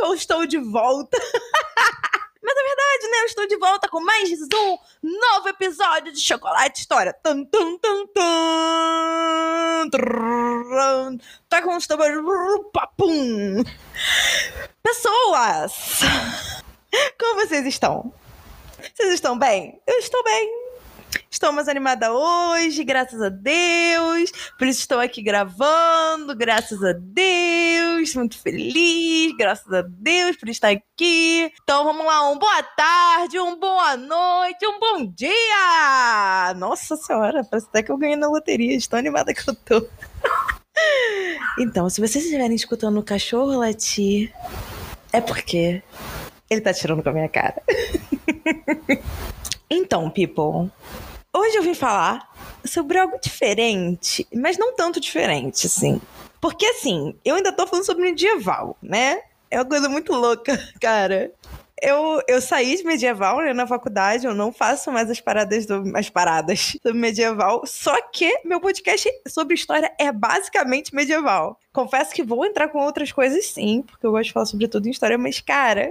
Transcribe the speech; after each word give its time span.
Que 0.00 0.06
eu 0.06 0.14
estou 0.14 0.46
de 0.46 0.56
volta. 0.56 1.18
Mas 2.42 2.56
é 2.56 2.62
verdade, 2.62 3.10
né? 3.10 3.20
Eu 3.20 3.26
estou 3.26 3.46
de 3.46 3.58
volta 3.58 3.86
com 3.86 4.00
mais 4.00 4.30
um 4.30 4.78
novo 5.02 5.46
episódio 5.50 6.10
de 6.10 6.18
Chocolate 6.18 6.80
História. 6.80 7.12
Tum, 7.22 7.44
tum, 7.44 7.76
tum, 7.76 8.06
tum. 8.06 9.90
Tá 11.50 11.60
com 11.60 11.76
os. 11.76 11.86
Papum. 12.72 13.62
Pessoas! 14.82 16.00
Como 17.18 17.46
vocês 17.46 17.66
estão? 17.66 18.10
Vocês 18.94 19.12
estão 19.12 19.38
bem? 19.38 19.82
Eu 19.86 19.98
estou 19.98 20.24
bem. 20.24 20.59
Estou 21.30 21.52
mais 21.52 21.68
animada 21.68 22.12
hoje, 22.12 22.84
graças 22.84 23.22
a 23.22 23.28
Deus. 23.28 24.30
Por 24.58 24.66
isso 24.66 24.80
estou 24.80 24.98
aqui 24.98 25.22
gravando, 25.22 26.36
graças 26.36 26.82
a 26.84 26.92
Deus. 26.92 28.14
Muito 28.14 28.38
feliz, 28.38 29.34
graças 29.36 29.72
a 29.72 29.82
Deus 29.82 30.36
por 30.36 30.48
estar 30.48 30.68
aqui. 30.68 31.50
Então 31.62 31.84
vamos 31.84 32.04
lá, 32.04 32.28
um 32.30 32.38
boa 32.38 32.62
tarde, 32.62 33.38
um 33.38 33.58
boa 33.58 33.96
noite, 33.96 34.66
um 34.66 34.78
bom 34.78 35.06
dia! 35.06 36.54
Nossa 36.56 36.96
senhora, 36.96 37.42
parece 37.42 37.68
até 37.68 37.82
que 37.82 37.90
eu 37.90 37.96
ganhei 37.96 38.16
na 38.16 38.28
loteria, 38.28 38.76
estou 38.76 38.98
animada 38.98 39.32
que 39.32 39.48
eu 39.48 39.54
tô. 39.54 39.86
Então, 41.58 41.90
se 41.90 42.00
vocês 42.00 42.24
estiverem 42.24 42.54
escutando 42.54 42.98
o 42.98 43.02
cachorro 43.02 43.58
latir, 43.58 44.32
é 45.12 45.20
porque 45.20 45.82
ele 46.48 46.60
tá 46.60 46.72
tirando 46.72 47.02
com 47.02 47.10
a 47.10 47.12
minha 47.12 47.28
cara. 47.28 47.62
Então, 49.72 50.10
people, 50.10 50.68
hoje 51.32 51.56
eu 51.56 51.62
vim 51.62 51.74
falar 51.74 52.28
sobre 52.64 52.98
algo 52.98 53.20
diferente, 53.22 54.26
mas 54.34 54.58
não 54.58 54.74
tanto 54.74 55.00
diferente, 55.00 55.68
assim. 55.68 56.00
Porque, 56.40 56.66
assim, 56.66 57.14
eu 57.24 57.36
ainda 57.36 57.52
tô 57.52 57.68
falando 57.68 57.86
sobre 57.86 58.02
medieval, 58.02 58.76
né? 58.82 59.20
É 59.48 59.58
uma 59.58 59.64
coisa 59.64 59.88
muito 59.88 60.12
louca, 60.12 60.58
cara. 60.80 61.30
Eu, 61.80 62.20
eu 62.26 62.42
saí 62.42 62.76
de 62.76 62.84
medieval 62.84 63.38
né, 63.38 63.54
na 63.54 63.66
faculdade, 63.66 64.26
eu 64.26 64.34
não 64.34 64.52
faço 64.52 64.90
mais 64.90 65.08
as 65.08 65.20
paradas 65.20 65.64
do, 65.64 65.96
as 65.96 66.10
paradas 66.10 66.76
sobre 66.82 66.98
medieval, 66.98 67.62
só 67.64 68.02
que 68.02 68.40
meu 68.44 68.60
podcast 68.60 69.08
sobre 69.28 69.54
história 69.54 69.90
é 69.98 70.10
basicamente 70.10 70.94
medieval. 70.94 71.58
Confesso 71.72 72.12
que 72.12 72.24
vou 72.24 72.44
entrar 72.44 72.68
com 72.68 72.80
outras 72.80 73.12
coisas 73.12 73.46
sim, 73.46 73.82
porque 73.82 74.04
eu 74.04 74.10
gosto 74.10 74.24
de 74.24 74.32
falar 74.32 74.46
sobre 74.46 74.68
tudo 74.68 74.88
em 74.88 74.90
história, 74.90 75.16
mas 75.16 75.40
cara, 75.40 75.90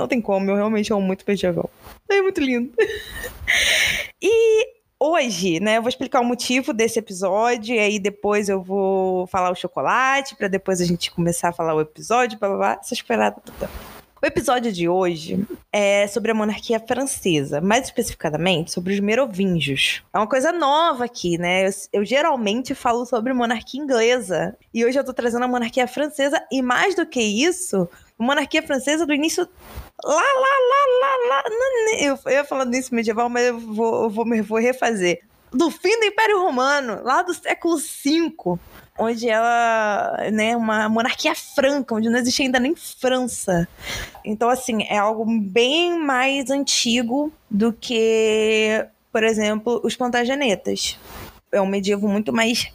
não 0.00 0.08
tem 0.08 0.20
como, 0.20 0.50
eu 0.50 0.56
realmente 0.56 0.92
amo 0.92 1.02
muito 1.02 1.24
medieval. 1.26 1.70
É 2.08 2.20
muito 2.22 2.40
lindo. 2.40 2.72
e 4.20 4.66
hoje, 4.98 5.60
né, 5.60 5.78
eu 5.78 5.82
vou 5.82 5.88
explicar 5.88 6.20
o 6.20 6.24
motivo 6.24 6.72
desse 6.72 6.98
episódio, 6.98 7.74
e 7.74 7.78
aí 7.78 7.98
depois 7.98 8.48
eu 8.48 8.62
vou 8.62 9.26
falar 9.26 9.50
o 9.50 9.54
chocolate, 9.54 10.36
para 10.36 10.48
depois 10.48 10.80
a 10.80 10.84
gente 10.84 11.10
começar 11.10 11.50
a 11.50 11.52
falar 11.52 11.74
o 11.74 11.80
episódio, 11.80 12.38
blá 12.38 12.48
blá 12.48 12.58
blá, 12.58 12.78
essas 12.80 13.00
paradas. 13.02 13.42
O 14.22 14.26
episódio 14.26 14.70
de 14.70 14.86
hoje 14.86 15.46
é 15.72 16.06
sobre 16.06 16.30
a 16.30 16.34
monarquia 16.34 16.78
francesa, 16.78 17.58
mais 17.58 17.86
especificadamente 17.86 18.70
sobre 18.70 18.92
os 18.92 19.00
merovingios. 19.00 20.02
É 20.12 20.18
uma 20.18 20.26
coisa 20.26 20.52
nova 20.52 21.06
aqui, 21.06 21.38
né? 21.38 21.66
Eu, 21.66 21.70
eu, 21.94 22.04
geralmente 22.04 22.74
falo 22.74 23.06
sobre 23.06 23.32
monarquia 23.32 23.80
inglesa 23.80 24.54
e 24.74 24.84
hoje 24.84 24.98
eu 24.98 25.04
tô 25.04 25.14
trazendo 25.14 25.46
a 25.46 25.48
monarquia 25.48 25.88
francesa 25.88 26.38
e 26.52 26.60
mais 26.60 26.94
do 26.94 27.06
que 27.06 27.22
isso, 27.22 27.88
monarquia 28.22 28.62
francesa 28.62 29.06
do 29.06 29.14
início 29.14 29.48
lá, 30.04 30.14
lá, 30.14 30.22
lá, 30.22 30.86
lá, 31.00 31.16
lá. 31.28 31.42
Eu, 31.98 32.18
eu 32.26 32.32
ia 32.32 32.44
falando 32.44 32.74
isso 32.74 32.94
medieval, 32.94 33.28
mas 33.28 33.46
eu 33.46 33.58
vou, 33.58 34.04
eu 34.04 34.10
vou, 34.10 34.24
vou 34.44 34.58
refazer. 34.58 35.22
Do 35.52 35.70
fim 35.70 35.98
do 35.98 36.06
Império 36.06 36.40
Romano, 36.40 37.02
lá 37.02 37.22
do 37.22 37.34
século 37.34 37.76
V, 37.76 38.58
onde 38.96 39.28
ela, 39.28 40.16
né, 40.32 40.56
uma 40.56 40.88
monarquia 40.88 41.34
franca, 41.34 41.94
onde 41.94 42.08
não 42.08 42.18
existia 42.18 42.46
ainda 42.46 42.60
nem 42.60 42.74
França. 42.76 43.66
Então, 44.24 44.48
assim, 44.48 44.84
é 44.84 44.98
algo 44.98 45.24
bem 45.26 45.98
mais 45.98 46.50
antigo 46.50 47.32
do 47.50 47.72
que, 47.72 48.86
por 49.10 49.24
exemplo, 49.24 49.80
os 49.82 49.96
Plantagenetas. 49.96 50.98
É 51.50 51.60
um 51.60 51.66
medievo 51.66 52.06
muito 52.06 52.32
mais 52.32 52.72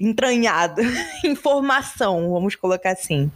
entranhado, 0.00 0.80
informação, 1.22 2.30
vamos 2.30 2.54
colocar 2.54 2.92
assim. 2.92 3.30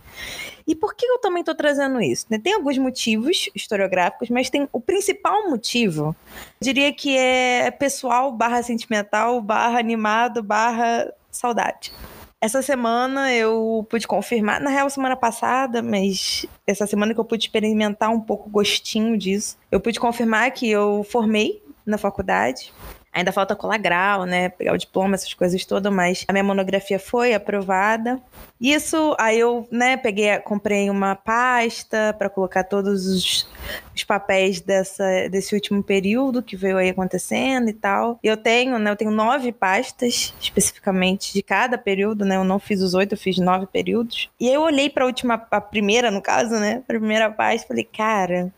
E 0.68 0.74
por 0.74 0.94
que 0.94 1.06
eu 1.06 1.18
também 1.18 1.40
estou 1.40 1.54
trazendo 1.54 1.98
isso? 1.98 2.26
Né? 2.28 2.38
Tem 2.38 2.52
alguns 2.52 2.76
motivos 2.76 3.48
historiográficos, 3.54 4.28
mas 4.28 4.50
tem 4.50 4.68
o 4.70 4.78
principal 4.78 5.48
motivo, 5.48 6.14
diria 6.60 6.92
que 6.92 7.16
é 7.16 7.70
pessoal 7.70 8.30
barra 8.30 8.62
sentimental, 8.62 9.40
barra 9.40 9.78
animado, 9.78 10.42
barra 10.42 11.10
saudade. 11.30 11.90
Essa 12.38 12.60
semana 12.60 13.32
eu 13.32 13.84
pude 13.88 14.06
confirmar, 14.06 14.60
na 14.60 14.68
real, 14.68 14.90
semana 14.90 15.16
passada, 15.16 15.82
mas 15.82 16.44
essa 16.66 16.86
semana 16.86 17.14
que 17.14 17.18
eu 17.18 17.24
pude 17.24 17.44
experimentar 17.44 18.10
um 18.10 18.20
pouco 18.20 18.48
o 18.48 18.52
gostinho 18.52 19.16
disso, 19.16 19.56
eu 19.72 19.80
pude 19.80 19.98
confirmar 19.98 20.50
que 20.50 20.70
eu 20.70 21.04
formei 21.10 21.62
na 21.84 21.96
faculdade. 21.96 22.74
Ainda 23.18 23.32
falta 23.32 23.56
colar 23.56 23.78
grau, 23.78 24.24
né? 24.24 24.48
Pegar 24.48 24.72
o 24.72 24.78
diploma, 24.78 25.16
essas 25.16 25.34
coisas 25.34 25.64
todas, 25.64 25.92
mas 25.92 26.24
a 26.28 26.32
minha 26.32 26.44
monografia 26.44 27.00
foi 27.00 27.34
aprovada. 27.34 28.22
Isso, 28.60 29.16
aí 29.18 29.40
eu, 29.40 29.66
né, 29.72 29.96
peguei, 29.96 30.36
comprei 30.38 30.88
uma 30.88 31.16
pasta 31.16 32.14
para 32.16 32.28
colocar 32.28 32.62
todos 32.62 33.06
os, 33.06 33.48
os, 33.94 34.04
papéis 34.04 34.60
dessa, 34.60 35.28
desse 35.28 35.54
último 35.54 35.82
período 35.82 36.42
que 36.42 36.56
veio 36.56 36.76
aí 36.76 36.90
acontecendo 36.90 37.68
e 37.68 37.72
tal. 37.72 38.20
Eu 38.22 38.36
tenho, 38.36 38.78
né, 38.78 38.90
eu 38.90 38.96
tenho 38.96 39.10
nove 39.10 39.50
pastas 39.50 40.32
especificamente 40.40 41.32
de 41.32 41.42
cada 41.42 41.76
período, 41.76 42.24
né? 42.24 42.36
Eu 42.36 42.44
não 42.44 42.60
fiz 42.60 42.80
os 42.80 42.94
oito, 42.94 43.14
eu 43.14 43.18
fiz 43.18 43.38
nove 43.38 43.66
períodos. 43.66 44.30
E 44.38 44.48
aí 44.48 44.54
eu 44.54 44.62
olhei 44.62 44.88
para 44.88 45.02
a 45.02 45.06
última, 45.06 45.46
a 45.50 45.60
primeira, 45.60 46.10
no 46.10 46.22
caso, 46.22 46.54
né? 46.54 46.82
A 46.84 46.86
primeira 46.86 47.30
pasta, 47.30 47.66
falei, 47.66 47.84
cara, 47.84 48.52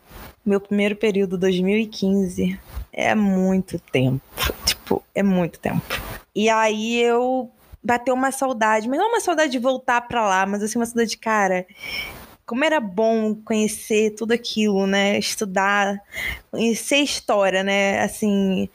meu 0.45 0.59
primeiro 0.59 0.95
período 0.95 1.37
2015 1.37 2.59
é 2.91 3.15
muito 3.15 3.79
tempo. 3.79 4.21
Tipo, 4.65 5.03
é 5.13 5.23
muito 5.23 5.59
tempo. 5.59 5.81
E 6.35 6.49
aí 6.49 7.01
eu 7.01 7.49
bateu 7.83 8.13
uma 8.13 8.31
saudade, 8.31 8.87
mas 8.87 8.99
não 8.99 9.09
uma 9.09 9.19
saudade 9.19 9.51
de 9.51 9.59
voltar 9.59 10.01
para 10.01 10.25
lá, 10.27 10.45
mas 10.45 10.61
assim, 10.63 10.77
uma 10.77 10.85
saudade 10.85 11.11
de 11.11 11.17
cara. 11.17 11.65
Como 12.45 12.63
era 12.65 12.79
bom 12.79 13.33
conhecer 13.35 14.11
tudo 14.11 14.33
aquilo, 14.33 14.85
né? 14.85 15.17
Estudar, 15.17 16.01
conhecer 16.49 16.97
história, 16.97 17.63
né? 17.63 18.01
Assim, 18.01 18.69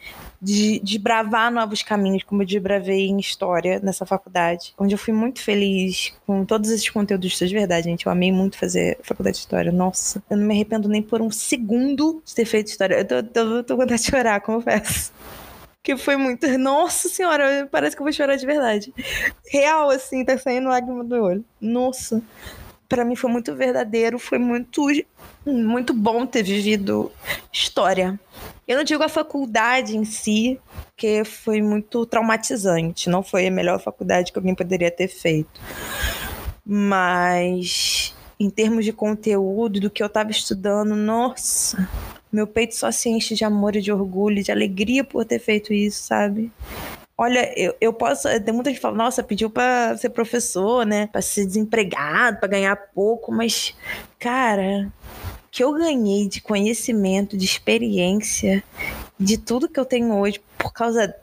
de, 0.46 0.78
de 0.78 0.96
bravar 0.96 1.50
novos 1.50 1.82
caminhos, 1.82 2.22
como 2.22 2.42
eu 2.42 2.46
desbravei 2.46 3.08
em 3.08 3.18
história 3.18 3.80
nessa 3.80 4.06
faculdade, 4.06 4.72
onde 4.78 4.94
eu 4.94 4.98
fui 4.98 5.12
muito 5.12 5.42
feliz 5.42 6.14
com 6.24 6.44
todos 6.44 6.70
esses 6.70 6.88
conteúdos 6.88 7.36
de 7.36 7.52
verdade, 7.52 7.88
gente. 7.88 8.06
Eu 8.06 8.12
amei 8.12 8.30
muito 8.30 8.56
fazer 8.56 8.96
faculdade 9.02 9.38
de 9.38 9.40
história. 9.40 9.72
Nossa, 9.72 10.22
eu 10.30 10.36
não 10.36 10.46
me 10.46 10.54
arrependo 10.54 10.88
nem 10.88 11.02
por 11.02 11.20
um 11.20 11.32
segundo 11.32 12.22
de 12.24 12.32
ter 12.32 12.44
feito 12.44 12.68
história. 12.68 12.94
Eu 12.94 13.04
tô, 13.04 13.22
tô, 13.24 13.64
tô 13.64 13.74
com 13.74 13.82
vontade 13.82 14.00
de 14.00 14.08
chorar, 14.08 14.40
confesso 14.40 15.12
que 15.82 15.96
foi 15.96 16.16
muito. 16.16 16.46
Nossa 16.58 17.08
senhora, 17.08 17.68
parece 17.70 17.96
que 17.96 18.02
eu 18.02 18.04
vou 18.04 18.12
chorar 18.12 18.36
de 18.36 18.46
verdade. 18.46 18.94
Real, 19.50 19.90
assim, 19.90 20.24
tá 20.24 20.38
saindo 20.38 20.68
lágrima 20.68 21.02
do 21.02 21.16
olho. 21.16 21.44
Nossa, 21.60 22.22
para 22.88 23.04
mim 23.04 23.16
foi 23.16 23.30
muito 23.30 23.52
verdadeiro, 23.54 24.16
foi 24.16 24.38
muito, 24.38 24.86
muito 25.44 25.92
bom 25.92 26.24
ter 26.24 26.44
vivido 26.44 27.10
história. 27.52 28.18
Eu 28.66 28.78
não 28.78 28.84
digo 28.84 29.02
a 29.02 29.08
faculdade 29.08 29.96
em 29.96 30.04
si, 30.04 30.60
que 30.96 31.24
foi 31.24 31.62
muito 31.62 32.04
traumatizante. 32.04 33.08
Não 33.08 33.22
foi 33.22 33.46
a 33.46 33.50
melhor 33.50 33.78
faculdade 33.80 34.32
que 34.32 34.38
alguém 34.38 34.56
poderia 34.56 34.90
ter 34.90 35.06
feito. 35.06 35.60
Mas 36.64 38.12
em 38.40 38.50
termos 38.50 38.84
de 38.84 38.92
conteúdo, 38.92 39.80
do 39.80 39.88
que 39.88 40.02
eu 40.02 40.08
estava 40.08 40.30
estudando, 40.32 40.96
nossa, 40.96 41.88
meu 42.30 42.46
peito 42.46 42.74
só 42.74 42.90
se 42.90 43.08
enche 43.08 43.36
de 43.36 43.44
amor 43.44 43.76
e 43.76 43.80
de 43.80 43.92
orgulho, 43.92 44.42
de 44.42 44.50
alegria 44.50 45.04
por 45.04 45.24
ter 45.24 45.38
feito 45.38 45.72
isso, 45.72 46.02
sabe? 46.02 46.50
Olha, 47.16 47.50
eu, 47.58 47.74
eu 47.80 47.92
posso. 47.94 48.28
Tem 48.40 48.52
muita 48.52 48.68
gente 48.68 48.76
que 48.78 48.82
fala, 48.82 48.96
nossa, 48.96 49.22
pediu 49.22 49.48
para 49.48 49.96
ser 49.96 50.10
professor, 50.10 50.84
né? 50.84 51.06
Para 51.06 51.22
ser 51.22 51.46
desempregado, 51.46 52.38
para 52.38 52.48
ganhar 52.48 52.76
pouco, 52.94 53.32
mas, 53.32 53.74
cara, 54.18 54.92
que 55.56 55.64
eu 55.64 55.72
ganhei 55.72 56.28
de 56.28 56.42
conhecimento, 56.42 57.34
de 57.34 57.46
experiência, 57.46 58.62
de 59.18 59.38
tudo 59.38 59.70
que 59.70 59.80
eu 59.80 59.86
tenho 59.86 60.14
hoje 60.14 60.38
por 60.58 60.70
causa 60.70 61.16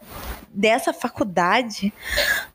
dessa 0.51 0.91
faculdade, 0.91 1.93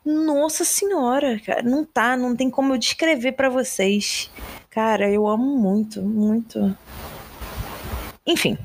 nossa 0.05 0.65
senhora, 0.65 1.39
cara, 1.39 1.63
não 1.63 1.85
tá, 1.85 2.17
não 2.17 2.35
tem 2.35 2.51
como 2.51 2.75
eu 2.75 2.79
descrever 2.79 3.31
para 3.31 3.49
vocês. 3.49 4.29
Cara, 4.69 5.09
eu 5.09 5.29
amo 5.29 5.57
muito, 5.57 6.03
muito. 6.03 6.77
Enfim, 8.27 8.59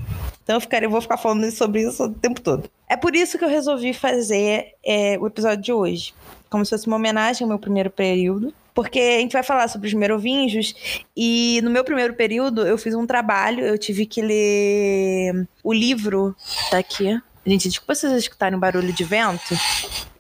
então 0.43 0.55
eu, 0.55 0.61
ficaria, 0.61 0.87
eu 0.87 0.91
vou 0.91 0.99
ficar 0.99 1.17
falando 1.17 1.51
sobre 1.51 1.87
isso 1.87 2.05
o 2.05 2.11
tempo 2.15 2.41
todo. 2.41 2.67
É 2.89 2.97
por 2.97 3.15
isso 3.15 3.37
que 3.37 3.45
eu 3.45 3.49
resolvi 3.49 3.93
fazer 3.93 4.73
é, 4.83 5.19
o 5.19 5.27
episódio 5.27 5.63
de 5.63 5.71
hoje, 5.71 6.15
como 6.49 6.65
se 6.65 6.71
fosse 6.71 6.87
uma 6.87 6.95
homenagem 6.95 7.45
ao 7.45 7.49
meu 7.49 7.59
primeiro 7.59 7.91
período 7.91 8.51
porque 8.73 8.99
a 8.99 9.19
gente 9.19 9.33
vai 9.33 9.43
falar 9.43 9.67
sobre 9.67 9.87
os 9.87 9.93
merovingios 9.93 11.03
e 11.15 11.61
no 11.63 11.69
meu 11.69 11.83
primeiro 11.83 12.13
período 12.13 12.65
eu 12.65 12.77
fiz 12.77 12.93
um 12.95 13.05
trabalho, 13.05 13.65
eu 13.65 13.77
tive 13.77 14.05
que 14.05 14.21
ler 14.21 15.47
o 15.63 15.73
livro, 15.73 16.35
tá 16.69 16.77
aqui. 16.77 17.19
Gente, 17.45 17.67
desculpa 17.67 17.93
vocês 17.93 18.13
escutarem 18.13 18.57
o 18.57 18.59
barulho 18.61 18.93
de 18.93 19.03
vento 19.03 19.55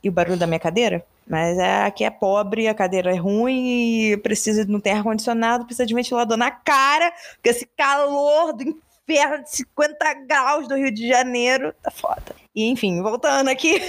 e 0.03 0.09
o 0.09 0.11
barulho 0.11 0.37
da 0.37 0.45
minha 0.45 0.59
cadeira. 0.59 1.05
Mas 1.25 1.57
é, 1.57 1.83
aqui 1.85 2.03
é 2.03 2.09
pobre, 2.09 2.67
a 2.67 2.73
cadeira 2.73 3.11
é 3.11 3.17
ruim 3.17 4.11
e 4.11 4.17
precisa, 4.17 4.65
não 4.65 4.79
tem 4.79 4.91
ar-condicionado, 4.91 5.65
precisa 5.65 5.85
de 5.85 5.93
ventilador 5.93 6.35
na 6.35 6.51
cara, 6.51 7.13
porque 7.35 7.49
esse 7.49 7.65
calor 7.77 8.51
do 8.51 8.77
inferno 9.07 9.43
de 9.43 9.55
50 9.57 10.13
graus 10.25 10.67
do 10.67 10.75
Rio 10.75 10.91
de 10.91 11.07
Janeiro 11.07 11.73
tá 11.81 11.91
foda. 11.91 12.35
E 12.55 12.65
enfim, 12.65 13.01
voltando 13.01 13.49
aqui. 13.49 13.81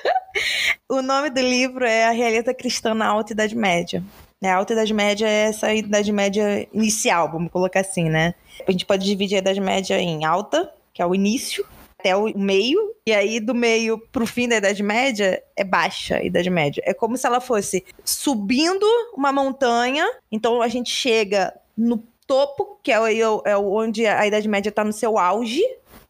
o 0.88 1.02
nome 1.02 1.30
do 1.30 1.40
livro 1.40 1.84
é 1.84 2.04
A 2.04 2.10
Realeza 2.10 2.52
Cristã 2.52 2.94
na 2.94 3.06
Alta 3.06 3.32
Idade 3.32 3.56
Média. 3.56 4.02
A 4.44 4.54
Alta 4.54 4.74
Idade 4.74 4.92
Média 4.92 5.26
é 5.26 5.48
essa 5.48 5.72
Idade 5.72 6.12
Média 6.12 6.68
inicial, 6.72 7.30
vamos 7.30 7.50
colocar 7.50 7.80
assim, 7.80 8.08
né? 8.08 8.34
A 8.66 8.70
gente 8.70 8.84
pode 8.84 9.04
dividir 9.04 9.36
a 9.36 9.38
Idade 9.38 9.60
Média 9.60 9.98
em 9.98 10.24
alta, 10.24 10.70
que 10.92 11.00
é 11.00 11.06
o 11.06 11.14
início, 11.14 11.66
até 11.98 12.14
o 12.14 12.36
meio, 12.38 12.94
e 13.06 13.12
aí 13.12 13.40
do 13.40 13.54
meio 13.54 13.98
pro 13.98 14.26
fim 14.26 14.48
da 14.48 14.56
Idade 14.56 14.82
Média 14.82 15.42
é 15.56 15.64
baixa 15.64 16.16
a 16.16 16.22
Idade 16.22 16.50
Média. 16.50 16.82
É 16.86 16.92
como 16.92 17.16
se 17.16 17.26
ela 17.26 17.40
fosse 17.40 17.84
subindo 18.04 18.86
uma 19.16 19.32
montanha, 19.32 20.06
então 20.30 20.60
a 20.60 20.68
gente 20.68 20.90
chega 20.90 21.52
no 21.76 22.02
topo, 22.26 22.78
que 22.82 22.92
é, 22.92 22.96
é 22.96 23.56
onde 23.56 24.06
a 24.06 24.26
Idade 24.26 24.48
Média 24.48 24.70
está 24.70 24.84
no 24.84 24.92
seu 24.92 25.18
auge, 25.18 25.62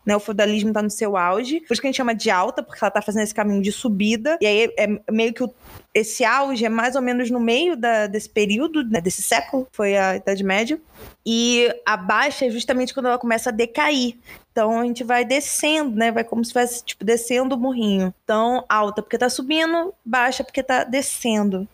né, 0.06 0.14
o 0.14 0.20
feudalismo 0.20 0.70
está 0.70 0.80
no 0.80 0.90
seu 0.90 1.16
auge. 1.16 1.60
Por 1.60 1.72
isso 1.72 1.80
que 1.80 1.88
a 1.88 1.90
gente 1.90 1.96
chama 1.96 2.14
de 2.14 2.30
alta, 2.30 2.62
porque 2.62 2.78
ela 2.80 2.88
está 2.88 3.02
fazendo 3.02 3.24
esse 3.24 3.34
caminho 3.34 3.60
de 3.60 3.72
subida. 3.72 4.38
E 4.40 4.46
aí 4.46 4.72
é 4.78 4.86
meio 5.10 5.34
que 5.34 5.42
o, 5.42 5.52
esse 5.96 6.26
auge 6.26 6.62
é 6.62 6.68
mais 6.68 6.94
ou 6.94 7.00
menos 7.00 7.30
no 7.30 7.40
meio 7.40 7.74
da, 7.74 8.06
desse 8.06 8.28
período, 8.28 8.84
né, 8.84 9.00
desse 9.00 9.22
século, 9.22 9.66
foi 9.72 9.96
a 9.96 10.16
Idade 10.16 10.44
Média. 10.44 10.78
E 11.24 11.74
a 11.86 11.96
baixa 11.96 12.44
é 12.44 12.50
justamente 12.50 12.92
quando 12.92 13.06
ela 13.06 13.18
começa 13.18 13.48
a 13.48 13.52
decair. 13.52 14.16
Então 14.52 14.78
a 14.78 14.84
gente 14.84 15.04
vai 15.04 15.24
descendo, 15.24 15.96
né? 15.96 16.10
Vai 16.10 16.24
como 16.24 16.42
se 16.44 16.52
fosse, 16.52 16.82
tipo, 16.82 17.04
descendo 17.04 17.54
o 17.54 17.58
morrinho. 17.58 18.14
Então, 18.24 18.64
alta 18.68 19.02
porque 19.02 19.18
tá 19.18 19.28
subindo, 19.28 19.92
baixa 20.04 20.42
porque 20.44 20.62
tá 20.62 20.84
descendo. 20.84 21.68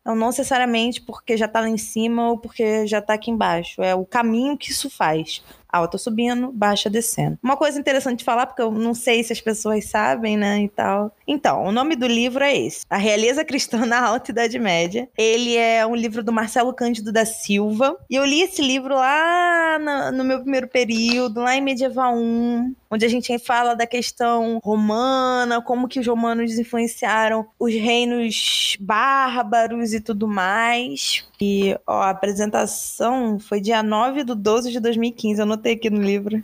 Então, 0.00 0.16
não 0.16 0.28
necessariamente 0.28 1.00
porque 1.00 1.36
já 1.36 1.46
tá 1.46 1.60
lá 1.60 1.68
em 1.68 1.76
cima 1.76 2.30
ou 2.30 2.38
porque 2.38 2.86
já 2.86 3.00
tá 3.00 3.14
aqui 3.14 3.30
embaixo. 3.30 3.82
É 3.82 3.94
o 3.94 4.04
caminho 4.04 4.56
que 4.56 4.70
isso 4.70 4.90
faz 4.90 5.42
alta 5.74 5.98
subindo, 5.98 6.52
baixa 6.52 6.88
descendo. 6.88 7.36
Uma 7.42 7.56
coisa 7.56 7.78
interessante 7.78 8.20
de 8.20 8.24
falar, 8.24 8.46
porque 8.46 8.62
eu 8.62 8.70
não 8.70 8.94
sei 8.94 9.24
se 9.24 9.32
as 9.32 9.40
pessoas 9.40 9.86
sabem, 9.86 10.36
né, 10.36 10.62
e 10.62 10.68
tal. 10.68 11.14
Então, 11.26 11.64
o 11.64 11.72
nome 11.72 11.96
do 11.96 12.06
livro 12.06 12.44
é 12.44 12.56
esse, 12.56 12.84
A 12.88 12.96
Realeza 12.96 13.44
Cristã 13.44 13.63
na 13.86 14.06
Alta 14.06 14.30
Idade 14.30 14.58
Média. 14.58 15.08
Ele 15.16 15.56
é 15.56 15.86
um 15.86 15.94
livro 15.94 16.22
do 16.22 16.32
Marcelo 16.32 16.72
Cândido 16.72 17.12
da 17.12 17.24
Silva, 17.24 17.96
e 18.08 18.14
eu 18.14 18.24
li 18.24 18.42
esse 18.42 18.62
livro 18.62 18.94
lá 18.94 19.78
no, 20.12 20.24
meu 20.24 20.40
primeiro 20.40 20.68
período, 20.68 21.40
lá 21.40 21.56
em 21.56 21.60
Medieval 21.60 22.14
1, 22.16 22.74
onde 22.90 23.04
a 23.04 23.08
gente 23.08 23.36
fala 23.38 23.74
da 23.74 23.86
questão 23.86 24.60
romana, 24.62 25.60
como 25.60 25.88
que 25.88 26.00
os 26.00 26.06
romanos 26.06 26.58
influenciaram 26.58 27.46
os 27.58 27.72
reinos 27.72 28.76
bárbaros 28.80 29.92
e 29.92 30.00
tudo 30.00 30.28
mais. 30.28 31.24
E 31.40 31.76
ó, 31.86 32.02
a 32.02 32.10
apresentação 32.10 33.38
foi 33.38 33.60
dia 33.60 33.82
9 33.82 34.24
de 34.24 34.34
12 34.34 34.70
de 34.70 34.80
2015, 34.80 35.38
eu 35.38 35.42
anotei 35.44 35.74
aqui 35.74 35.90
no 35.90 36.02
livro. 36.02 36.42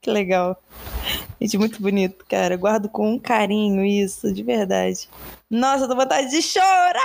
Que 0.00 0.10
legal. 0.10 0.56
Gente, 1.40 1.58
muito 1.58 1.80
bonito, 1.80 2.24
cara. 2.28 2.56
Guardo 2.56 2.88
com 2.88 3.12
um 3.12 3.18
carinho 3.18 3.84
isso, 3.84 4.32
de 4.32 4.42
verdade. 4.42 5.08
Nossa, 5.50 5.84
eu 5.84 5.88
tô 5.88 5.96
vontade 5.96 6.30
de 6.30 6.42
chorar! 6.42 7.02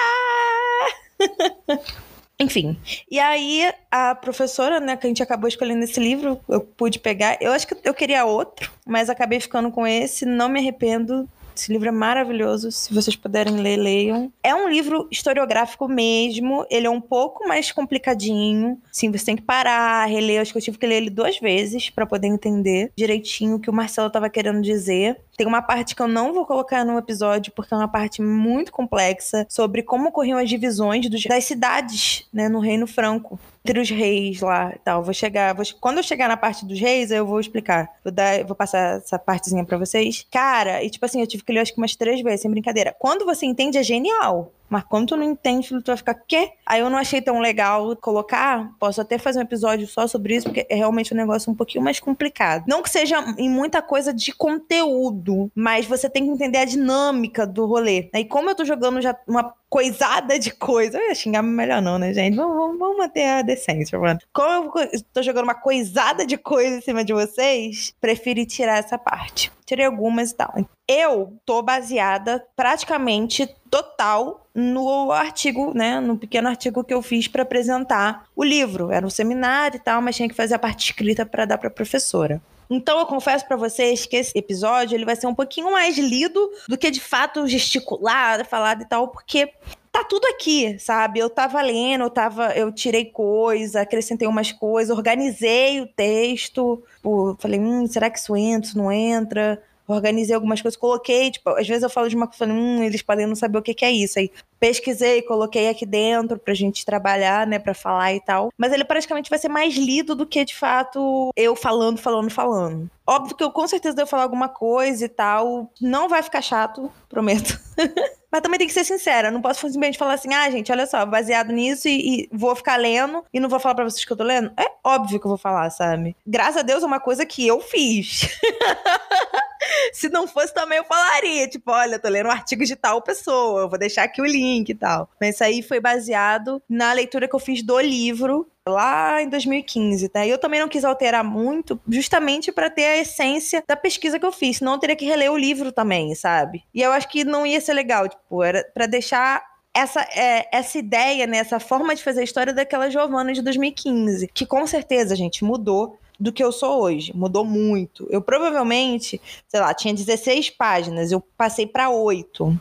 Enfim. 2.40 2.78
E 3.10 3.20
aí, 3.20 3.72
a 3.92 4.16
professora, 4.16 4.80
né, 4.80 4.98
que 4.98 5.06
a 5.06 5.10
gente 5.10 5.24
acabou 5.24 5.48
escolhendo 5.48 5.84
esse 5.84 6.00
livro, 6.00 6.40
eu 6.50 6.62
pude 6.62 7.00
pegar. 7.00 7.38
Eu 7.40 7.52
acho 7.52 7.68
que 7.68 7.76
eu 7.84 7.94
queria 7.94 8.26
outro, 8.26 8.72
mas 8.86 9.10
acabei 9.10 9.40
ficando 9.40 9.72
com 9.72 9.86
esse. 9.86 10.26
Não 10.26 10.50
me 10.50 10.60
arrependo. 10.60 11.30
Esse 11.56 11.72
livro 11.72 11.88
é 11.88 11.92
maravilhoso. 11.92 12.72
Se 12.72 12.94
vocês 12.94 13.16
puderem 13.16 13.58
ler, 13.58 13.78
leiam. 13.78 14.32
É 14.44 14.54
um 14.56 14.70
livro 14.70 15.08
historiográfico 15.12 15.88
mesmo. 15.88 16.66
Ele 16.70 16.88
é 16.88 16.90
um 16.90 17.02
pouco 17.02 17.48
mais 17.48 17.72
complicadinho. 17.72 18.80
Sim, 18.92 19.12
você 19.12 19.26
tem 19.26 19.36
que 19.36 19.42
parar, 19.42 20.06
reler. 20.06 20.42
Acho 20.42 20.52
que 20.52 20.58
eu 20.58 20.62
tive 20.62 20.78
que 20.78 20.88
ler 20.88 20.96
ele 20.96 21.10
duas 21.10 21.40
vezes 21.40 21.90
para 21.90 22.06
poder 22.06 22.28
entender 22.28 22.92
direitinho 22.98 23.56
o 23.56 23.60
que 23.60 23.70
o 23.70 23.74
Marcelo 23.74 24.08
estava 24.08 24.30
querendo 24.30 24.62
dizer. 24.62 25.20
Tem 25.36 25.48
uma 25.48 25.62
parte 25.62 25.96
que 25.96 26.02
eu 26.02 26.08
não 26.08 26.34
vou 26.34 26.46
colocar 26.46 26.86
no 26.86 26.98
episódio, 26.98 27.52
porque 27.56 27.74
é 27.74 27.78
uma 27.78 27.88
parte 27.88 28.22
muito 28.22 28.72
complexa 28.72 29.46
sobre 29.50 29.82
como 29.82 30.10
ocorriam 30.10 30.38
as 30.38 30.50
divisões 30.50 31.10
dos, 31.10 31.24
das 31.24 31.46
cidades, 31.46 32.28
né, 32.32 32.48
no 32.48 32.60
Reino 32.60 32.86
Franco 32.86 33.40
entre 33.66 33.80
os 33.80 33.90
reis 33.90 34.42
lá 34.42 34.74
e 34.76 34.80
tal. 34.80 35.04
Vou 35.04 35.14
chegar. 35.14 35.54
Vou, 35.56 35.66
quando 35.80 35.98
eu 35.98 36.04
chegar 36.04 36.28
na 36.28 36.36
parte 36.36 36.66
dos 36.66 36.80
reis, 36.80 37.12
eu 37.12 37.26
vou 37.26 37.40
explicar. 37.40 37.90
Vou, 38.04 38.12
dar, 38.12 38.44
vou 38.44 38.56
passar 38.56 38.98
essa 38.98 39.18
partezinha 39.18 39.64
pra 39.64 39.78
vocês. 39.78 40.26
Cara, 40.30 40.84
e 40.84 40.90
tipo 40.90 41.06
assim, 41.06 41.22
eu 41.22 41.28
tive 41.28 41.44
que 41.44 41.54
ler 41.54 41.60
acho 41.60 41.74
que 41.74 41.80
umas 41.80 41.96
três 41.96 42.22
vezes, 42.22 42.42
sem 42.42 42.52
brincadeira. 42.52 42.94
Quando 43.00 43.26
você 43.26 43.46
entende, 43.46 43.78
é 43.78 43.84
genial. 43.84 44.52
Mas 44.74 44.86
quando 44.86 45.10
tu 45.10 45.16
não 45.16 45.24
entende, 45.24 45.68
tu 45.68 45.86
vai 45.86 45.98
ficar, 45.98 46.16
quê? 46.16 46.50
Aí 46.66 46.80
eu 46.80 46.90
não 46.90 46.98
achei 46.98 47.22
tão 47.22 47.40
legal 47.40 47.96
colocar. 47.98 48.72
Posso 48.80 49.00
até 49.00 49.20
fazer 49.20 49.38
um 49.38 49.44
episódio 49.44 49.86
só 49.86 50.08
sobre 50.08 50.36
isso, 50.36 50.48
porque 50.48 50.66
é 50.68 50.74
realmente 50.74 51.14
um 51.14 51.18
negócio 51.18 51.52
um 51.52 51.56
pouquinho 51.56 51.84
mais 51.84 52.00
complicado. 52.00 52.64
Não 52.68 52.82
que 52.82 52.90
seja 52.90 53.36
em 53.38 53.48
muita 53.48 53.84
coisa 53.84 54.12
de 54.12 54.34
conteúdo, 54.34 55.52
mas 55.54 55.86
você 55.86 56.10
tem 56.10 56.26
que 56.26 56.32
entender 56.32 56.58
a 56.58 56.66
dinâmica 56.66 57.46
do 57.46 57.68
rolê. 57.68 58.10
E 58.16 58.26
como 58.26 58.50
eu 58.50 58.56
tô 58.56 58.66
jogando 58.66 59.00
já 59.00 59.16
uma 59.28 59.54
coisada 59.74 60.38
de 60.38 60.52
coisa. 60.52 61.00
Eu 61.00 61.08
ia 61.08 61.16
xingar 61.16 61.42
melhor 61.42 61.82
não, 61.82 61.98
né, 61.98 62.14
gente? 62.14 62.36
Vamos, 62.36 62.56
vamos, 62.56 62.78
vamos 62.78 62.98
manter 62.98 63.26
a 63.26 63.42
decência, 63.42 63.98
mano. 63.98 64.20
Como 64.32 64.72
eu 64.80 65.04
tô 65.12 65.24
jogando 65.24 65.46
uma 65.46 65.56
coisada 65.56 66.28
de 66.28 66.38
coisa 66.38 66.78
em 66.78 66.82
cima 66.82 67.04
de 67.04 67.12
vocês, 67.12 67.92
preferi 68.00 68.46
tirar 68.46 68.78
essa 68.78 69.00
parte. 69.00 69.52
Tirei 69.66 69.88
algumas 69.88 70.30
e 70.30 70.36
tal. 70.36 70.54
Eu 70.88 71.40
tô 71.44 71.64
baseada 71.64 72.46
praticamente 72.56 73.48
total 73.72 74.43
no 74.56 75.12
artigo, 75.12 75.74
né, 75.74 76.00
no 76.00 76.18
pequeno 76.18 76.48
artigo 76.48 76.84
que 76.84 76.94
eu 76.94 77.02
fiz 77.02 77.28
para 77.28 77.44
apresentar 77.44 78.26
o 78.36 78.44
livro. 78.44 78.92
Era 78.92 79.06
um 79.06 79.10
seminário 79.10 79.78
e 79.78 79.80
tal, 79.80 80.02
mas 80.02 80.16
tinha 80.16 80.30
que 80.30 80.36
fazer 80.36 80.56
a 80.56 80.60
parte 80.60 80.86
escrita 80.92 81.26
para 81.26 81.46
dar 81.46 81.58
para 81.58 81.70
professora. 81.70 82.42
Então 82.70 83.00
eu 83.00 83.06
confesso 83.06 83.48
para 83.48 83.58
vocês 83.58 84.06
que 84.06 84.16
esse 84.16 84.38
episódio 84.38 84.96
ele 84.96 85.06
vai 85.06 85.16
ser 85.16 85.28
um 85.28 85.36
pouquinho 85.36 85.72
mais 85.72 85.98
lido 85.98 86.52
do 86.68 86.78
que 86.78 86.90
de 86.90 87.00
fato 87.00 87.48
gesticulado, 87.48 88.46
falado 88.46 88.82
e 88.82 88.86
tal, 88.86 89.08
porque 89.10 89.52
tá 89.92 90.04
tudo 90.04 90.26
aqui, 90.28 90.80
sabe? 90.80 91.20
Eu 91.20 91.30
tava 91.30 91.62
lendo, 91.62 92.06
eu 92.06 92.10
tava, 92.10 92.52
eu 92.54 92.72
tirei 92.72 93.06
coisa, 93.06 93.82
acrescentei 93.82 94.28
umas 94.28 94.52
coisas, 94.52 94.96
organizei 94.96 95.82
o 95.82 95.88
texto, 95.88 96.84
pô, 97.02 97.36
falei, 97.40 97.60
hum, 97.60 97.86
será 97.86 98.10
que 98.10 98.18
isso 98.18 98.36
entra, 98.36 98.68
isso 98.68 98.78
não 98.78 98.92
entra? 98.92 99.62
Organizei 99.88 100.34
algumas 100.34 100.62
coisas, 100.62 100.80
coloquei, 100.80 101.32
tipo, 101.32 101.50
às 101.50 101.68
vezes 101.68 101.84
eu 101.84 101.90
falo 101.90 102.10
de 102.10 102.16
uma 102.16 102.28
coisa, 102.28 102.46
hum, 102.46 102.84
eles 102.84 103.02
podem 103.02 103.26
não 103.26 103.36
saber 103.36 103.58
o 103.58 103.62
que, 103.62 103.74
que 103.74 103.86
é 103.86 103.92
isso. 103.92 104.20
Aí 104.20 104.32
pesquisei, 104.60 105.22
coloquei 105.22 105.68
aqui 105.68 105.86
dentro 105.86 106.40
pra 106.40 106.54
gente 106.54 106.86
trabalhar, 106.86 107.46
né, 107.46 107.60
pra 107.60 107.74
falar 107.74 108.14
e 108.14 108.22
tal. 108.22 108.50
Mas 108.58 108.72
ele 108.72 108.86
praticamente 108.86 109.30
vai 109.30 109.38
ser 109.38 109.50
mais 109.50 109.76
lido 109.76 110.16
do 110.16 110.26
que, 110.26 110.46
de 110.46 110.56
fato, 110.56 111.32
eu 111.36 111.56
falando, 111.56 111.98
falando, 111.98 112.30
falando. 112.30 112.90
Óbvio 113.06 113.36
que 113.36 113.44
eu 113.44 113.52
com 113.52 113.68
certeza 113.68 113.96
devo 113.96 114.10
falar 114.10 114.24
alguma 114.24 114.48
coisa 114.48 115.04
e 115.04 115.10
tal. 115.10 115.70
Não 115.82 116.08
vai 116.08 116.24
ficar 116.24 116.42
chato, 116.42 116.90
prometo. 117.10 117.60
Mas 118.34 118.42
também 118.42 118.58
tem 118.58 118.68
que 118.68 118.74
ser 118.74 118.84
sincera, 118.84 119.30
não 119.30 119.44
posso 119.44 119.60
simplesmente 119.60 119.96
falar 119.96 120.14
assim, 120.14 120.34
ah, 120.34 120.50
gente, 120.50 120.72
olha 120.72 120.88
só, 120.88 121.06
baseado 121.06 121.52
nisso 121.52 121.88
e, 121.88 122.24
e, 122.24 122.30
vou 122.32 122.56
ficar 122.56 122.78
lendo 122.78 123.24
e 123.32 123.40
não 123.40 123.48
vou 123.48 123.60
falar 123.60 123.76
pra 123.76 123.84
vocês 123.84 124.04
que 124.04 124.12
eu 124.12 124.18
tô 124.18 124.24
lendo. 124.24 124.52
É 124.58 124.72
óbvio 124.84 125.20
que 125.20 125.26
eu 125.28 125.30
vou 125.30 125.38
falar, 125.38 125.70
sabe? 125.70 126.16
Graças 126.26 126.58
a 126.58 126.62
Deus 126.64 126.82
é 126.82 126.86
uma 126.88 127.00
coisa 127.00 127.28
que 127.28 127.46
eu 127.46 127.62
fiz. 127.62 128.40
Se 129.94 130.10
não 130.10 130.28
fosse 130.28 130.54
também 130.54 130.78
eu 130.78 130.84
falaria, 130.84 131.48
tipo, 131.48 131.72
olha, 131.72 132.00
tô 132.00 132.10
lendo 132.10 132.28
um 132.28 132.32
artigo 132.32 132.66
de 132.66 132.76
tal 132.76 133.02
pessoa, 133.02 133.62
eu 133.62 133.70
vou 133.70 133.80
deixar 133.80 134.04
aqui 134.04 134.22
o 134.22 134.26
link 134.26 134.70
e 134.70 134.76
tal. 134.76 135.10
Mas 135.20 135.36
isso 135.36 135.44
aí 135.44 135.62
foi 135.62 135.80
baseado 135.80 136.62
na 136.70 136.94
leitura 136.94 137.28
que 137.28 137.36
eu 137.36 137.40
fiz 137.40 137.64
do 137.64 137.80
livro 137.80 138.48
lá 138.68 139.22
em 139.22 139.30
2015, 139.30 140.10
tá? 140.10 140.26
E 140.26 140.30
eu 140.30 140.38
também 140.38 140.60
não 140.60 140.70
quis 140.70 140.86
alterar 140.86 141.24
muito, 141.24 141.80
justamente 141.88 142.52
para 142.52 142.70
ter 142.70 142.86
a 142.86 142.98
essência 142.98 143.64
da 143.68 143.76
pesquisa 143.76 144.18
que 144.18 144.26
eu 144.26 144.32
fiz, 144.32 144.58
senão 144.58 144.74
eu 144.74 144.80
teria 144.80 144.96
que 144.96 145.06
reler 145.06 145.32
o 145.32 145.38
livro 145.38 145.72
também, 145.72 146.16
sabe? 146.16 146.64
E 146.74 146.82
eu 146.82 146.92
acho 146.92 147.10
que 147.10 147.24
não 147.24 147.46
ia 147.46 147.60
ser 147.60 147.74
legal, 147.74 148.08
tipo, 148.08 148.42
era 148.42 148.64
para 148.74 148.86
deixar 148.86 149.44
essa, 149.74 150.02
é, 150.16 150.48
essa 150.56 150.78
ideia, 150.78 151.26
né, 151.26 151.38
essa 151.38 151.60
forma 151.60 151.96
de 151.96 152.04
fazer 152.04 152.22
a 152.22 152.24
história 152.24 152.54
daquela 152.54 152.90
Giovanna 152.90 153.34
de 153.34 153.42
2015, 153.42 154.30
que 154.34 154.46
com 154.46 154.66
certeza, 154.68 155.16
gente, 155.16 155.44
mudou 155.44 155.98
do 156.24 156.32
que 156.32 156.44
eu 156.44 156.52
sou 156.52 156.82
hoje. 156.82 157.12
Mudou 157.14 157.44
muito. 157.44 158.08
Eu 158.10 158.22
provavelmente, 158.22 159.22
sei 159.48 159.60
lá, 159.60 159.74
tinha 159.74 159.94
16 159.94 160.52
páginas, 160.52 161.12
eu 161.12 161.20
passei 161.38 161.68
para 161.68 161.90
8 161.90 162.58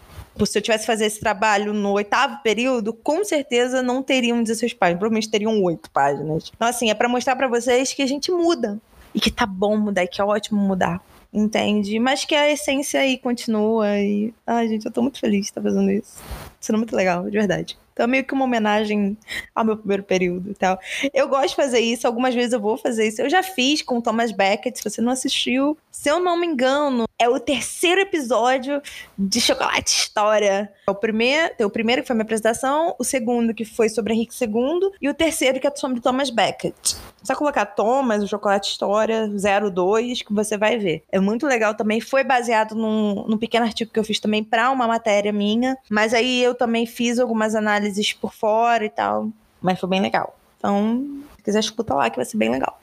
se 0.47 0.59
eu 0.59 0.63
tivesse 0.63 0.87
fazer 0.87 1.05
esse 1.05 1.21
trabalho 1.21 1.75
no 1.75 1.93
oitavo 1.93 2.43
período, 2.43 2.93
com 2.95 3.23
certeza 3.23 3.83
não 3.83 4.03
teriam 4.03 4.43
16 4.43 4.73
páginas, 4.73 4.99
provavelmente 4.99 5.31
teriam 5.31 5.63
8 5.63 5.91
páginas. 5.91 6.51
Então, 6.57 6.67
assim, 6.67 6.91
é 6.91 6.95
para 6.95 7.09
mostrar 7.09 7.37
para 7.37 7.47
vocês 7.47 7.93
que 7.93 8.03
a 8.03 8.07
gente 8.07 8.33
muda. 8.33 8.81
E 9.15 9.21
que 9.21 9.31
tá 9.31 9.45
bom 9.45 9.77
mudar, 9.77 10.05
e 10.05 10.09
que 10.09 10.23
é 10.23 10.25
ótimo 10.25 10.59
mudar. 10.59 11.01
Entende? 11.31 11.99
Mas 11.99 12.25
que 12.25 12.35
a 12.35 12.51
essência 12.51 13.01
aí 13.01 13.19
continua. 13.19 13.99
E. 13.99 14.33
Ai, 14.47 14.69
gente, 14.69 14.87
eu 14.87 14.93
tô 14.93 15.03
muito 15.03 15.21
feliz 15.21 15.41
de 15.43 15.47
estar 15.47 15.63
fazendo 15.63 15.91
isso. 15.91 16.17
Sendo 16.59 16.79
muito 16.79 16.97
legal, 16.97 17.25
de 17.25 17.31
verdade. 17.31 17.79
Então, 17.93 18.07
meio 18.09 18.25
que 18.25 18.35
uma 18.35 18.45
homenagem 18.45 19.17
ao 19.55 19.65
meu 19.65 19.77
primeiro 19.77 20.03
período 20.03 20.51
e 20.51 20.55
tal. 20.55 20.79
Eu 21.13 21.29
gosto 21.29 21.51
de 21.51 21.57
fazer 21.57 21.81
isso, 21.81 22.07
algumas 22.07 22.35
vezes 22.35 22.53
eu 22.53 22.61
vou 22.61 22.77
fazer 22.77 23.09
isso. 23.09 23.23
Eu 23.23 23.31
já 23.31 23.43
fiz 23.43 23.83
com 23.83 23.99
o 23.99 24.03
Thomas 24.03 24.33
Beckett, 24.33 24.79
se 24.79 24.85
você 24.85 25.01
não 25.01 25.13
assistiu. 25.13 25.77
Se 25.91 26.09
eu 26.09 26.19
não 26.19 26.39
me 26.39 26.47
engano, 26.47 27.05
é 27.19 27.29
o 27.29 27.39
terceiro 27.39 28.01
episódio 28.01 28.81
de 29.17 29.41
Chocolate 29.41 29.91
História. 29.91 30.73
É 30.87 30.91
o 30.91 30.95
primeiro, 30.95 31.55
o 31.67 31.71
primeiro 31.71 32.03
que 32.03 32.09
foi 32.09 32.17
minha 32.17 32.25
apresentação, 32.25 32.97
o 32.99 33.05
segundo 33.05 33.55
que 33.55 33.65
foi 33.65 33.89
sobre 33.89 34.15
Henrique 34.15 34.35
II 34.43 34.91
e 35.01 35.09
o 35.09 35.15
terceiro 35.15 35.61
que 35.61 35.67
é 35.67 35.73
sobre 35.77 36.01
Thomas 36.01 36.31
Beckett. 36.31 36.97
Só 37.23 37.37
colocar 37.37 37.67
Thomas, 37.67 38.23
o 38.23 38.27
Chocolate 38.27 38.71
História 38.71 39.29
02 39.29 40.23
que 40.23 40.33
você 40.33 40.57
vai 40.57 40.79
ver. 40.79 41.05
É 41.13 41.21
muito 41.21 41.47
legal 41.47 41.75
também. 41.75 42.01
Foi 42.01 42.25
baseado 42.25 42.75
num, 42.75 43.27
num 43.29 43.39
pequeno 43.39 43.67
artigo 43.67 43.93
que 43.93 43.99
eu 43.99 44.05
fiz 44.05 44.19
também 44.19 44.43
para 44.43 44.71
uma 44.71 44.89
matéria 44.89 45.33
minha, 45.33 45.77
mas 45.89 46.13
aí 46.15 46.43
eu 46.43 46.55
também 46.55 46.87
fiz 46.87 47.19
algumas 47.19 47.55
análises 47.55 47.82
por 48.21 48.33
fora 48.33 48.85
e 48.85 48.91
tal. 48.91 49.29
Mas 49.61 49.79
foi 49.79 49.89
bem 49.89 50.01
legal. 50.01 50.37
Então, 50.59 51.23
se 51.37 51.43
quiser, 51.43 51.61
escuta 51.61 51.95
lá 51.95 52.11
que 52.11 52.17
vai 52.17 52.25
ser 52.25 52.37
bem 52.37 52.51
legal. 52.51 52.81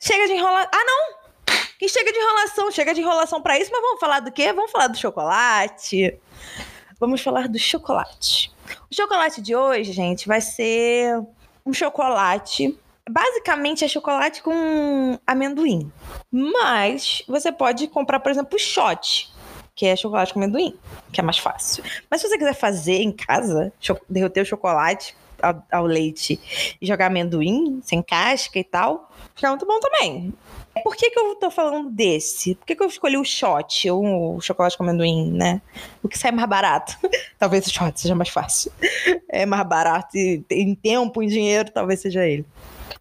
Chega 0.00 0.26
de 0.26 0.32
enrolar. 0.32 0.68
Ah, 0.72 0.84
não! 0.84 1.24
Quem 1.78 1.88
chega 1.88 2.12
de 2.12 2.18
enrolação, 2.18 2.70
chega 2.70 2.94
de 2.94 3.00
enrolação 3.00 3.42
para 3.42 3.58
isso, 3.58 3.70
mas 3.72 3.80
vamos 3.80 4.00
falar 4.00 4.20
do 4.20 4.32
quê? 4.32 4.52
Vamos 4.52 4.70
falar 4.70 4.86
do 4.86 4.96
chocolate. 4.96 6.18
Vamos 6.98 7.20
falar 7.20 7.48
do 7.48 7.58
chocolate. 7.58 8.52
O 8.90 8.94
chocolate 8.94 9.40
de 9.42 9.54
hoje, 9.54 9.92
gente, 9.92 10.26
vai 10.26 10.40
ser 10.40 11.20
um 11.66 11.72
chocolate. 11.72 12.78
Basicamente 13.08 13.84
é 13.84 13.88
chocolate 13.88 14.42
com 14.42 15.18
amendoim. 15.26 15.92
Mas 16.30 17.22
você 17.28 17.52
pode 17.52 17.86
comprar, 17.88 18.20
por 18.20 18.30
exemplo, 18.30 18.58
shot, 18.58 19.33
que 19.74 19.86
é 19.86 19.96
chocolate 19.96 20.32
com 20.32 20.40
amendoim, 20.40 20.76
que 21.12 21.20
é 21.20 21.22
mais 21.24 21.38
fácil. 21.38 21.82
Mas 22.10 22.20
se 22.20 22.28
você 22.28 22.38
quiser 22.38 22.54
fazer 22.54 23.02
em 23.02 23.12
casa, 23.12 23.72
derreter 24.08 24.42
o 24.42 24.46
chocolate 24.46 25.16
ao, 25.42 25.62
ao 25.70 25.86
leite 25.86 26.40
e 26.80 26.86
jogar 26.86 27.06
amendoim 27.06 27.80
sem 27.82 28.02
casca 28.02 28.58
e 28.58 28.64
tal, 28.64 29.10
fica 29.34 29.48
muito 29.48 29.66
bom 29.66 29.78
também. 29.80 30.32
Por 30.82 30.96
que, 30.96 31.10
que 31.10 31.18
eu 31.18 31.36
tô 31.36 31.50
falando 31.50 31.88
desse? 31.88 32.56
Por 32.56 32.66
que, 32.66 32.74
que 32.74 32.82
eu 32.82 32.88
escolhi 32.88 33.16
o 33.16 33.24
shot 33.24 33.88
ou 33.90 34.36
o 34.36 34.40
chocolate 34.40 34.76
com 34.76 34.82
amendoim, 34.82 35.30
né? 35.30 35.62
O 36.02 36.08
que 36.08 36.18
sai 36.18 36.32
mais 36.32 36.48
barato. 36.48 36.98
talvez 37.38 37.66
o 37.66 37.70
shot 37.70 38.00
seja 38.00 38.14
mais 38.14 38.28
fácil. 38.28 38.72
É 39.28 39.46
mais 39.46 39.66
barato 39.66 40.16
e 40.16 40.44
em 40.50 40.74
tempo, 40.74 41.22
em 41.22 41.28
dinheiro, 41.28 41.70
talvez 41.70 42.00
seja 42.00 42.26
ele. 42.26 42.44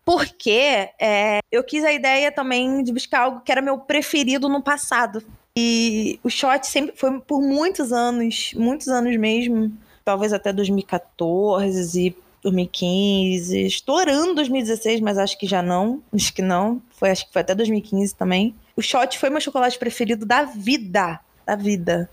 Porque 0.05 0.89
é, 0.99 1.39
eu 1.51 1.63
quis 1.63 1.83
a 1.83 1.91
ideia 1.91 2.31
também 2.31 2.83
de 2.83 2.91
buscar 2.91 3.21
algo 3.21 3.41
que 3.41 3.51
era 3.51 3.61
meu 3.61 3.79
preferido 3.79 4.47
no 4.47 4.61
passado. 4.61 5.23
E 5.57 6.19
o 6.23 6.29
shot 6.29 6.65
sempre 6.65 6.95
foi 6.95 7.19
por 7.19 7.41
muitos 7.41 7.91
anos, 7.91 8.53
muitos 8.55 8.87
anos 8.87 9.15
mesmo, 9.17 9.71
talvez 10.03 10.33
até 10.33 10.51
2014 10.51 12.07
e 12.07 12.15
2015, 12.43 13.65
estourando 13.65 14.35
2016, 14.35 14.99
mas 14.99 15.17
acho 15.17 15.37
que 15.37 15.47
já 15.47 15.61
não. 15.61 16.01
Acho 16.13 16.33
que 16.33 16.41
não. 16.41 16.81
Foi, 16.91 17.09
acho 17.09 17.25
que 17.25 17.33
foi 17.33 17.41
até 17.41 17.55
2015 17.55 18.15
também. 18.15 18.53
O 18.75 18.81
Shot 18.81 19.17
foi 19.17 19.29
meu 19.29 19.39
chocolate 19.39 19.79
preferido 19.79 20.25
da 20.25 20.43
vida. 20.43 21.19
Da 21.45 21.55
vida. 21.55 22.09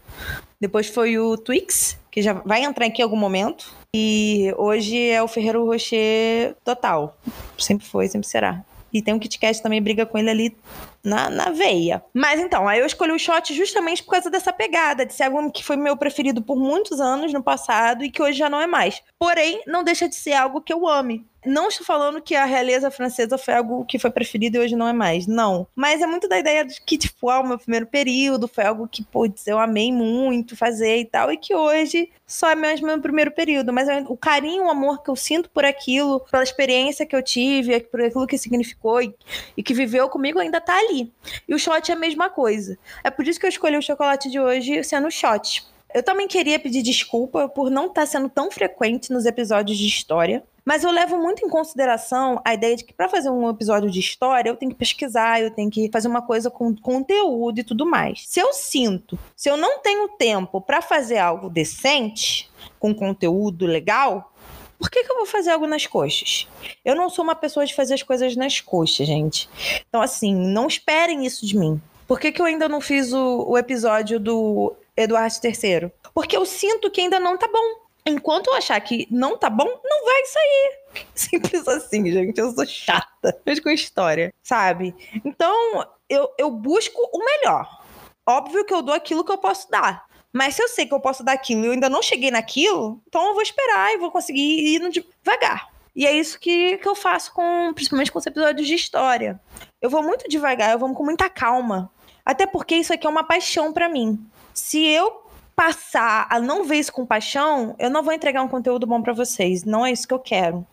Depois 0.60 0.88
foi 0.88 1.18
o 1.18 1.36
Twix, 1.36 1.98
que 2.10 2.22
já 2.22 2.34
vai 2.34 2.62
entrar 2.62 2.86
aqui 2.86 3.00
em 3.00 3.04
algum 3.04 3.16
momento. 3.16 3.72
E 3.94 4.54
hoje 4.56 5.08
é 5.08 5.22
o 5.22 5.28
Ferreiro 5.28 5.64
Rocher 5.64 6.54
total. 6.64 7.18
Sempre 7.58 7.86
foi, 7.86 8.06
sempre 8.06 8.28
será. 8.28 8.64
E 8.92 9.02
tem 9.02 9.14
um 9.14 9.18
Kit 9.18 9.38
Kat 9.38 9.60
também 9.62 9.82
briga 9.82 10.06
com 10.06 10.18
ele 10.18 10.30
ali 10.30 10.56
na, 11.04 11.30
na 11.30 11.50
veia. 11.50 12.02
Mas 12.12 12.40
então, 12.40 12.68
aí 12.68 12.80
eu 12.80 12.86
escolhi 12.86 13.12
o 13.12 13.18
shot 13.18 13.54
justamente 13.54 14.02
por 14.02 14.12
causa 14.12 14.30
dessa 14.30 14.52
pegada, 14.52 15.06
de 15.06 15.14
ser 15.14 15.24
algo 15.24 15.50
que 15.50 15.64
foi 15.64 15.76
meu 15.76 15.96
preferido 15.96 16.42
por 16.42 16.56
muitos 16.56 17.00
anos 17.00 17.32
no 17.32 17.42
passado 17.42 18.04
e 18.04 18.10
que 18.10 18.22
hoje 18.22 18.38
já 18.38 18.48
não 18.48 18.60
é 18.60 18.66
mais. 18.66 19.02
Porém, 19.18 19.62
não 19.66 19.84
deixa 19.84 20.08
de 20.08 20.14
ser 20.14 20.32
algo 20.32 20.60
que 20.60 20.72
eu 20.72 20.86
ame. 20.86 21.28
Não 21.44 21.68
estou 21.68 21.86
falando 21.86 22.20
que 22.20 22.34
a 22.34 22.44
realeza 22.44 22.90
francesa 22.90 23.38
foi 23.38 23.54
algo 23.54 23.84
que 23.86 23.98
foi 23.98 24.10
preferido 24.10 24.56
e 24.56 24.60
hoje 24.60 24.76
não 24.76 24.86
é 24.86 24.92
mais. 24.92 25.26
Não. 25.26 25.66
Mas 25.74 26.02
é 26.02 26.06
muito 26.06 26.28
da 26.28 26.38
ideia 26.38 26.64
de 26.64 26.80
que, 26.82 26.98
tipo, 26.98 27.30
ah, 27.30 27.40
o 27.40 27.46
meu 27.46 27.58
primeiro 27.58 27.86
período 27.86 28.46
foi 28.46 28.64
algo 28.64 28.86
que, 28.86 29.02
putz, 29.02 29.46
eu 29.46 29.58
amei 29.58 29.90
muito 29.90 30.56
fazer 30.56 30.98
e 30.98 31.04
tal, 31.04 31.32
e 31.32 31.38
que 31.38 31.54
hoje 31.54 32.10
só 32.26 32.50
é 32.50 32.54
mesmo 32.54 32.86
meu 32.86 33.00
primeiro 33.00 33.30
período. 33.30 33.72
Mas 33.72 33.88
o 34.06 34.16
carinho, 34.16 34.64
o 34.64 34.70
amor 34.70 35.02
que 35.02 35.10
eu 35.10 35.16
sinto 35.16 35.48
por 35.48 35.64
aquilo, 35.64 36.20
pela 36.30 36.42
experiência 36.42 37.06
que 37.06 37.16
eu 37.16 37.22
tive, 37.22 37.80
por 37.80 38.02
aquilo 38.02 38.26
que 38.26 38.36
significou 38.36 39.00
e, 39.00 39.14
e 39.56 39.62
que 39.62 39.72
viveu 39.72 40.08
comigo, 40.08 40.38
ainda 40.38 40.60
tá 40.60 40.76
ali. 40.76 40.89
E 40.90 41.54
o 41.54 41.58
shot 41.58 41.90
é 41.90 41.94
a 41.94 41.98
mesma 41.98 42.28
coisa. 42.28 42.78
É 43.02 43.10
por 43.10 43.26
isso 43.26 43.38
que 43.38 43.46
eu 43.46 43.50
escolhi 43.50 43.76
o 43.76 43.82
chocolate 43.82 44.30
de 44.30 44.40
hoje 44.40 44.82
sendo 44.84 45.10
shot. 45.10 45.64
Eu 45.92 46.02
também 46.02 46.28
queria 46.28 46.58
pedir 46.58 46.82
desculpa 46.82 47.48
por 47.48 47.70
não 47.70 47.86
estar 47.86 48.02
tá 48.02 48.06
sendo 48.06 48.28
tão 48.28 48.50
frequente 48.50 49.12
nos 49.12 49.26
episódios 49.26 49.76
de 49.76 49.86
história. 49.86 50.42
Mas 50.64 50.84
eu 50.84 50.90
levo 50.90 51.18
muito 51.18 51.44
em 51.44 51.48
consideração 51.48 52.40
a 52.44 52.54
ideia 52.54 52.76
de 52.76 52.84
que 52.84 52.92
para 52.92 53.08
fazer 53.08 53.30
um 53.30 53.48
episódio 53.48 53.90
de 53.90 53.98
história, 53.98 54.50
eu 54.50 54.56
tenho 54.56 54.70
que 54.70 54.78
pesquisar, 54.78 55.40
eu 55.40 55.50
tenho 55.50 55.70
que 55.70 55.90
fazer 55.92 56.06
uma 56.06 56.22
coisa 56.22 56.50
com 56.50 56.76
conteúdo 56.76 57.58
e 57.58 57.64
tudo 57.64 57.86
mais. 57.86 58.24
Se 58.28 58.40
eu 58.40 58.52
sinto, 58.52 59.18
se 59.34 59.48
eu 59.48 59.56
não 59.56 59.80
tenho 59.80 60.08
tempo 60.10 60.60
para 60.60 60.82
fazer 60.82 61.18
algo 61.18 61.48
decente, 61.48 62.48
com 62.78 62.94
conteúdo 62.94 63.66
legal, 63.66 64.32
por 64.80 64.90
que, 64.90 65.04
que 65.04 65.12
eu 65.12 65.16
vou 65.16 65.26
fazer 65.26 65.50
algo 65.50 65.66
nas 65.66 65.86
coxas? 65.86 66.48
Eu 66.82 66.96
não 66.96 67.10
sou 67.10 67.22
uma 67.22 67.34
pessoa 67.34 67.66
de 67.66 67.74
fazer 67.74 67.92
as 67.92 68.02
coisas 68.02 68.34
nas 68.34 68.62
coxas, 68.62 69.06
gente. 69.06 69.46
Então, 69.86 70.00
assim, 70.00 70.34
não 70.34 70.66
esperem 70.66 71.26
isso 71.26 71.46
de 71.46 71.56
mim. 71.56 71.80
Por 72.08 72.18
que, 72.18 72.32
que 72.32 72.40
eu 72.40 72.46
ainda 72.46 72.66
não 72.66 72.80
fiz 72.80 73.12
o, 73.12 73.44
o 73.46 73.58
episódio 73.58 74.18
do 74.18 74.74
Eduardo 74.96 75.34
III? 75.44 75.92
Porque 76.14 76.34
eu 76.34 76.46
sinto 76.46 76.90
que 76.90 77.02
ainda 77.02 77.20
não 77.20 77.36
tá 77.36 77.46
bom. 77.46 77.90
Enquanto 78.06 78.48
eu 78.48 78.54
achar 78.54 78.80
que 78.80 79.06
não 79.10 79.36
tá 79.36 79.50
bom, 79.50 79.66
não 79.66 80.04
vai 80.06 80.24
sair. 80.24 80.78
Simples 81.14 81.68
assim, 81.68 82.10
gente. 82.10 82.40
Eu 82.40 82.50
sou 82.50 82.64
chata. 82.64 83.38
Mesmo 83.44 83.64
com 83.64 83.70
história, 83.70 84.32
sabe? 84.42 84.94
Então, 85.22 85.86
eu, 86.08 86.32
eu 86.38 86.50
busco 86.50 86.98
o 87.12 87.18
melhor. 87.22 87.84
Óbvio 88.26 88.64
que 88.64 88.72
eu 88.72 88.80
dou 88.80 88.94
aquilo 88.94 89.24
que 89.24 89.32
eu 89.32 89.38
posso 89.38 89.70
dar. 89.70 90.06
Mas 90.32 90.54
se 90.54 90.62
eu 90.62 90.68
sei 90.68 90.86
que 90.86 90.94
eu 90.94 91.00
posso 91.00 91.24
dar 91.24 91.32
aquilo 91.32 91.64
e 91.64 91.66
eu 91.66 91.72
ainda 91.72 91.88
não 91.88 92.02
cheguei 92.02 92.30
naquilo, 92.30 93.00
então 93.08 93.28
eu 93.28 93.34
vou 93.34 93.42
esperar 93.42 93.92
e 93.92 93.98
vou 93.98 94.10
conseguir 94.10 94.40
ir 94.40 94.90
devagar. 94.90 95.68
E 95.94 96.06
é 96.06 96.12
isso 96.12 96.38
que, 96.38 96.78
que 96.78 96.88
eu 96.88 96.94
faço 96.94 97.32
com, 97.32 97.72
principalmente 97.74 98.12
com 98.12 98.18
os 98.18 98.26
episódios 98.26 98.66
de 98.66 98.74
história. 98.74 99.40
Eu 99.82 99.90
vou 99.90 100.02
muito 100.02 100.28
devagar, 100.28 100.70
eu 100.70 100.78
vou 100.78 100.92
com 100.94 101.04
muita 101.04 101.28
calma. 101.28 101.90
Até 102.24 102.46
porque 102.46 102.76
isso 102.76 102.92
aqui 102.92 103.06
é 103.06 103.10
uma 103.10 103.24
paixão 103.24 103.72
para 103.72 103.88
mim. 103.88 104.24
Se 104.54 104.86
eu 104.86 105.24
passar 105.56 106.26
a 106.30 106.38
não 106.38 106.64
ver 106.64 106.76
isso 106.76 106.92
com 106.92 107.04
paixão, 107.04 107.74
eu 107.78 107.90
não 107.90 108.02
vou 108.02 108.14
entregar 108.14 108.42
um 108.42 108.48
conteúdo 108.48 108.86
bom 108.86 109.02
para 109.02 109.12
vocês. 109.12 109.64
Não 109.64 109.84
é 109.84 109.90
isso 109.90 110.06
que 110.06 110.14
eu 110.14 110.18
quero. 110.18 110.66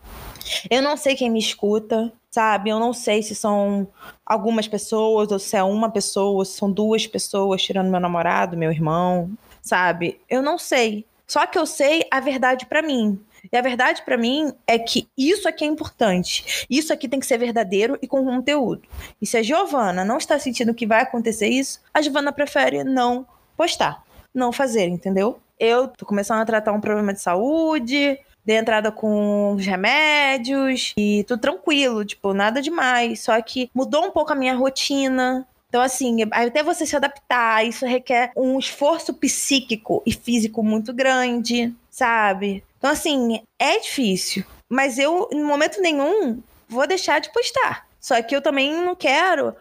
Eu 0.70 0.80
não 0.80 0.96
sei 0.96 1.14
quem 1.14 1.28
me 1.28 1.38
escuta, 1.38 2.12
sabe? 2.30 2.70
Eu 2.70 2.78
não 2.78 2.92
sei 2.92 3.22
se 3.22 3.34
são 3.34 3.88
algumas 4.24 4.68
pessoas, 4.68 5.30
ou 5.30 5.38
se 5.38 5.56
é 5.56 5.62
uma 5.62 5.90
pessoa, 5.90 6.38
ou 6.38 6.44
se 6.44 6.56
são 6.56 6.70
duas 6.70 7.06
pessoas, 7.06 7.62
tirando 7.62 7.90
meu 7.90 8.00
namorado, 8.00 8.56
meu 8.56 8.70
irmão, 8.70 9.30
sabe? 9.68 10.20
Eu 10.28 10.42
não 10.42 10.58
sei. 10.58 11.06
Só 11.26 11.46
que 11.46 11.58
eu 11.58 11.66
sei 11.66 12.04
a 12.10 12.20
verdade 12.20 12.66
para 12.66 12.82
mim. 12.82 13.20
E 13.52 13.56
a 13.56 13.62
verdade 13.62 14.02
para 14.02 14.16
mim 14.16 14.52
é 14.66 14.78
que 14.78 15.06
isso 15.16 15.48
aqui 15.48 15.64
é 15.64 15.68
importante. 15.68 16.66
Isso 16.68 16.92
aqui 16.92 17.06
tem 17.06 17.20
que 17.20 17.26
ser 17.26 17.38
verdadeiro 17.38 17.98
e 18.02 18.08
com 18.08 18.24
conteúdo. 18.24 18.82
E 19.20 19.26
se 19.26 19.36
a 19.36 19.42
Giovana 19.42 20.04
não 20.04 20.18
está 20.18 20.38
sentindo 20.38 20.74
que 20.74 20.86
vai 20.86 21.02
acontecer 21.02 21.48
isso, 21.48 21.80
a 21.92 22.00
Giovana 22.00 22.32
prefere 22.32 22.82
não 22.82 23.26
postar 23.56 24.02
não 24.34 24.52
fazer, 24.52 24.86
entendeu? 24.86 25.40
Eu 25.58 25.88
tô 25.88 26.06
começando 26.06 26.40
a 26.40 26.44
tratar 26.44 26.72
um 26.72 26.80
problema 26.80 27.12
de 27.12 27.20
saúde, 27.20 28.18
dei 28.44 28.56
entrada 28.56 28.92
com 28.92 29.54
os 29.54 29.66
remédios 29.66 30.94
e 30.96 31.24
tudo 31.24 31.40
tranquilo, 31.40 32.04
tipo, 32.04 32.32
nada 32.32 32.62
demais. 32.62 33.20
Só 33.20 33.40
que 33.42 33.70
mudou 33.74 34.04
um 34.04 34.10
pouco 34.10 34.32
a 34.32 34.36
minha 34.36 34.54
rotina. 34.54 35.46
Então, 35.68 35.82
assim, 35.82 36.18
até 36.30 36.62
você 36.62 36.86
se 36.86 36.96
adaptar, 36.96 37.66
isso 37.66 37.84
requer 37.84 38.32
um 38.36 38.58
esforço 38.58 39.12
psíquico 39.14 40.02
e 40.06 40.12
físico 40.12 40.62
muito 40.62 40.92
grande, 40.92 41.74
sabe? 41.90 42.64
Então, 42.78 42.90
assim, 42.90 43.42
é 43.58 43.78
difícil. 43.78 44.44
Mas 44.68 44.98
eu, 44.98 45.28
em 45.32 45.42
momento 45.42 45.80
nenhum, 45.80 46.42
vou 46.68 46.86
deixar 46.86 47.20
de 47.20 47.32
postar. 47.32 47.86
Só 48.00 48.20
que 48.22 48.34
eu 48.34 48.40
também 48.40 48.72
não 48.72 48.94
quero 48.94 49.54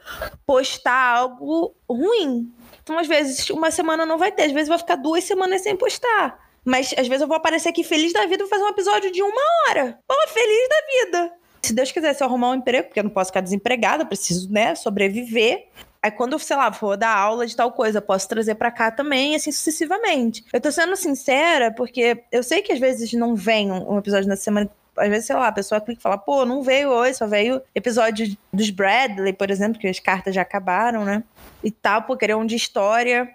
postar 0.46 1.18
algo 1.18 1.74
ruim, 1.90 2.52
então, 2.88 2.98
às 2.98 3.08
vezes, 3.08 3.50
uma 3.50 3.70
semana 3.70 4.06
não 4.06 4.18
vai 4.18 4.32
ter, 4.32 4.44
às 4.44 4.54
vezes 4.54 4.70
vai 4.70 4.78
ficar 4.78 4.96
duas 4.96 5.22
semanas 5.26 5.62
sem 5.62 5.76
postar. 5.76 6.40
Mas 6.64 6.94
às 6.98 7.06
vezes 7.06 7.22
eu 7.22 7.28
vou 7.28 7.36
aparecer 7.36 7.68
aqui 7.68 7.84
feliz 7.84 8.14
da 8.14 8.26
vida 8.26 8.46
e 8.46 8.48
fazer 8.48 8.64
um 8.64 8.70
episódio 8.70 9.12
de 9.12 9.22
uma 9.22 9.42
hora. 9.68 10.00
Pô, 10.08 10.16
feliz 10.30 10.70
da 10.70 10.76
vida. 10.88 11.34
Se 11.64 11.74
Deus 11.74 11.92
quiser, 11.92 12.14
se 12.14 12.24
eu 12.24 12.28
arrumar 12.28 12.52
um 12.52 12.56
emprego, 12.56 12.88
porque 12.88 13.02
eu 13.02 13.04
não 13.04 13.12
posso 13.12 13.30
ficar 13.30 13.42
desempregada, 13.42 14.06
preciso, 14.06 14.50
né, 14.50 14.74
sobreviver. 14.74 15.68
Aí 16.08 16.12
quando 16.12 16.40
sei 16.40 16.56
lá, 16.56 16.72
for 16.72 16.96
dar 16.96 17.16
aula 17.16 17.46
de 17.46 17.54
tal 17.54 17.70
coisa, 17.70 18.02
posso 18.02 18.30
trazer 18.30 18.56
para 18.56 18.72
cá 18.72 18.90
também, 18.90 19.36
assim 19.36 19.52
sucessivamente. 19.52 20.46
Eu 20.54 20.62
tô 20.62 20.72
sendo 20.72 20.96
sincera, 20.96 21.70
porque 21.70 22.24
eu 22.32 22.42
sei 22.42 22.62
que 22.62 22.72
às 22.72 22.80
vezes 22.80 23.12
não 23.12 23.36
vem 23.36 23.70
um 23.72 23.98
episódio 23.98 24.30
na 24.30 24.38
semana 24.38 24.70
às 24.96 25.10
vezes, 25.10 25.28
sei 25.28 25.36
lá, 25.36 25.50
a 25.50 25.52
pessoa 25.52 25.80
clica 25.80 26.00
e 26.00 26.02
fala, 26.02 26.18
pô, 26.18 26.44
não 26.44 26.64
veio 26.64 26.90
hoje, 26.90 27.14
só 27.14 27.28
veio 27.28 27.62
episódio 27.76 28.36
dos 28.52 28.72
Bradley, 28.72 29.32
por 29.32 29.52
exemplo, 29.52 29.80
que 29.80 29.88
as 29.88 30.00
cartas 30.00 30.34
já 30.34 30.42
acabaram, 30.42 31.06
né? 31.06 31.24
E 31.64 31.70
tal, 31.70 32.02
pô, 32.02 32.18
querer 32.18 32.36
um 32.36 32.48
de 32.48 32.56
história. 32.56 33.30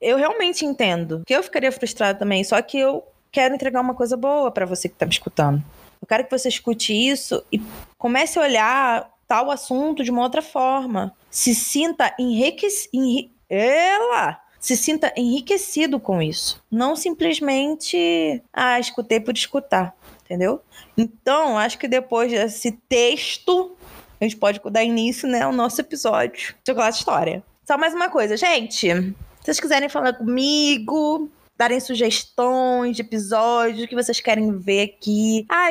Eu 0.00 0.16
realmente 0.16 0.64
entendo 0.64 1.22
que 1.26 1.34
eu 1.34 1.42
ficaria 1.42 1.72
frustrada 1.72 2.16
também, 2.16 2.44
só 2.44 2.62
que 2.62 2.78
eu 2.78 3.02
quero 3.32 3.56
entregar 3.56 3.80
uma 3.80 3.94
coisa 3.94 4.16
boa 4.16 4.52
para 4.52 4.64
você 4.64 4.88
que 4.88 4.94
tá 4.94 5.04
me 5.04 5.10
escutando. 5.10 5.60
Eu 6.00 6.06
quero 6.06 6.24
que 6.24 6.30
você 6.30 6.48
escute 6.48 6.92
isso 6.92 7.44
e 7.50 7.60
comece 7.98 8.38
a 8.38 8.42
olhar 8.42 9.10
tal 9.30 9.48
assunto 9.48 10.02
de 10.02 10.10
uma 10.10 10.22
outra 10.22 10.42
forma. 10.42 11.14
Se 11.30 11.54
sinta 11.54 12.12
enriquecido. 12.18 12.90
Enri... 12.92 13.32
Ela! 13.48 14.40
Se 14.58 14.76
sinta 14.76 15.12
enriquecido 15.16 16.00
com 16.00 16.20
isso. 16.20 16.60
Não 16.68 16.96
simplesmente, 16.96 18.42
ah, 18.52 18.80
escutei 18.80 19.20
por 19.20 19.32
escutar, 19.32 19.94
entendeu? 20.24 20.60
Então, 20.98 21.56
acho 21.56 21.78
que 21.78 21.86
depois 21.86 22.32
desse 22.32 22.72
texto, 22.88 23.76
a 24.20 24.24
gente 24.24 24.36
pode 24.36 24.60
dar 24.68 24.82
início, 24.82 25.28
né, 25.28 25.42
ao 25.42 25.52
nosso 25.52 25.80
episódio 25.80 26.54
de 26.64 26.72
Chocolate 26.72 26.98
História. 26.98 27.44
Só 27.64 27.78
mais 27.78 27.94
uma 27.94 28.10
coisa, 28.10 28.36
gente. 28.36 28.88
Se 28.88 29.14
vocês 29.40 29.60
quiserem 29.60 29.88
falar 29.88 30.14
comigo, 30.14 31.30
darem 31.60 31.78
sugestões 31.78 32.96
de 32.96 33.02
episódios 33.02 33.86
que 33.86 33.94
vocês 33.94 34.18
querem 34.18 34.58
ver 34.58 34.84
aqui. 34.84 35.44
Ah, 35.46 35.68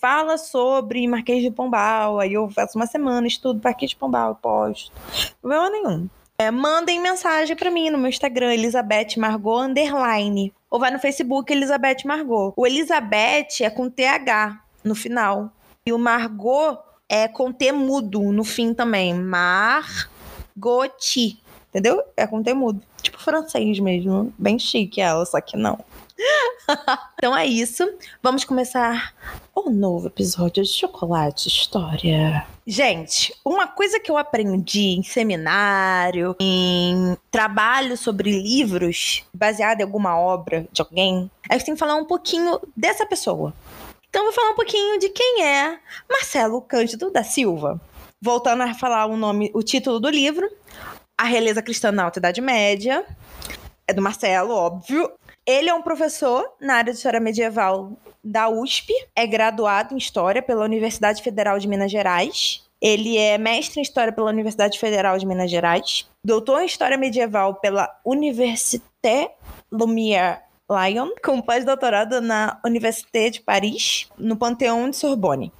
fala 0.00 0.38
sobre 0.38 1.04
Marquês 1.08 1.42
de 1.42 1.50
Pombal. 1.50 2.20
Aí 2.20 2.34
eu 2.34 2.48
faço 2.48 2.78
uma 2.78 2.86
semana, 2.86 3.26
estudo 3.26 3.60
Marquês 3.60 3.90
de 3.90 3.96
Pombal, 3.96 4.36
posto. 4.36 4.92
Problema 5.40 5.68
nenhum. 5.68 6.08
É, 6.38 6.48
mandem 6.52 7.00
mensagem 7.00 7.56
para 7.56 7.72
mim 7.72 7.90
no 7.90 7.98
meu 7.98 8.08
Instagram, 8.08 8.54
Elizabeth 8.54 9.16
Margot 9.18 9.62
Underline. 9.62 10.54
Ou 10.70 10.78
vai 10.78 10.92
no 10.92 11.00
Facebook, 11.00 11.52
Elizabeth 11.52 12.04
Margot. 12.04 12.52
O 12.56 12.64
Elizabeth 12.64 13.62
é 13.62 13.70
com 13.70 13.90
TH 13.90 14.62
no 14.84 14.94
final. 14.94 15.50
E 15.84 15.92
o 15.92 15.98
Margot 15.98 16.78
é 17.08 17.26
com 17.26 17.52
T 17.52 17.72
mudo 17.72 18.30
no 18.30 18.44
fim 18.44 18.72
também. 18.72 19.12
Margoti. 19.12 19.82
Entendeu? 21.72 22.02
É 22.14 22.26
com 22.26 22.42
temudo. 22.42 22.82
Tipo 23.00 23.18
francês 23.18 23.80
mesmo. 23.80 24.30
Bem 24.38 24.58
chique 24.58 25.00
ela, 25.00 25.24
só 25.24 25.40
que 25.40 25.56
não. 25.56 25.82
então 27.16 27.34
é 27.34 27.46
isso. 27.46 27.90
Vamos 28.22 28.44
começar 28.44 29.14
o 29.54 29.70
novo 29.70 30.08
episódio 30.08 30.62
de 30.62 30.68
Chocolate 30.68 31.48
História. 31.48 32.46
Gente, 32.66 33.34
uma 33.42 33.66
coisa 33.66 33.98
que 33.98 34.10
eu 34.10 34.18
aprendi 34.18 34.98
em 34.98 35.02
seminário, 35.02 36.36
em 36.38 37.16
trabalho 37.30 37.96
sobre 37.96 38.30
livros, 38.30 39.24
baseado 39.32 39.80
em 39.80 39.84
alguma 39.84 40.18
obra 40.18 40.66
de 40.70 40.82
alguém, 40.82 41.30
é 41.48 41.58
que 41.58 41.64
tem 41.64 41.72
que 41.72 41.80
falar 41.80 41.96
um 41.96 42.04
pouquinho 42.04 42.60
dessa 42.76 43.06
pessoa. 43.06 43.54
Então, 44.10 44.20
eu 44.20 44.26
vou 44.26 44.34
falar 44.34 44.50
um 44.50 44.56
pouquinho 44.56 44.98
de 44.98 45.08
quem 45.08 45.42
é 45.42 45.78
Marcelo 46.06 46.60
Cândido 46.60 47.10
da 47.10 47.24
Silva. 47.24 47.80
Voltando 48.20 48.62
a 48.62 48.74
falar 48.74 49.06
o 49.06 49.16
nome, 49.16 49.50
o 49.54 49.62
título 49.62 49.98
do 49.98 50.10
livro, 50.10 50.48
a 51.16 51.24
Realeza 51.24 51.62
Cristã 51.62 51.92
na 51.92 52.04
Alta 52.04 52.18
Idade 52.18 52.40
Média. 52.40 53.04
É 53.86 53.92
do 53.92 54.02
Marcelo, 54.02 54.54
óbvio. 54.54 55.10
Ele 55.46 55.68
é 55.68 55.74
um 55.74 55.82
professor 55.82 56.44
na 56.60 56.76
área 56.76 56.92
de 56.92 56.98
História 56.98 57.20
Medieval 57.20 57.92
da 58.22 58.48
USP, 58.48 58.92
é 59.16 59.26
graduado 59.26 59.94
em 59.94 59.98
História 59.98 60.40
pela 60.40 60.64
Universidade 60.64 61.22
Federal 61.22 61.58
de 61.58 61.66
Minas 61.66 61.90
Gerais. 61.90 62.62
Ele 62.80 63.16
é 63.16 63.36
mestre 63.38 63.80
em 63.80 63.82
História 63.82 64.12
pela 64.12 64.30
Universidade 64.30 64.78
Federal 64.78 65.18
de 65.18 65.26
Minas 65.26 65.50
Gerais, 65.50 66.08
doutor 66.24 66.62
em 66.62 66.66
História 66.66 66.96
Medieval 66.96 67.54
pela 67.56 67.88
Université 68.04 69.34
Lumière 69.70 70.40
Lyon, 70.70 71.10
com 71.24 71.40
pós-doutorado 71.40 72.20
na 72.20 72.60
Université 72.64 73.30
de 73.30 73.40
Paris, 73.40 74.08
no 74.16 74.36
Panteão 74.36 74.88
de 74.88 74.96
Sorbonne. 74.96 75.52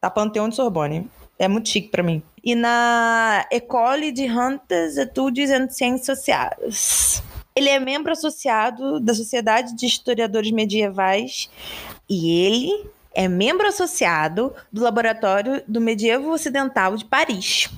Tá, 0.00 0.10
Panteão 0.10 0.48
de 0.48 0.56
Sorbonne. 0.56 1.10
É 1.40 1.48
muito 1.48 1.70
chique 1.70 1.88
para 1.88 2.02
mim. 2.02 2.22
E 2.44 2.54
na 2.54 3.46
École 3.50 4.12
de 4.12 4.28
Hautes 4.28 4.98
Études 4.98 5.50
en 5.50 5.70
Sciences 5.70 6.04
Sociales. 6.04 7.22
Ele 7.56 7.70
é 7.70 7.80
membro 7.80 8.12
associado 8.12 9.00
da 9.00 9.14
Sociedade 9.14 9.74
de 9.74 9.86
Historiadores 9.86 10.50
Medievais 10.50 11.48
e 12.06 12.44
ele 12.44 12.90
é 13.14 13.26
membro 13.26 13.66
associado 13.66 14.52
do 14.70 14.82
Laboratório 14.82 15.62
do 15.66 15.80
Medievo 15.80 16.30
Ocidental 16.30 16.94
de 16.94 17.06
Paris 17.06 17.70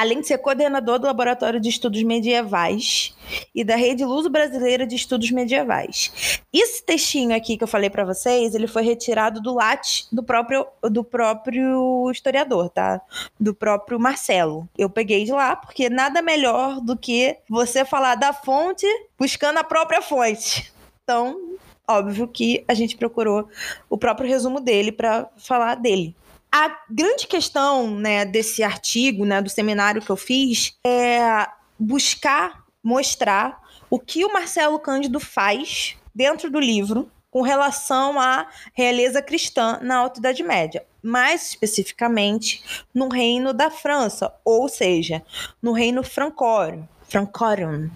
além 0.00 0.22
de 0.22 0.28
ser 0.28 0.38
coordenador 0.38 0.98
do 0.98 1.06
Laboratório 1.06 1.60
de 1.60 1.68
Estudos 1.68 2.02
Medievais 2.02 3.14
e 3.54 3.62
da 3.62 3.76
Rede 3.76 4.02
Luso 4.02 4.30
Brasileira 4.30 4.86
de 4.86 4.96
Estudos 4.96 5.30
Medievais. 5.30 6.40
Esse 6.50 6.82
textinho 6.82 7.36
aqui 7.36 7.58
que 7.58 7.62
eu 7.62 7.68
falei 7.68 7.90
para 7.90 8.06
vocês, 8.06 8.54
ele 8.54 8.66
foi 8.66 8.82
retirado 8.82 9.42
do 9.42 9.52
latte 9.52 10.06
do 10.10 10.22
próprio, 10.22 10.66
do 10.84 11.04
próprio 11.04 12.10
historiador, 12.10 12.70
tá? 12.70 12.98
Do 13.38 13.54
próprio 13.54 14.00
Marcelo. 14.00 14.66
Eu 14.78 14.88
peguei 14.88 15.26
de 15.26 15.32
lá 15.32 15.54
porque 15.54 15.90
nada 15.90 16.22
melhor 16.22 16.80
do 16.80 16.96
que 16.96 17.36
você 17.46 17.84
falar 17.84 18.14
da 18.14 18.32
fonte 18.32 18.86
buscando 19.18 19.58
a 19.58 19.64
própria 19.64 20.00
fonte. 20.00 20.72
Então, 21.04 21.58
óbvio 21.86 22.26
que 22.26 22.64
a 22.66 22.72
gente 22.72 22.96
procurou 22.96 23.46
o 23.90 23.98
próprio 23.98 24.26
resumo 24.26 24.60
dele 24.60 24.92
para 24.92 25.28
falar 25.36 25.74
dele. 25.74 26.16
A 26.52 26.76
grande 26.90 27.26
questão 27.26 27.90
né, 27.90 28.24
desse 28.24 28.62
artigo, 28.62 29.24
né, 29.24 29.40
do 29.40 29.48
seminário 29.48 30.02
que 30.02 30.10
eu 30.10 30.16
fiz, 30.16 30.76
é 30.84 31.46
buscar 31.78 32.64
mostrar 32.82 33.60
o 33.88 33.98
que 33.98 34.24
o 34.24 34.32
Marcelo 34.32 34.78
Cândido 34.78 35.20
faz 35.20 35.96
dentro 36.14 36.50
do 36.50 36.58
livro 36.58 37.10
com 37.30 37.42
relação 37.42 38.18
à 38.18 38.48
realeza 38.74 39.22
cristã 39.22 39.78
na 39.82 39.98
Alta 39.98 40.18
Idade 40.18 40.42
Média, 40.42 40.84
mais 41.02 41.50
especificamente 41.50 42.84
no 42.92 43.08
reino 43.08 43.52
da 43.52 43.70
França, 43.70 44.32
ou 44.44 44.68
seja, 44.68 45.22
no 45.62 45.72
reino 45.72 46.02
francório, 46.02 46.88
francórium. 47.08 47.88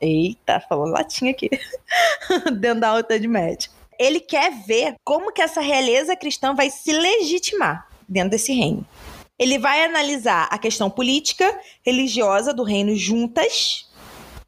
Eita, 0.00 0.60
falou 0.68 0.86
latim 0.86 1.28
aqui. 1.28 1.50
dentro 2.58 2.80
da 2.80 2.88
Alta 2.88 3.14
Idade 3.14 3.28
Média. 3.28 3.70
Ele 3.98 4.18
quer 4.18 4.50
ver 4.66 4.94
como 5.04 5.32
que 5.32 5.42
essa 5.42 5.60
realeza 5.60 6.16
cristã 6.16 6.54
vai 6.54 6.70
se 6.70 6.90
legitimar 6.90 7.89
dentro 8.10 8.30
desse 8.30 8.52
reino. 8.52 8.84
Ele 9.38 9.58
vai 9.58 9.84
analisar 9.84 10.48
a 10.50 10.58
questão 10.58 10.90
política, 10.90 11.58
religiosa 11.82 12.52
do 12.52 12.62
reino 12.62 12.94
juntas. 12.94 13.89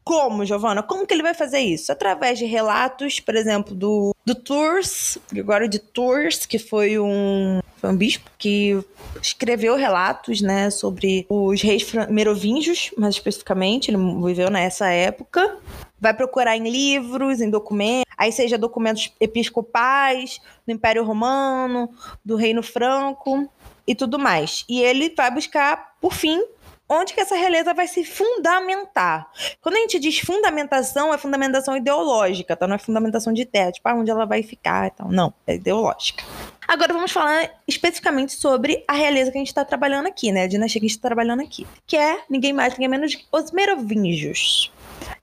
Como, 0.04 0.44
Giovana? 0.44 0.82
Como 0.82 1.06
que 1.06 1.14
ele 1.14 1.22
vai 1.22 1.34
fazer 1.34 1.60
isso? 1.60 1.92
Através 1.92 2.38
de 2.38 2.44
relatos, 2.44 3.20
por 3.20 3.36
exemplo, 3.36 3.74
do, 3.74 4.14
do 4.24 4.34
Tours, 4.34 5.18
Gregório 5.30 5.68
de 5.68 5.78
Tours, 5.78 6.44
que 6.44 6.58
foi 6.58 6.98
um, 6.98 7.60
foi 7.76 7.90
um 7.90 7.96
bispo 7.96 8.30
que 8.36 8.82
escreveu 9.20 9.76
relatos 9.76 10.40
né, 10.40 10.70
sobre 10.70 11.26
os 11.28 11.62
reis 11.62 11.84
merovingios, 12.08 12.90
mais 12.96 13.14
especificamente, 13.14 13.90
ele 13.90 13.98
viveu 14.24 14.50
nessa 14.50 14.88
época. 14.88 15.58
Vai 16.00 16.14
procurar 16.14 16.56
em 16.56 16.68
livros, 16.68 17.40
em 17.40 17.48
documentos, 17.48 18.12
aí 18.18 18.32
seja 18.32 18.58
documentos 18.58 19.12
episcopais, 19.20 20.40
do 20.66 20.72
Império 20.72 21.04
Romano, 21.04 21.88
do 22.24 22.34
Reino 22.34 22.62
Franco 22.62 23.48
e 23.86 23.94
tudo 23.94 24.18
mais. 24.18 24.64
E 24.68 24.80
ele 24.80 25.14
vai 25.16 25.30
buscar, 25.30 25.94
por 26.00 26.12
fim, 26.12 26.40
onde 26.88 27.14
que 27.14 27.21
essa 27.21 27.35
realeza 27.35 27.73
vai 27.73 27.87
se 27.87 28.05
fundamentar. 28.05 29.31
Quando 29.61 29.77
a 29.77 29.79
gente 29.79 29.99
diz 29.99 30.18
fundamentação, 30.18 31.12
é 31.12 31.18
fundamentação 31.18 31.77
ideológica, 31.77 32.57
tá? 32.57 32.66
Não 32.66 32.77
é 32.77 32.79
fundamentação 32.79 33.33
de 33.33 33.42
ideia, 33.42 33.73
tipo, 33.73 33.88
ah, 33.88 33.95
onde 33.95 34.11
ela 34.11 34.27
vai 34.27 34.42
ficar 34.42 34.88
e 34.88 34.90
tal. 34.90 35.11
Não, 35.11 35.33
é 35.47 35.55
ideológica. 35.55 36.25
Agora 36.66 36.92
vamos 36.92 37.11
falar 37.11 37.51
especificamente 37.66 38.33
sobre 38.33 38.85
a 38.87 38.92
realeza 38.92 39.31
que 39.31 39.38
a 39.38 39.40
gente 39.40 39.49
está 39.49 39.64
trabalhando 39.64 40.07
aqui, 40.07 40.31
né? 40.31 40.45
A 40.45 40.47
dinastia 40.47 40.81
que 40.81 40.87
a 40.87 40.88
gente 40.88 40.97
está 40.97 41.09
trabalhando 41.09 41.42
aqui. 41.42 41.66
Que 41.87 41.97
é 41.97 42.23
ninguém 42.29 42.53
mais, 42.53 42.75
ninguém 42.75 42.88
menos 42.88 43.18
os 43.33 43.51
Merovingios. 43.51 44.73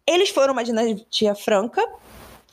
Eles 0.05 0.29
foram 0.29 0.53
uma 0.53 0.63
dinastia 0.63 1.33
franca, 1.35 1.85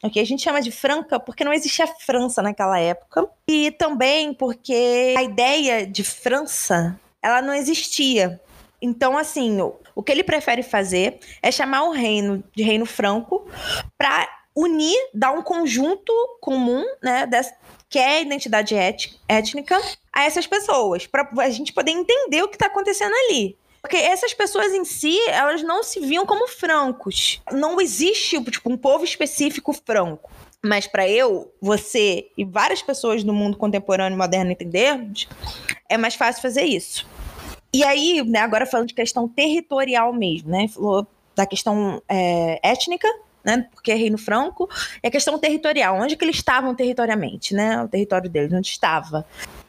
ok? 0.03 0.23
A 0.23 0.27
gente 0.27 0.43
chama 0.43 0.61
de 0.61 0.71
franca 0.71 1.19
porque 1.19 1.45
não 1.45 1.53
existia 1.53 1.87
França 1.87 2.43
naquela 2.43 2.79
época. 2.79 3.29
E 3.49 3.71
também 3.73 4.33
porque 4.33 5.15
a 5.17 5.23
ideia 5.23 5.87
de 5.87 6.05
França, 6.05 6.99
ela 7.23 7.43
não 7.43 7.55
existia. 7.55 8.41
Então, 8.81 9.17
assim, 9.17 9.61
o, 9.95 10.03
que 10.03 10.13
ele 10.13 10.23
prefere 10.23 10.63
fazer 10.63 11.19
é 11.43 11.51
chamar 11.51 11.85
o 11.85 11.93
reino 11.93 12.45
de 12.55 12.63
reino 12.63 12.87
franco 12.87 13.47
para 13.97 14.29
unir, 14.55 14.97
dar 15.13 15.33
um 15.33 15.43
conjunto 15.43 16.13
comum, 16.41 16.85
né, 17.03 17.27
dessa, 17.27 17.55
que 17.89 17.99
é 17.99 18.19
a 18.19 18.21
identidade 18.21 18.75
étnica, 19.29 19.81
a 20.13 20.25
essas 20.25 20.47
pessoas, 20.47 21.07
para 21.07 21.29
a 21.39 21.51
gente 21.51 21.73
poder 21.73 21.91
entender 21.91 22.43
o 22.43 22.49
que 22.49 22.57
está 22.57 22.67
acontecendo 22.67 23.13
ali. 23.13 23.57
Porque 23.81 23.97
essas 23.97 24.35
pessoas 24.35 24.73
em 24.73 24.85
si, 24.85 25.17
elas 25.29 25.63
não 25.63 25.83
se 25.83 26.01
viam 26.01 26.27
como 26.27 26.49
francos. 26.49 27.41
Não 27.53 27.81
existe 27.81 28.43
tipo, 28.43 28.69
um 28.69 28.77
povo 28.77 29.05
específico 29.05 29.73
franco. 29.73 30.29
Mas 30.61 30.89
para 30.89 31.09
eu, 31.09 31.53
você 31.61 32.27
e 32.37 32.45
várias 32.45 32.83
pessoas 32.83 33.23
do 33.23 33.33
mundo 33.33 33.57
contemporâneo 33.57 34.17
e 34.17 34.19
moderno 34.19 34.51
entendermos, 34.51 35.29
é 35.89 35.97
mais 35.97 36.17
fácil 36.17 36.43
fazer 36.43 36.65
isso. 36.65 37.07
E 37.77 37.85
aí, 37.85 38.23
né, 38.27 38.39
agora 38.39 38.65
falando 38.65 38.89
de 38.89 38.95
questão 38.95 39.29
territorial 39.29 40.11
mesmo, 40.11 40.49
né? 40.49 40.67
Falou 40.67 41.07
da 41.35 41.45
questão 41.45 42.03
é, 42.09 42.59
étnica, 42.63 43.07
né? 43.45 43.69
Porque 43.71 43.93
é 43.93 43.95
Reino 43.95 44.17
Franco, 44.17 44.67
e 45.05 45.07
a 45.07 45.11
questão 45.11 45.39
territorial, 45.39 46.01
onde 46.01 46.17
que 46.17 46.25
eles 46.25 46.37
estavam 46.37 46.75
territorialmente, 46.75 47.53
né? 47.53 47.83
O 47.83 47.87
território 47.87 48.31
deles, 48.31 48.51
onde 48.51 48.69
estava. 48.69 49.27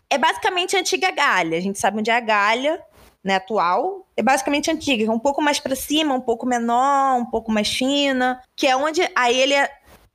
É 0.10 0.18
basicamente 0.18 0.78
a 0.78 0.80
antiga 0.80 1.12
Gália. 1.12 1.58
A 1.58 1.62
gente 1.62 1.78
sabe 1.78 2.00
onde 2.00 2.10
é 2.10 2.16
a 2.16 2.22
Gália, 2.22 2.82
né, 3.22 3.36
atual, 3.36 4.08
é 4.16 4.24
basicamente 4.24 4.72
antiga, 4.72 5.04
é 5.04 5.12
um 5.12 5.20
pouco 5.20 5.42
mais 5.42 5.60
para 5.60 5.76
cima, 5.76 6.16
um 6.16 6.22
pouco 6.22 6.46
menor, 6.46 7.18
um 7.18 7.26
pouco 7.26 7.52
mais 7.52 7.68
fina, 7.68 8.42
que 8.56 8.68
é 8.68 8.74
onde 8.78 9.02
aí 9.14 9.38
ele 9.38 9.54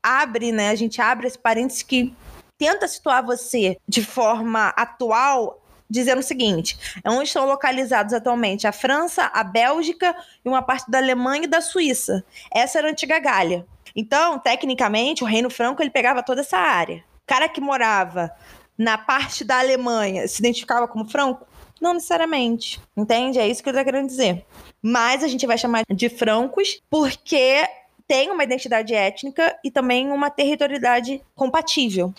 abre, 0.02 0.50
né, 0.50 0.70
a 0.70 0.74
gente 0.74 0.98
abre 0.98 1.26
esse 1.26 1.38
parênteses 1.38 1.82
que 1.82 2.14
tenta 2.56 2.88
situar 2.88 3.22
você 3.22 3.76
de 3.86 4.02
forma 4.02 4.68
atual 4.68 5.61
dizendo 5.92 6.20
o 6.20 6.22
seguinte: 6.22 6.78
é 7.04 7.10
onde 7.10 7.24
estão 7.24 7.46
localizados 7.46 8.14
atualmente 8.14 8.66
a 8.66 8.72
França, 8.72 9.30
a 9.32 9.44
Bélgica 9.44 10.16
e 10.44 10.48
uma 10.48 10.62
parte 10.62 10.90
da 10.90 10.98
Alemanha 10.98 11.44
e 11.44 11.46
da 11.46 11.60
Suíça. 11.60 12.24
Essa 12.50 12.78
era 12.78 12.88
a 12.88 12.90
antiga 12.90 13.18
Gália. 13.18 13.66
Então, 13.94 14.38
tecnicamente, 14.38 15.22
o 15.22 15.26
Reino 15.26 15.50
Franco 15.50 15.82
ele 15.82 15.90
pegava 15.90 16.22
toda 16.22 16.40
essa 16.40 16.56
área. 16.56 17.04
O 17.22 17.26
cara 17.26 17.46
que 17.48 17.60
morava 17.60 18.32
na 18.76 18.96
parte 18.96 19.44
da 19.44 19.58
Alemanha 19.58 20.26
se 20.26 20.40
identificava 20.40 20.88
como 20.88 21.08
franco? 21.08 21.46
Não 21.78 21.92
necessariamente. 21.92 22.80
Entende? 22.96 23.38
É 23.38 23.46
isso 23.46 23.62
que 23.62 23.68
eu 23.68 23.74
tô 23.74 23.84
querendo 23.84 24.06
dizer. 24.06 24.46
Mas 24.80 25.22
a 25.22 25.28
gente 25.28 25.46
vai 25.46 25.58
chamar 25.58 25.82
de 25.90 26.08
francos 26.08 26.80
porque 26.88 27.68
tem 28.08 28.30
uma 28.30 28.44
identidade 28.44 28.94
étnica 28.94 29.56
e 29.62 29.70
também 29.70 30.10
uma 30.10 30.30
territorialidade 30.30 31.20
compatível. 31.34 32.14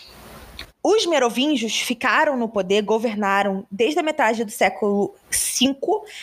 Os 0.86 1.06
merovingios 1.06 1.80
ficaram 1.80 2.36
no 2.36 2.46
poder, 2.46 2.82
governaram 2.82 3.66
desde 3.70 3.98
a 3.98 4.02
metade 4.02 4.44
do 4.44 4.50
século 4.50 5.14
V 5.30 5.74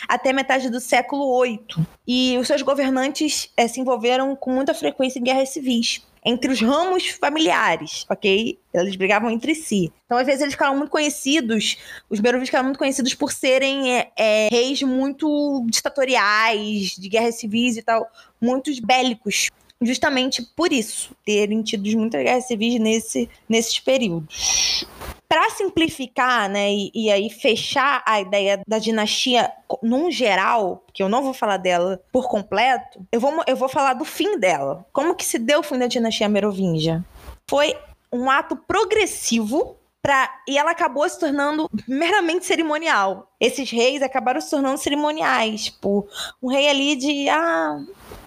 até 0.08 0.30
a 0.30 0.32
metade 0.32 0.70
do 0.70 0.78
século 0.78 1.42
VIII. 1.42 1.84
E 2.06 2.38
os 2.38 2.46
seus 2.46 2.62
governantes 2.62 3.50
é, 3.56 3.66
se 3.66 3.80
envolveram 3.80 4.36
com 4.36 4.52
muita 4.52 4.72
frequência 4.72 5.18
em 5.18 5.24
guerras 5.24 5.48
civis 5.48 6.06
entre 6.24 6.52
os 6.52 6.60
ramos 6.60 7.08
familiares, 7.08 8.06
ok? 8.08 8.56
Eles 8.72 8.94
brigavam 8.94 9.28
entre 9.28 9.56
si. 9.56 9.92
Então, 10.06 10.16
às 10.16 10.24
vezes, 10.24 10.42
eles 10.42 10.54
ficaram 10.54 10.76
muito 10.76 10.90
conhecidos, 10.90 11.76
os 12.08 12.20
merovingios 12.20 12.48
ficaram 12.48 12.66
muito 12.66 12.78
conhecidos 12.78 13.14
por 13.14 13.32
serem 13.32 13.92
é, 13.92 14.12
é, 14.16 14.48
reis 14.48 14.80
muito 14.82 15.66
ditatoriais, 15.68 16.94
de 16.96 17.08
guerras 17.08 17.34
civis 17.34 17.76
e 17.76 17.82
tal, 17.82 18.08
muitos 18.40 18.78
bélicos 18.78 19.50
justamente 19.82 20.42
por 20.56 20.72
isso, 20.72 21.14
terem 21.24 21.62
tido 21.62 21.84
muitas 21.98 22.22
guerras 22.22 22.46
civis 22.46 22.80
nesse, 22.80 23.28
nesses 23.48 23.78
períodos. 23.78 24.86
Para 25.28 25.48
simplificar, 25.50 26.48
né, 26.48 26.70
e, 26.70 26.90
e, 26.94 27.10
aí 27.10 27.30
fechar 27.30 28.02
a 28.06 28.20
ideia 28.20 28.62
da 28.66 28.78
dinastia 28.78 29.50
num 29.82 30.10
geral, 30.10 30.84
que 30.92 31.02
eu 31.02 31.08
não 31.08 31.22
vou 31.22 31.32
falar 31.32 31.56
dela 31.56 32.02
por 32.12 32.28
completo, 32.28 33.00
eu 33.10 33.18
vou, 33.18 33.42
eu 33.46 33.56
vou 33.56 33.68
falar 33.68 33.94
do 33.94 34.04
fim 34.04 34.38
dela. 34.38 34.84
Como 34.92 35.14
que 35.14 35.24
se 35.24 35.38
deu 35.38 35.60
o 35.60 35.62
fim 35.62 35.78
da 35.78 35.86
dinastia 35.86 36.28
merovingia? 36.28 37.02
Foi 37.48 37.74
um 38.12 38.30
ato 38.30 38.56
progressivo 38.56 39.76
Pra, 40.02 40.28
e 40.48 40.58
ela 40.58 40.72
acabou 40.72 41.08
se 41.08 41.16
tornando 41.16 41.70
meramente 41.86 42.44
cerimonial. 42.44 43.32
Esses 43.38 43.70
reis 43.70 44.02
acabaram 44.02 44.40
se 44.40 44.50
tornando 44.50 44.76
cerimoniais. 44.76 45.66
Tipo, 45.66 46.08
um 46.42 46.48
rei 46.48 46.68
ali 46.68 46.96
de. 46.96 47.28
Ah, 47.28 47.78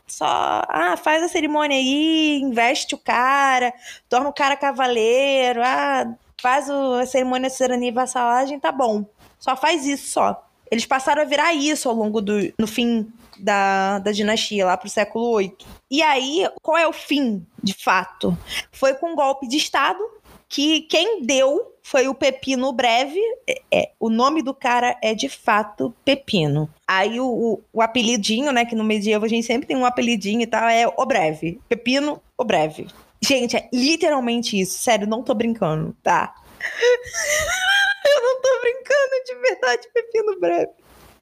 só, 0.07 0.61
ah, 0.67 0.95
faz 0.97 1.23
a 1.23 1.27
cerimônia 1.27 1.77
aí, 1.77 2.39
investe 2.41 2.93
o 2.95 2.97
cara, 2.97 3.73
torna 4.07 4.29
o 4.29 4.33
cara 4.33 4.55
cavaleiro, 4.55 5.61
ah, 5.63 6.13
faz 6.41 6.69
o, 6.69 6.93
a 6.95 7.05
cerimônia 7.05 7.49
de 7.49 7.55
serania 7.55 7.89
e 7.89 7.93
vassalagem, 7.93 8.59
tá 8.59 8.71
bom. 8.71 9.05
Só 9.39 9.55
faz 9.55 9.85
isso 9.85 10.11
só. 10.11 10.47
Eles 10.69 10.85
passaram 10.85 11.21
a 11.21 11.25
virar 11.25 11.53
isso 11.53 11.89
ao 11.89 11.95
longo 11.95 12.21
do 12.21 12.53
no 12.57 12.67
fim 12.67 13.11
da, 13.39 13.99
da 13.99 14.11
dinastia, 14.11 14.65
lá 14.65 14.77
pro 14.77 14.89
século 14.89 15.37
VIII. 15.37 15.55
E 15.89 16.01
aí, 16.01 16.47
qual 16.61 16.77
é 16.77 16.87
o 16.87 16.93
fim, 16.93 17.45
de 17.61 17.73
fato? 17.73 18.37
Foi 18.71 18.93
com 18.93 19.11
um 19.11 19.15
golpe 19.15 19.47
de 19.47 19.57
Estado 19.57 19.99
que 20.47 20.81
quem 20.81 21.23
deu 21.23 21.75
foi 21.81 22.07
o 22.07 22.15
Pepino 22.15 22.71
Breve. 22.71 23.19
É, 23.47 23.61
é, 23.71 23.91
o 23.99 24.09
nome 24.09 24.41
do 24.41 24.53
cara 24.53 24.97
é 25.03 25.13
de 25.13 25.29
fato 25.29 25.93
Pepino. 26.03 26.69
Aí 26.87 27.19
o, 27.19 27.27
o, 27.27 27.63
o, 27.73 27.81
apelidinho, 27.81 28.51
né? 28.51 28.65
Que 28.65 28.75
no 28.75 28.83
medieval 28.83 29.25
a 29.25 29.29
gente 29.29 29.45
sempre 29.45 29.67
tem 29.67 29.77
um 29.77 29.85
apelidinho 29.85 30.41
e 30.41 30.47
tal, 30.47 30.67
é 30.67 30.87
o 30.87 31.05
Breve. 31.05 31.59
Pepino 31.69 32.21
o 32.37 32.43
Breve. 32.43 32.87
Gente, 33.21 33.55
é 33.55 33.69
literalmente 33.71 34.59
isso. 34.59 34.77
Sério, 34.79 35.07
não 35.07 35.23
tô 35.23 35.33
brincando, 35.33 35.95
tá? 36.01 36.33
Eu 38.07 38.21
não 38.21 38.41
tô 38.41 38.61
brincando 38.61 39.23
de 39.25 39.35
verdade, 39.35 39.87
Pepino 39.93 40.39
Breve. 40.39 40.71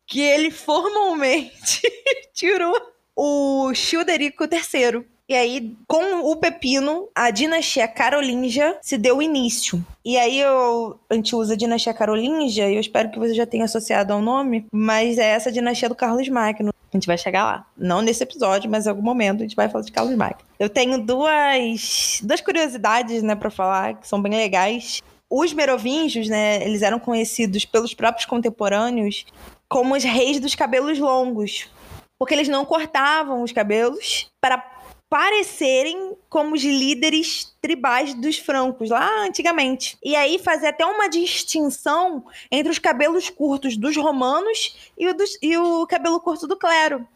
Que 0.06 0.22
ele 0.22 0.52
formalmente 0.52 1.82
tirou 2.34 2.76
o 3.16 3.74
Childerico 3.74 4.44
III 4.44 5.06
e 5.28 5.36
aí, 5.36 5.78
com 5.88 6.30
o 6.32 6.36
pepino, 6.36 7.08
a 7.16 7.32
dinastia 7.32 7.88
carolíngia 7.88 8.78
se 8.82 8.98
deu 8.98 9.22
início. 9.22 9.84
E 10.04 10.18
aí 10.18 10.40
eu, 10.40 11.00
a 11.10 11.16
gente 11.16 11.34
usa 11.34 11.54
a 11.54 11.58
dinastia 11.58 11.94
carolíngia, 11.94 12.70
e 12.70 12.76
eu 12.76 12.82
espero 12.82 13.10
que 13.10 13.18
você 13.18 13.34
já 13.34 13.46
tenha 13.46 13.64
associado 13.64 14.12
ao 14.12 14.22
nome, 14.22 14.66
mas 14.72 15.18
é 15.18 15.28
essa 15.30 15.52
dinastia 15.52 15.88
do 15.88 15.96
Carlos 15.96 16.28
Magno. 16.28 16.74
A 16.94 16.98
gente 16.98 17.08
vai 17.08 17.18
chegar 17.18 17.44
lá. 17.44 17.66
Não 17.78 18.02
nesse 18.02 18.22
episódio, 18.22 18.70
mas 18.70 18.86
em 18.86 18.90
algum 18.90 19.02
momento 19.02 19.40
a 19.40 19.44
gente 19.44 19.56
vai 19.56 19.70
falar 19.70 19.86
de 19.86 19.92
Carlos 19.92 20.16
Magno. 20.16 20.42
Eu 20.60 20.70
tenho 20.70 21.00
duas, 21.00 22.20
duas 22.22 22.42
curiosidades, 22.42 23.24
né, 23.24 23.34
para 23.34 23.50
falar, 23.50 23.96
que 23.96 24.08
são 24.08 24.22
bem 24.22 24.34
legais. 24.34 25.02
Os 25.30 25.54
merovingios, 25.54 26.28
né, 26.28 26.62
eles 26.64 26.82
eram 26.82 27.00
conhecidos 27.00 27.66
pelos 27.66 27.94
próprios 27.94 28.26
contemporâneos 28.26 29.26
como 29.70 29.96
os 29.96 30.04
reis 30.04 30.40
dos 30.40 30.54
cabelos 30.54 31.00
longos, 31.00 31.68
porque 32.20 32.36
eles 32.36 32.48
não 32.48 32.64
cortavam 32.64 33.42
os 33.42 33.52
cabelos 33.52 34.28
para 34.40 34.73
parecerem 35.14 36.18
como 36.28 36.56
os 36.56 36.64
líderes 36.64 37.56
tribais 37.62 38.16
dos 38.16 38.40
francos 38.40 38.90
lá 38.90 39.24
antigamente. 39.24 39.96
E 40.04 40.16
aí 40.16 40.40
fazer 40.40 40.70
até 40.70 40.84
uma 40.84 41.08
distinção 41.08 42.26
entre 42.50 42.72
os 42.72 42.80
cabelos 42.80 43.30
curtos 43.30 43.78
dos 43.78 43.96
romanos 43.96 44.92
e 44.98 45.08
o, 45.08 45.14
dos, 45.14 45.38
e 45.40 45.56
o 45.56 45.86
cabelo 45.86 46.20
curto 46.20 46.48
do 46.48 46.58
clero, 46.58 47.08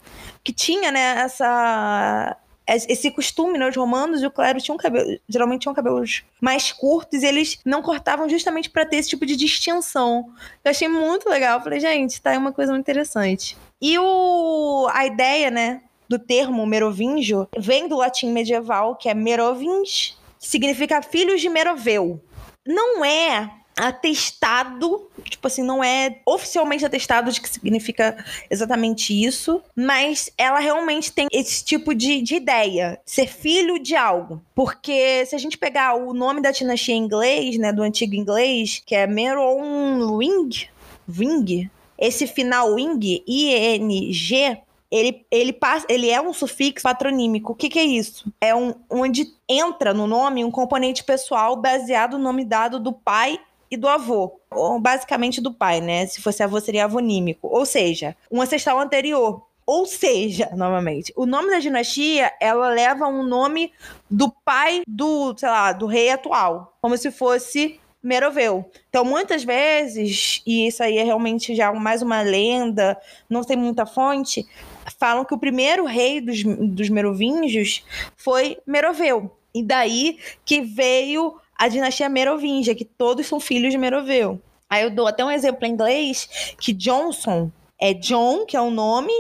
que 0.44 0.54
tinha, 0.54 0.92
né, 0.92 1.22
essa 1.22 2.38
esse 2.68 3.10
costume, 3.10 3.58
né? 3.58 3.68
Os 3.68 3.76
romanos 3.76 4.22
e 4.22 4.28
o 4.28 4.32
clero 4.32 4.62
tinham 4.62 4.78
cabelo, 4.78 5.18
geralmente 5.28 5.62
tinham 5.62 5.74
cabelos 5.74 6.24
mais 6.40 6.72
curtos 6.72 7.24
e 7.24 7.26
eles 7.26 7.60
não 7.66 7.82
cortavam 7.82 8.30
justamente 8.30 8.70
para 8.70 8.86
ter 8.86 8.98
esse 8.98 9.10
tipo 9.10 9.26
de 9.26 9.36
distinção. 9.36 10.30
Eu 10.64 10.70
achei 10.70 10.88
muito 10.88 11.28
legal. 11.28 11.58
Eu 11.58 11.64
falei, 11.64 11.80
gente, 11.80 12.22
tá 12.22 12.30
aí 12.32 12.38
uma 12.38 12.52
coisa 12.52 12.74
muito 12.74 12.84
interessante. 12.84 13.58
E 13.82 13.98
o, 13.98 14.88
a 14.92 15.06
ideia, 15.06 15.50
né, 15.50 15.82
do 16.08 16.20
termo 16.20 16.66
merovingio 16.66 17.48
vem 17.58 17.88
do 17.88 17.98
latim 17.98 18.32
medieval, 18.32 18.96
que 18.96 19.10
é 19.10 19.14
merovings, 19.14 20.18
que 20.40 20.48
significa 20.48 21.02
filhos 21.02 21.42
de 21.42 21.50
Meroveu. 21.50 22.22
Não 22.66 23.04
é 23.04 23.50
atestado, 23.78 25.08
tipo 25.24 25.46
assim, 25.46 25.62
não 25.62 25.84
é 25.84 26.20
oficialmente 26.26 26.84
atestado 26.84 27.32
de 27.32 27.40
que 27.40 27.48
significa 27.48 28.26
exatamente 28.50 29.14
isso, 29.14 29.62
mas 29.76 30.32
ela 30.36 30.60
realmente 30.60 31.12
tem 31.12 31.28
esse 31.32 31.64
tipo 31.64 31.94
de, 31.94 32.22
de 32.22 32.36
ideia, 32.36 33.00
ser 33.06 33.28
filho 33.28 33.78
de 33.78 33.96
algo. 33.96 34.42
Porque 34.56 35.26
se 35.28 35.36
a 35.36 35.38
gente 35.38 35.58
pegar 35.58 35.94
o 35.94 36.14
nome 36.14 36.42
da 36.42 36.50
dinastia 36.50 36.96
em 36.96 37.04
inglês, 37.04 37.58
né, 37.60 37.72
do 37.72 37.84
antigo 37.84 38.16
inglês, 38.16 38.82
que 38.84 38.96
é 38.96 39.06
Merovingi, 39.06 40.70
Ving, 41.08 41.70
esse 41.98 42.28
final 42.28 42.78
ing, 42.78 43.24
I-N-G, 43.28 44.58
ele, 44.92 45.26
ele, 45.30 45.52
passa, 45.54 45.86
ele 45.90 46.10
é 46.10 46.22
um 46.22 46.34
sufixo 46.34 46.84
patronímico. 46.84 47.54
O 47.54 47.56
que, 47.56 47.70
que 47.70 47.80
é 47.80 47.84
isso? 47.84 48.32
É 48.40 48.56
um, 48.56 48.74
onde 48.90 49.28
entra 49.48 49.94
no 49.94 50.08
nome 50.08 50.46
um 50.46 50.52
componente 50.52 51.04
pessoal 51.04 51.56
baseado 51.56 52.18
no 52.18 52.24
nome 52.24 52.46
dado 52.46 52.80
do 52.80 52.94
pai 52.94 53.40
e 53.70 53.76
do 53.76 53.88
avô. 53.88 54.40
Ou 54.50 54.80
basicamente 54.80 55.42
do 55.42 55.54
pai, 55.54 55.82
né? 55.82 56.06
Se 56.08 56.22
fosse 56.22 56.42
avô, 56.42 56.60
seria 56.60 56.86
avonímico. 56.86 57.48
Ou 57.48 57.66
seja, 57.66 58.16
um 58.32 58.42
ancestral 58.42 58.80
anterior. 58.80 59.46
Ou 59.66 59.86
seja, 59.86 60.50
novamente, 60.56 61.12
o 61.16 61.26
nome 61.26 61.50
da 61.50 61.60
dinastia, 61.60 62.32
ela 62.40 62.70
leva 62.70 63.08
um 63.08 63.24
nome 63.24 63.74
do 64.10 64.32
pai 64.46 64.82
do, 64.88 65.36
sei 65.38 65.50
lá, 65.50 65.74
do 65.74 65.86
rei 65.86 66.10
atual. 66.10 66.78
Como 66.82 66.98
se 66.98 67.12
fosse 67.12 67.80
Meroveu. 68.02 68.64
Então, 68.90 69.04
muitas 69.04 69.44
vezes, 69.44 70.42
e 70.46 70.68
isso 70.68 70.82
aí 70.82 70.98
é 70.98 71.04
realmente 71.04 71.54
já 71.54 71.74
mais 71.74 72.02
uma 72.02 72.22
lenda, 72.22 72.98
não 73.30 73.44
tem 73.44 73.58
muita 73.58 73.86
fonte, 73.86 74.48
falam 75.00 75.26
que 75.26 75.34
o 75.34 75.38
primeiro 75.38 75.86
rei 75.86 76.22
dos, 76.22 76.44
dos 76.44 76.90
merovingios 76.90 77.84
foi 78.16 78.58
Meroveu. 78.66 79.32
E 79.54 79.64
daí 79.64 80.20
que 80.46 80.62
veio 80.62 81.36
a 81.58 81.68
dinastia 81.68 82.08
merovingia, 82.08 82.76
que 82.76 82.86
todos 82.86 83.26
são 83.26 83.40
filhos 83.40 83.72
de 83.72 83.78
Meroveu. 83.78 84.40
Aí 84.70 84.84
eu 84.84 84.92
dou 84.92 85.08
até 85.08 85.24
um 85.24 85.32
exemplo 85.32 85.66
em 85.66 85.72
inglês, 85.72 86.56
que 86.60 86.74
Johnson 86.74 87.52
é 87.80 87.94
John, 87.94 88.46
que 88.46 88.56
é 88.56 88.62
o 88.62 88.70
nome, 88.70 89.14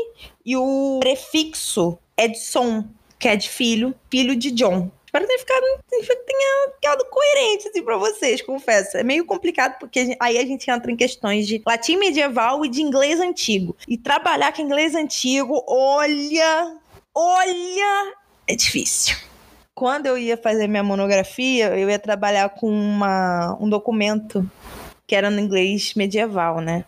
e 0.45 0.55
o 0.55 0.99
prefixo 0.99 1.97
é 2.15 2.27
de 2.27 2.37
que 3.19 3.27
é 3.27 3.35
de 3.35 3.49
filho, 3.49 3.95
filho 4.09 4.35
de 4.35 4.51
John. 4.51 4.91
Espero 5.17 5.27
ter 5.27 5.37
ficado, 5.39 5.65
tenha 5.89 6.03
ficado 6.75 7.05
coerente 7.09 7.67
assim 7.67 7.81
pra 7.81 7.97
vocês, 7.97 8.41
confesso. 8.41 8.97
É 8.97 9.03
meio 9.03 9.25
complicado 9.25 9.79
porque 9.79 10.15
aí 10.19 10.37
a 10.37 10.45
gente 10.45 10.69
entra 10.69 10.91
em 10.91 10.95
questões 10.95 11.47
de 11.47 11.61
latim 11.65 11.97
medieval 11.97 12.63
e 12.63 12.69
de 12.69 12.81
inglês 12.81 13.19
antigo. 13.19 13.75
E 13.87 13.97
trabalhar 13.97 14.53
com 14.53 14.61
inglês 14.61 14.93
antigo, 14.93 15.63
olha, 15.67 16.77
olha, 17.15 18.13
é 18.47 18.55
difícil. 18.55 19.17
Quando 19.73 20.05
eu 20.05 20.17
ia 20.17 20.37
fazer 20.37 20.67
minha 20.67 20.83
monografia, 20.83 21.75
eu 21.77 21.89
ia 21.89 21.99
trabalhar 21.99 22.49
com 22.49 22.69
uma, 22.69 23.57
um 23.59 23.69
documento 23.69 24.49
que 25.07 25.15
era 25.15 25.29
no 25.31 25.39
inglês 25.39 25.93
medieval, 25.95 26.61
né? 26.61 26.85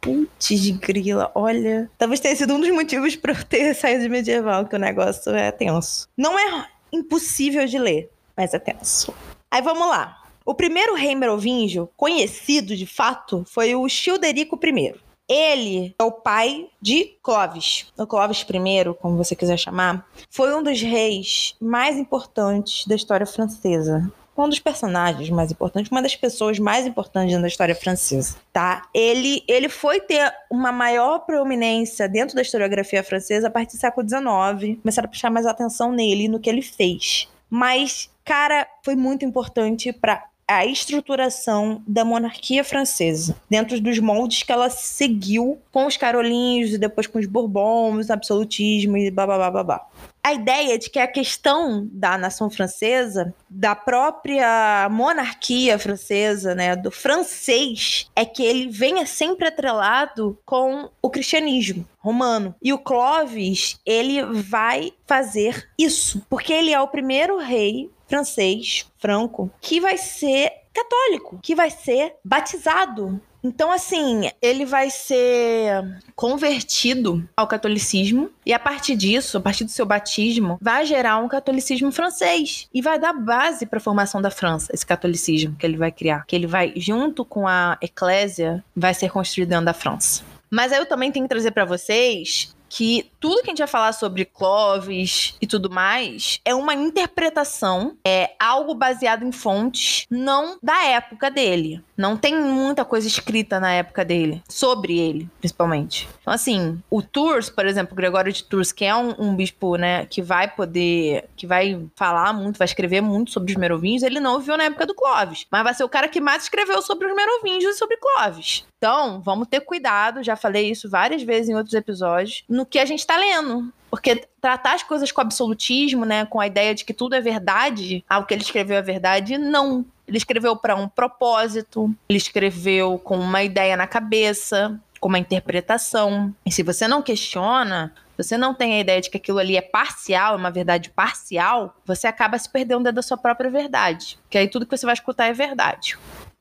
Putz 0.00 0.48
de 0.48 0.72
grila, 0.72 1.30
olha. 1.34 1.90
Talvez 1.98 2.20
tenha 2.20 2.34
sido 2.34 2.54
um 2.54 2.60
dos 2.60 2.70
motivos 2.70 3.14
para 3.14 3.32
eu 3.32 3.44
ter 3.44 3.74
saído 3.74 4.02
de 4.02 4.08
medieval, 4.08 4.66
que 4.66 4.74
o 4.74 4.78
negócio 4.78 5.34
é 5.34 5.50
tenso. 5.50 6.08
Não 6.16 6.38
é 6.38 6.68
impossível 6.92 7.66
de 7.66 7.78
ler, 7.78 8.10
mas 8.36 8.54
é 8.54 8.58
tenso. 8.58 9.14
Aí 9.50 9.62
vamos 9.62 9.88
lá. 9.88 10.22
O 10.44 10.54
primeiro 10.54 10.94
rei 10.94 11.14
merovingio 11.14 11.90
conhecido 11.96 12.74
de 12.74 12.86
fato 12.86 13.44
foi 13.46 13.74
o 13.74 13.88
Childerico 13.88 14.58
I. 14.64 14.94
Ele 15.28 15.94
é 15.98 16.02
o 16.02 16.10
pai 16.10 16.68
de 16.80 17.16
Clovis. 17.22 17.92
O 17.98 18.06
Clovis 18.06 18.40
I, 18.40 18.94
como 18.98 19.16
você 19.16 19.36
quiser 19.36 19.58
chamar, 19.58 20.08
foi 20.30 20.54
um 20.54 20.62
dos 20.62 20.80
reis 20.80 21.54
mais 21.60 21.98
importantes 21.98 22.86
da 22.86 22.94
história 22.94 23.26
francesa 23.26 24.10
um 24.44 24.48
dos 24.48 24.58
personagens 24.58 25.28
mais 25.30 25.50
importantes, 25.50 25.90
uma 25.90 26.02
das 26.02 26.14
pessoas 26.14 26.58
mais 26.58 26.86
importantes 26.86 27.40
da 27.40 27.46
história 27.46 27.74
francesa, 27.74 28.36
tá? 28.52 28.88
Ele, 28.94 29.42
ele 29.48 29.68
foi 29.68 30.00
ter 30.00 30.32
uma 30.50 30.72
maior 30.72 31.20
proeminência 31.20 32.08
dentro 32.08 32.34
da 32.34 32.42
historiografia 32.42 33.02
francesa 33.02 33.48
a 33.48 33.50
partir 33.50 33.76
do 33.76 33.80
século 33.80 34.08
XIX. 34.08 34.78
Começaram 34.80 35.06
a 35.06 35.08
prestar 35.08 35.30
mais 35.30 35.46
atenção 35.46 35.92
nele 35.92 36.24
e 36.24 36.28
no 36.28 36.40
que 36.40 36.48
ele 36.48 36.62
fez. 36.62 37.28
Mas, 37.50 38.10
cara, 38.24 38.66
foi 38.84 38.94
muito 38.94 39.24
importante 39.24 39.92
para 39.92 40.24
a 40.48 40.64
estruturação 40.64 41.82
da 41.86 42.04
monarquia 42.04 42.64
francesa, 42.64 43.36
dentro 43.50 43.78
dos 43.80 43.98
moldes 43.98 44.42
que 44.42 44.50
ela 44.50 44.70
seguiu 44.70 45.58
com 45.70 45.86
os 45.86 45.96
carolinhos 45.96 46.72
e 46.72 46.78
depois 46.78 47.06
com 47.06 47.18
os 47.18 47.26
bourbons, 47.26 48.10
absolutismo 48.10 48.96
e 48.96 49.10
babá 49.10 49.50
babá 49.50 49.86
a 50.28 50.34
ideia 50.34 50.78
de 50.78 50.90
que 50.90 50.98
a 50.98 51.06
questão 51.06 51.88
da 51.90 52.18
nação 52.18 52.50
francesa, 52.50 53.34
da 53.48 53.74
própria 53.74 54.86
monarquia 54.90 55.78
francesa, 55.78 56.54
né, 56.54 56.76
do 56.76 56.90
francês, 56.90 58.10
é 58.14 58.26
que 58.26 58.42
ele 58.42 58.68
venha 58.68 59.06
sempre 59.06 59.48
atrelado 59.48 60.38
com 60.44 60.90
o 61.00 61.08
cristianismo 61.08 61.86
romano. 61.98 62.54
E 62.62 62.74
o 62.74 62.78
Clovis, 62.78 63.80
ele 63.86 64.22
vai 64.22 64.92
fazer 65.06 65.66
isso, 65.78 66.22
porque 66.28 66.52
ele 66.52 66.72
é 66.72 66.80
o 66.80 66.88
primeiro 66.88 67.38
rei 67.38 67.90
francês, 68.08 68.86
franco, 68.98 69.50
que 69.60 69.80
vai 69.80 69.96
ser 69.98 70.50
católico, 70.72 71.38
que 71.42 71.54
vai 71.54 71.70
ser 71.70 72.14
batizado 72.24 73.20
então, 73.42 73.70
assim, 73.70 74.30
ele 74.42 74.64
vai 74.64 74.90
ser 74.90 76.00
convertido 76.16 77.26
ao 77.36 77.46
catolicismo 77.46 78.30
e 78.44 78.52
a 78.52 78.58
partir 78.58 78.96
disso, 78.96 79.38
a 79.38 79.40
partir 79.40 79.64
do 79.64 79.70
seu 79.70 79.86
batismo, 79.86 80.58
vai 80.60 80.84
gerar 80.84 81.18
um 81.18 81.28
catolicismo 81.28 81.92
francês 81.92 82.68
e 82.74 82.82
vai 82.82 82.98
dar 82.98 83.12
base 83.12 83.64
para 83.64 83.78
a 83.78 83.80
formação 83.80 84.20
da 84.20 84.30
França, 84.30 84.72
esse 84.74 84.84
catolicismo 84.84 85.54
que 85.56 85.64
ele 85.64 85.76
vai 85.76 85.92
criar, 85.92 86.24
que 86.26 86.34
ele 86.34 86.46
vai 86.46 86.72
junto 86.76 87.24
com 87.24 87.46
a 87.46 87.78
eclésia, 87.80 88.64
vai 88.74 88.92
ser 88.92 89.10
construído 89.10 89.50
dentro 89.50 89.66
da 89.66 89.74
França. 89.74 90.22
Mas 90.50 90.72
aí 90.72 90.78
eu 90.78 90.86
também 90.86 91.12
tenho 91.12 91.24
que 91.24 91.28
trazer 91.28 91.50
para 91.50 91.64
vocês 91.64 92.54
que 92.68 93.10
tudo 93.18 93.42
que 93.42 93.48
a 93.48 93.50
gente 93.50 93.58
vai 93.58 93.66
falar 93.66 93.92
sobre 93.92 94.24
Clovis 94.24 95.34
e 95.40 95.46
tudo 95.46 95.70
mais 95.70 96.40
é 96.44 96.54
uma 96.54 96.74
interpretação, 96.74 97.96
é 98.04 98.30
algo 98.38 98.74
baseado 98.74 99.24
em 99.24 99.32
fontes 99.32 100.06
não 100.10 100.58
da 100.62 100.84
época 100.84 101.30
dele. 101.30 101.82
Não 101.96 102.16
tem 102.16 102.40
muita 102.40 102.84
coisa 102.84 103.08
escrita 103.08 103.58
na 103.58 103.72
época 103.72 104.04
dele, 104.04 104.40
sobre 104.48 104.98
ele, 104.98 105.28
principalmente. 105.40 106.08
Então, 106.20 106.32
assim, 106.32 106.80
o 106.88 107.02
Tours, 107.02 107.50
por 107.50 107.66
exemplo, 107.66 107.96
Gregório 107.96 108.32
de 108.32 108.44
Tours, 108.44 108.70
que 108.70 108.84
é 108.84 108.94
um, 108.94 109.14
um 109.18 109.34
bispo, 109.34 109.74
né, 109.76 110.06
que 110.06 110.22
vai 110.22 110.48
poder, 110.48 111.28
que 111.36 111.46
vai 111.46 111.80
falar 111.96 112.32
muito, 112.32 112.58
vai 112.58 112.66
escrever 112.66 113.00
muito 113.00 113.32
sobre 113.32 113.50
os 113.50 113.58
merovinhos, 113.58 114.04
ele 114.04 114.20
não 114.20 114.38
viveu 114.38 114.56
na 114.56 114.64
época 114.64 114.86
do 114.86 114.94
Clovis, 114.94 115.46
mas 115.50 115.64
vai 115.64 115.74
ser 115.74 115.82
o 115.82 115.88
cara 115.88 116.08
que 116.08 116.20
mais 116.20 116.44
escreveu 116.44 116.80
sobre 116.82 117.08
os 117.08 117.16
merovingios 117.16 117.74
e 117.74 117.78
sobre 117.78 117.96
Clovis. 117.96 118.64
Então, 118.78 119.20
vamos 119.20 119.48
ter 119.48 119.60
cuidado, 119.60 120.22
já 120.22 120.36
falei 120.36 120.70
isso 120.70 120.88
várias 120.88 121.22
vezes 121.22 121.48
em 121.48 121.56
outros 121.56 121.74
episódios, 121.74 122.44
no 122.58 122.66
que 122.66 122.80
a 122.80 122.84
gente 122.84 122.98
está 122.98 123.16
lendo. 123.16 123.72
Porque 123.88 124.26
tratar 124.40 124.74
as 124.74 124.82
coisas 124.82 125.12
com 125.12 125.20
absolutismo, 125.20 126.04
né, 126.04 126.26
com 126.26 126.40
a 126.40 126.46
ideia 126.46 126.74
de 126.74 126.84
que 126.84 126.92
tudo 126.92 127.14
é 127.14 127.20
verdade, 127.20 128.04
algo 128.08 128.26
que 128.26 128.34
ele 128.34 128.42
escreveu 128.42 128.76
é 128.76 128.82
verdade, 128.82 129.38
não. 129.38 129.86
Ele 130.06 130.18
escreveu 130.18 130.56
para 130.56 130.74
um 130.74 130.88
propósito, 130.88 131.94
ele 132.08 132.18
escreveu 132.18 132.98
com 132.98 133.16
uma 133.16 133.44
ideia 133.44 133.76
na 133.76 133.86
cabeça, 133.86 134.78
com 134.98 135.08
uma 135.08 135.18
interpretação. 135.18 136.34
E 136.44 136.50
se 136.50 136.62
você 136.64 136.88
não 136.88 137.00
questiona, 137.00 137.94
você 138.16 138.36
não 138.36 138.52
tem 138.52 138.74
a 138.74 138.80
ideia 138.80 139.00
de 139.00 139.08
que 139.08 139.16
aquilo 139.16 139.38
ali 139.38 139.56
é 139.56 139.62
parcial, 139.62 140.34
é 140.34 140.36
uma 140.36 140.50
verdade 140.50 140.90
parcial, 140.90 141.76
você 141.86 142.08
acaba 142.08 142.36
se 142.38 142.50
perdendo 142.50 142.90
da 142.92 143.02
sua 143.02 143.16
própria 143.16 143.50
verdade. 143.50 144.18
Que 144.28 144.36
aí 144.36 144.48
tudo 144.48 144.66
que 144.66 144.76
você 144.76 144.84
vai 144.84 144.94
escutar 144.94 145.26
é 145.26 145.32
verdade. 145.32 145.96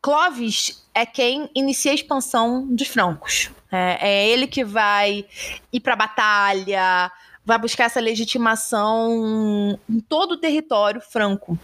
Clovis 0.07 0.87
é 0.93 1.05
quem 1.05 1.49
inicia 1.53 1.91
a 1.91 1.95
expansão 1.95 2.65
dos 2.65 2.87
francos. 2.87 3.51
É, 3.69 3.97
é 3.99 4.29
ele 4.29 4.47
que 4.47 4.63
vai 4.63 5.25
ir 5.73 5.81
para 5.81 5.91
a 5.91 5.97
batalha, 5.97 7.11
vai 7.43 7.59
buscar 7.59 7.83
essa 7.83 7.99
legitimação 7.99 9.77
em 9.89 9.99
todo 9.99 10.31
o 10.31 10.37
território 10.37 11.01
franco. 11.01 11.59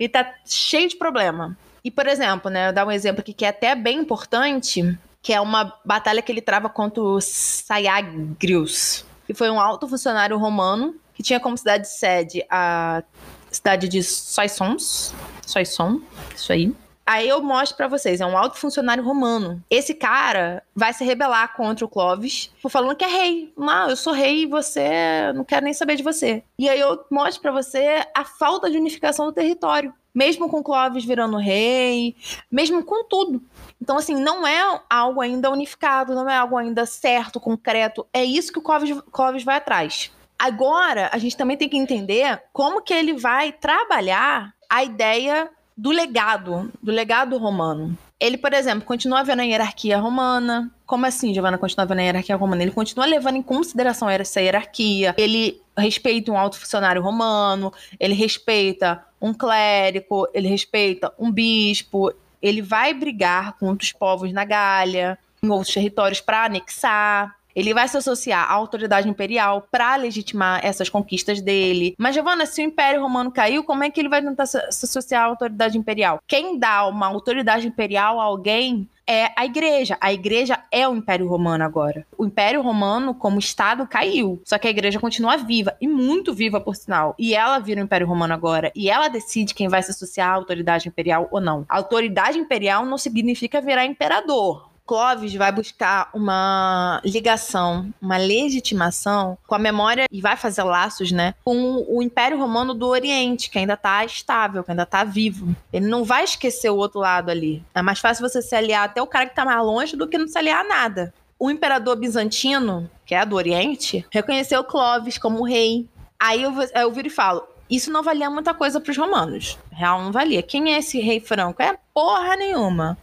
E 0.00 0.08
tá 0.08 0.26
cheio 0.46 0.88
de 0.88 0.96
problema. 0.96 1.54
E, 1.84 1.90
por 1.90 2.06
exemplo, 2.06 2.50
né, 2.50 2.70
eu 2.70 2.72
dar 2.72 2.86
um 2.86 2.90
exemplo 2.90 3.20
aqui 3.20 3.34
que 3.34 3.44
é 3.44 3.48
até 3.48 3.74
bem 3.74 3.98
importante, 3.98 4.98
que 5.20 5.34
é 5.34 5.38
uma 5.38 5.78
batalha 5.84 6.22
que 6.22 6.32
ele 6.32 6.40
trava 6.40 6.70
contra 6.70 7.02
o 7.02 7.20
Sayagrius, 7.20 9.04
que 9.26 9.34
foi 9.34 9.50
um 9.50 9.60
alto 9.60 9.86
funcionário 9.86 10.38
romano 10.38 10.94
que 11.12 11.22
tinha 11.22 11.38
como 11.38 11.58
cidade 11.58 11.86
sede 11.86 12.42
a 12.48 13.02
cidade 13.50 13.86
de 13.86 14.02
Soissons, 14.02 15.12
Soisson, 15.46 16.00
isso 16.34 16.50
aí. 16.54 16.74
Aí 17.04 17.28
eu 17.28 17.42
mostro 17.42 17.76
para 17.76 17.88
vocês, 17.88 18.20
é 18.20 18.26
um 18.26 18.38
alto 18.38 18.56
funcionário 18.56 19.02
romano. 19.02 19.62
Esse 19.68 19.94
cara 19.94 20.62
vai 20.74 20.92
se 20.92 21.04
rebelar 21.04 21.54
contra 21.54 21.84
o 21.84 21.88
Clovis, 21.88 22.50
falando 22.68 22.96
que 22.96 23.04
é 23.04 23.08
rei. 23.08 23.52
Não, 23.56 23.90
eu 23.90 23.96
sou 23.96 24.12
rei 24.12 24.42
e 24.42 24.46
você 24.46 25.32
não 25.34 25.44
quero 25.44 25.64
nem 25.64 25.74
saber 25.74 25.96
de 25.96 26.02
você. 26.02 26.42
E 26.58 26.68
aí 26.68 26.78
eu 26.78 27.04
mostro 27.10 27.42
para 27.42 27.50
você 27.50 28.06
a 28.14 28.24
falta 28.24 28.70
de 28.70 28.78
unificação 28.78 29.26
do 29.26 29.32
território. 29.32 29.92
Mesmo 30.14 30.48
com 30.48 30.62
Clovis 30.62 31.06
virando 31.06 31.38
rei, 31.38 32.14
mesmo 32.50 32.84
com 32.84 33.02
tudo. 33.04 33.42
Então, 33.80 33.96
assim, 33.96 34.14
não 34.14 34.46
é 34.46 34.80
algo 34.88 35.22
ainda 35.22 35.50
unificado, 35.50 36.14
não 36.14 36.28
é 36.28 36.36
algo 36.36 36.56
ainda 36.56 36.84
certo, 36.84 37.40
concreto. 37.40 38.06
É 38.12 38.22
isso 38.22 38.52
que 38.52 38.58
o 38.58 38.62
Clovis, 38.62 39.00
Clovis 39.10 39.42
vai 39.42 39.56
atrás. 39.56 40.12
Agora, 40.38 41.08
a 41.12 41.18
gente 41.18 41.36
também 41.36 41.56
tem 41.56 41.68
que 41.68 41.78
entender 41.78 42.42
como 42.52 42.82
que 42.82 42.92
ele 42.92 43.14
vai 43.14 43.52
trabalhar 43.52 44.52
a 44.68 44.84
ideia 44.84 45.50
do 45.82 45.90
legado, 45.90 46.70
do 46.80 46.92
legado 46.92 47.36
romano. 47.38 47.98
Ele, 48.20 48.38
por 48.38 48.52
exemplo, 48.52 48.84
continua 48.84 49.24
vendo 49.24 49.40
a 49.40 49.42
hierarquia 49.42 49.98
romana. 49.98 50.70
Como 50.86 51.04
assim, 51.04 51.34
Giovanna, 51.34 51.58
continua 51.58 51.84
vendo 51.84 51.98
a 51.98 52.02
hierarquia 52.02 52.36
romana? 52.36 52.62
Ele 52.62 52.70
continua 52.70 53.04
levando 53.04 53.34
em 53.34 53.42
consideração 53.42 54.08
essa 54.08 54.40
hierarquia. 54.40 55.12
Ele 55.18 55.60
respeita 55.76 56.30
um 56.30 56.38
alto 56.38 56.56
funcionário 56.56 57.02
romano, 57.02 57.72
ele 57.98 58.14
respeita 58.14 59.04
um 59.20 59.34
clérigo, 59.34 60.28
ele 60.32 60.46
respeita 60.46 61.12
um 61.18 61.32
bispo. 61.32 62.14
Ele 62.40 62.62
vai 62.62 62.94
brigar 62.94 63.54
com 63.54 63.66
outros 63.66 63.90
povos 63.90 64.32
na 64.32 64.44
Gália, 64.44 65.18
em 65.42 65.50
outros 65.50 65.74
territórios 65.74 66.20
para 66.20 66.44
anexar. 66.44 67.34
Ele 67.54 67.74
vai 67.74 67.88
se 67.88 67.96
associar 67.96 68.50
à 68.50 68.52
autoridade 68.52 69.08
imperial 69.08 69.66
para 69.70 69.96
legitimar 69.96 70.64
essas 70.64 70.88
conquistas 70.88 71.40
dele. 71.40 71.94
Mas, 71.98 72.14
Giovanna, 72.14 72.46
se 72.46 72.62
o 72.62 72.64
Império 72.64 73.00
Romano 73.00 73.30
caiu, 73.30 73.64
como 73.64 73.84
é 73.84 73.90
que 73.90 74.00
ele 74.00 74.08
vai 74.08 74.22
tentar 74.22 74.46
se 74.46 74.58
associar 74.58 75.22
à 75.22 75.26
autoridade 75.26 75.76
imperial? 75.76 76.20
Quem 76.26 76.58
dá 76.58 76.86
uma 76.86 77.06
autoridade 77.06 77.66
imperial 77.66 78.20
a 78.20 78.24
alguém 78.24 78.88
é 79.06 79.30
a 79.36 79.44
igreja. 79.44 79.96
A 80.00 80.12
igreja 80.12 80.58
é 80.70 80.88
o 80.88 80.94
Império 80.94 81.26
Romano 81.28 81.64
agora. 81.64 82.06
O 82.16 82.24
Império 82.24 82.62
Romano, 82.62 83.14
como 83.14 83.38
Estado, 83.38 83.86
caiu. 83.86 84.40
Só 84.44 84.58
que 84.58 84.68
a 84.68 84.70
igreja 84.70 85.00
continua 85.00 85.36
viva, 85.36 85.76
e 85.80 85.88
muito 85.88 86.32
viva, 86.32 86.60
por 86.60 86.76
sinal. 86.76 87.14
E 87.18 87.34
ela 87.34 87.58
vira 87.58 87.80
o 87.80 87.84
Império 87.84 88.06
Romano 88.06 88.34
agora. 88.34 88.70
E 88.74 88.88
ela 88.88 89.08
decide 89.08 89.54
quem 89.54 89.68
vai 89.68 89.82
se 89.82 89.90
associar 89.90 90.30
à 90.30 90.34
autoridade 90.34 90.88
imperial 90.88 91.28
ou 91.30 91.40
não. 91.40 91.64
Autoridade 91.68 92.38
imperial 92.38 92.86
não 92.86 92.98
significa 92.98 93.60
virar 93.60 93.84
imperador. 93.84 94.71
Clovis 94.86 95.34
vai 95.34 95.52
buscar 95.52 96.10
uma 96.12 97.00
ligação, 97.04 97.92
uma 98.00 98.16
legitimação 98.16 99.38
com 99.46 99.54
a 99.54 99.58
memória 99.58 100.06
e 100.10 100.20
vai 100.20 100.36
fazer 100.36 100.62
laços, 100.62 101.12
né, 101.12 101.34
com 101.44 101.84
o 101.88 102.02
Império 102.02 102.38
Romano 102.38 102.74
do 102.74 102.88
Oriente, 102.88 103.48
que 103.50 103.58
ainda 103.58 103.74
está 103.74 104.04
estável, 104.04 104.62
que 104.64 104.70
ainda 104.70 104.82
está 104.82 105.04
vivo. 105.04 105.54
Ele 105.72 105.86
não 105.86 106.04
vai 106.04 106.24
esquecer 106.24 106.70
o 106.70 106.76
outro 106.76 107.00
lado 107.00 107.30
ali. 107.30 107.64
É 107.74 107.82
mais 107.82 107.98
fácil 107.98 108.28
você 108.28 108.42
se 108.42 108.54
aliar 108.54 108.84
até 108.84 109.00
o 109.00 109.06
cara 109.06 109.26
que 109.26 109.32
está 109.32 109.44
mais 109.44 109.64
longe 109.64 109.96
do 109.96 110.08
que 110.08 110.18
não 110.18 110.28
se 110.28 110.38
aliar 110.38 110.64
a 110.64 110.68
nada. 110.68 111.14
O 111.38 111.50
imperador 111.50 111.96
bizantino, 111.96 112.88
que 113.04 113.14
é 113.14 113.24
do 113.24 113.36
Oriente, 113.36 114.06
reconheceu 114.10 114.62
Clovis 114.62 115.18
como 115.18 115.44
rei. 115.44 115.88
Aí 116.18 116.42
eu, 116.42 116.52
eu 116.74 116.92
viro 116.92 117.08
e 117.08 117.10
falo: 117.10 117.42
isso 117.72 117.90
não 117.90 118.02
valia 118.02 118.28
muita 118.28 118.52
coisa 118.52 118.78
para 118.78 118.90
os 118.90 118.98
romanos. 118.98 119.58
Real 119.70 120.02
não 120.02 120.12
valia. 120.12 120.42
Quem 120.42 120.74
é 120.74 120.78
esse 120.78 121.00
rei 121.00 121.20
franco? 121.20 121.62
É 121.62 121.74
porra 121.94 122.36
nenhuma. 122.36 122.98